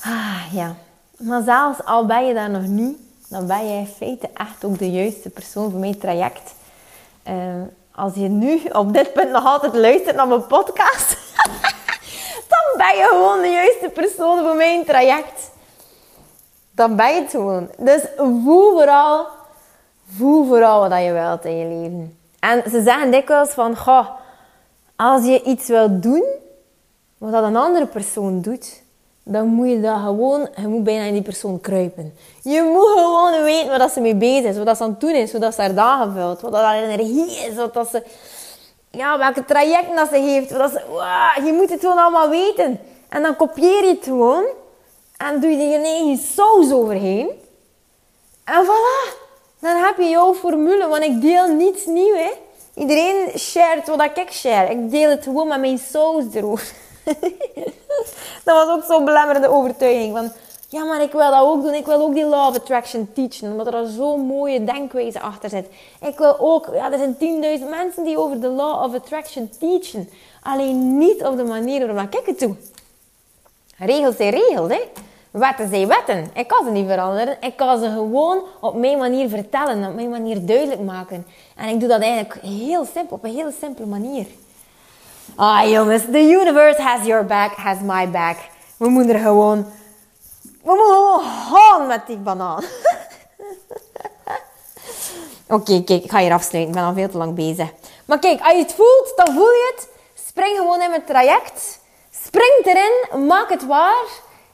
Ah, 0.00 0.52
ja. 0.52 0.76
Maar 1.18 1.42
zelfs 1.42 1.84
al 1.84 2.06
ben 2.06 2.26
je 2.26 2.34
daar 2.34 2.50
nog 2.50 2.66
niet, 2.66 2.98
dan 3.28 3.46
ben 3.46 3.68
jij 3.68 3.78
in 3.78 3.86
feite 3.86 4.28
echt 4.34 4.64
ook 4.64 4.78
de 4.78 4.90
juiste 4.90 5.30
persoon 5.30 5.70
voor 5.70 5.80
mijn 5.80 5.98
traject. 5.98 6.54
Uh, 7.28 7.34
als 7.94 8.14
je 8.14 8.28
nu 8.28 8.60
op 8.72 8.92
dit 8.92 9.12
punt 9.12 9.30
nog 9.30 9.44
altijd 9.44 9.74
luistert 9.74 10.16
naar 10.16 10.28
mijn 10.28 10.46
podcast, 10.46 11.16
dan 12.52 12.76
ben 12.76 12.96
je 12.96 13.06
gewoon 13.10 13.40
de 13.40 13.48
juiste 13.48 13.88
persoon 13.88 14.38
voor 14.38 14.56
mijn 14.56 14.84
traject. 14.84 15.50
Dan 16.70 16.96
ben 16.96 17.14
je 17.14 17.20
het 17.20 17.30
gewoon. 17.30 17.70
Dus 17.78 18.02
voel 18.16 18.70
vooral, 18.70 19.26
voel 20.16 20.46
vooral 20.46 20.88
wat 20.88 21.02
je 21.02 21.12
wilt 21.12 21.44
in 21.44 21.56
je 21.56 21.66
leven. 21.66 22.18
En 22.40 22.70
ze 22.70 22.82
zeggen 22.82 23.10
dikwijls 23.10 23.50
van, 23.50 23.76
goh, 23.76 24.08
als 24.96 25.24
je 25.24 25.42
iets 25.42 25.68
wilt 25.68 26.02
doen, 26.02 26.24
wat 27.18 27.32
dat 27.32 27.44
een 27.44 27.56
andere 27.56 27.86
persoon 27.86 28.40
doet, 28.40 28.82
dan 29.28 29.46
moet 29.46 29.68
je 29.68 29.80
dat 29.80 29.98
gewoon, 30.00 30.48
je 30.56 30.66
moet 30.66 30.84
bijna 30.84 31.04
in 31.04 31.12
die 31.12 31.22
persoon 31.22 31.60
kruipen. 31.60 32.14
Je 32.42 32.62
moet 32.62 33.00
gewoon 33.00 33.42
weten 33.42 33.78
wat 33.78 33.92
ze 33.92 34.00
mee 34.00 34.14
bezig 34.14 34.44
is, 34.44 34.56
wat 34.56 34.76
ze 34.76 34.82
aan 34.82 34.90
het 34.90 35.00
doen 35.00 35.14
is, 35.14 35.30
hoe 35.30 35.40
dat 35.40 35.54
ze 35.54 35.60
haar 35.60 35.74
dagen 35.74 36.12
vult, 36.12 36.40
wat 36.40 36.52
dat 36.52 36.62
haar 36.62 36.82
energie 36.82 37.30
is, 37.30 37.54
wat 37.54 37.74
dat 37.74 37.88
ze, 37.88 38.02
ja, 38.90 39.18
welke 39.18 39.44
trajecten 39.44 39.96
dat 39.96 40.08
ze 40.08 40.16
heeft. 40.16 40.50
Wat 40.50 40.58
dat 40.58 40.70
ze, 40.70 41.42
je 41.44 41.52
moet 41.52 41.70
het 41.70 41.80
gewoon 41.80 41.98
allemaal 41.98 42.28
weten. 42.28 42.80
En 43.08 43.22
dan 43.22 43.36
kopieer 43.36 43.84
je 43.84 43.94
het 43.94 44.04
gewoon 44.04 44.44
en 45.16 45.40
doe 45.40 45.50
je 45.50 45.74
er 45.74 45.84
eigen 45.84 46.18
saus 46.18 46.72
overheen. 46.72 47.28
En 48.44 48.64
voilà, 48.64 49.16
dan 49.60 49.76
heb 49.76 49.96
je 49.98 50.08
jouw 50.08 50.34
formule, 50.34 50.88
want 50.88 51.02
ik 51.02 51.20
deel 51.20 51.46
niets 51.46 51.86
nieuw, 51.86 52.14
hè. 52.14 52.32
Iedereen 52.74 53.38
shared 53.38 53.88
wat 53.88 54.10
ik 54.14 54.30
share. 54.30 54.70
Ik 54.70 54.90
deel 54.90 55.10
het 55.10 55.22
gewoon 55.22 55.48
met 55.48 55.60
mijn 55.60 55.78
saus 55.78 56.24
erover. 56.34 56.84
dat 58.44 58.66
was 58.66 58.68
ook 58.68 58.84
zo'n 58.84 59.04
belemmerende 59.04 59.48
overtuiging. 59.48 60.16
Van, 60.16 60.32
ja, 60.68 60.84
maar 60.84 61.02
ik 61.02 61.12
wil 61.12 61.30
dat 61.30 61.40
ook 61.40 61.62
doen. 61.62 61.74
Ik 61.74 61.86
wil 61.86 62.00
ook 62.00 62.14
die 62.14 62.24
law 62.24 62.48
of 62.48 62.56
attraction 62.56 63.08
teachen. 63.12 63.50
Omdat 63.50 63.74
er 63.74 63.86
zo'n 63.86 64.20
mooie 64.20 64.64
denkwijze 64.64 65.20
achter 65.20 65.50
zit. 65.50 65.66
Ik 66.00 66.18
wil 66.18 66.36
ook... 66.38 66.70
Ja, 66.74 66.92
er 66.92 66.98
zijn 66.98 67.60
10.000 67.60 67.68
mensen 67.68 68.04
die 68.04 68.18
over 68.18 68.40
de 68.40 68.48
law 68.48 68.82
of 68.82 68.94
attraction 68.94 69.50
teachen. 69.58 70.08
Alleen 70.42 70.98
niet 70.98 71.24
op 71.24 71.36
de 71.36 71.44
manier 71.44 71.94
waarop 71.94 72.14
ik 72.14 72.26
het 72.26 72.38
doe. 72.38 72.54
Regels 73.78 74.16
zijn 74.16 74.30
regels, 74.30 74.72
hè. 74.72 74.80
Wetten 75.30 75.68
zijn 75.68 75.88
wetten. 75.88 76.30
Ik 76.34 76.48
kan 76.48 76.64
ze 76.64 76.70
niet 76.70 76.86
veranderen. 76.86 77.36
Ik 77.40 77.56
kan 77.56 77.78
ze 77.78 77.88
gewoon 77.88 78.42
op 78.60 78.74
mijn 78.74 78.98
manier 78.98 79.28
vertellen. 79.28 79.88
Op 79.88 79.94
mijn 79.94 80.10
manier 80.10 80.46
duidelijk 80.46 80.80
maken. 80.80 81.26
En 81.56 81.68
ik 81.68 81.80
doe 81.80 81.88
dat 81.88 82.00
eigenlijk 82.00 82.42
heel 82.42 82.84
simpel. 82.84 83.16
Op 83.16 83.24
een 83.24 83.34
heel 83.34 83.50
simpele 83.60 83.86
manier. 83.86 84.26
Ah 85.34 85.70
jongens, 85.70 86.04
the 86.04 86.18
universe 86.18 86.82
has 86.82 87.06
your 87.06 87.24
back, 87.24 87.54
has 87.56 87.80
my 87.80 88.10
back. 88.10 88.36
We 88.76 88.88
moeten 88.88 89.14
er 89.14 89.20
gewoon... 89.20 89.66
We 90.42 90.74
moeten 90.74 90.94
gewoon 90.94 91.22
gaan 91.22 91.86
met 91.86 92.06
die 92.06 92.16
banaan. 92.16 92.62
Oké, 95.48 95.82
kijk, 95.84 96.04
ik 96.04 96.10
ga 96.10 96.18
hier 96.18 96.32
afsluiten. 96.32 96.74
Ik 96.74 96.80
ben 96.80 96.88
al 96.88 96.94
veel 96.94 97.08
te 97.08 97.16
lang 97.16 97.34
bezig. 97.34 97.72
Maar 98.04 98.18
kijk, 98.18 98.40
als 98.40 98.52
je 98.52 98.58
het 98.58 98.74
voelt, 98.74 99.12
dan 99.16 99.34
voel 99.34 99.50
je 99.50 99.72
het. 99.74 99.88
Spring 100.26 100.56
gewoon 100.56 100.82
in 100.82 100.90
mijn 100.90 101.04
traject. 101.04 101.78
Spring 102.10 102.62
erin, 102.64 103.26
maak 103.26 103.48
het 103.50 103.66
waar. 103.66 104.04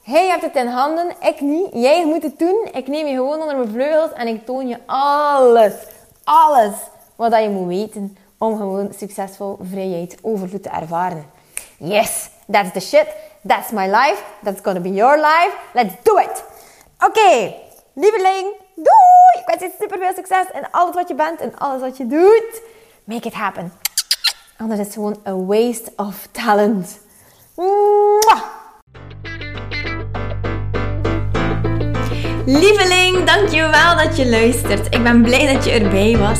Hij 0.03 0.27
hebt 0.27 0.41
het 0.41 0.55
in 0.55 0.67
handen, 0.67 1.15
ik 1.19 1.41
niet. 1.41 1.67
Jij 1.73 2.05
moet 2.05 2.23
het 2.23 2.39
doen. 2.39 2.67
Ik 2.73 2.87
neem 2.87 3.07
je 3.07 3.15
gewoon 3.15 3.41
onder 3.41 3.55
mijn 3.55 3.69
vleugels 3.69 4.11
en 4.13 4.27
ik 4.27 4.45
toon 4.45 4.67
je 4.67 4.77
alles, 4.85 5.73
alles 6.23 6.73
wat 7.15 7.33
je 7.41 7.49
moet 7.49 7.67
weten 7.67 8.17
om 8.43 8.57
gewoon 8.57 8.89
succesvol 8.97 9.57
vrijheid 9.61 10.17
overvloed 10.21 10.63
te 10.63 10.69
ervaren. 10.69 11.25
Yes, 11.77 12.29
that's 12.51 12.71
the 12.71 12.79
shit. 12.79 13.07
That's 13.47 13.71
my 13.71 13.85
life. 13.85 14.23
That's 14.43 14.61
gonna 14.61 14.79
be 14.79 14.93
your 14.93 15.15
life. 15.17 15.53
Let's 15.73 15.93
do 16.03 16.17
it. 16.17 16.43
Oké, 16.99 17.19
okay, 17.19 17.55
lieveling, 17.93 18.47
doei! 18.75 19.33
Ik 19.39 19.43
wens 19.45 19.61
je 19.61 19.71
super 19.79 19.99
veel 19.99 20.13
succes 20.15 20.45
in 20.53 20.71
alles 20.71 20.95
wat 20.95 21.07
je 21.07 21.15
bent 21.15 21.39
en 21.39 21.57
alles 21.57 21.81
wat 21.81 21.97
je 21.97 22.07
doet. 22.07 22.61
Make 23.03 23.27
it 23.27 23.33
happen. 23.33 23.73
Anders 24.57 24.79
is 24.79 24.85
het 24.85 24.95
gewoon 24.95 25.17
a 25.27 25.35
waste 25.35 25.91
of 25.95 26.27
talent. 26.31 26.99
Mwah! 27.55 28.41
Lieveling, 32.45 33.23
dankjewel 33.23 33.95
dat 33.97 34.17
je 34.17 34.29
luistert. 34.29 34.85
Ik 34.85 35.03
ben 35.03 35.21
blij 35.21 35.53
dat 35.53 35.65
je 35.65 35.71
erbij 35.71 36.17
was. 36.17 36.39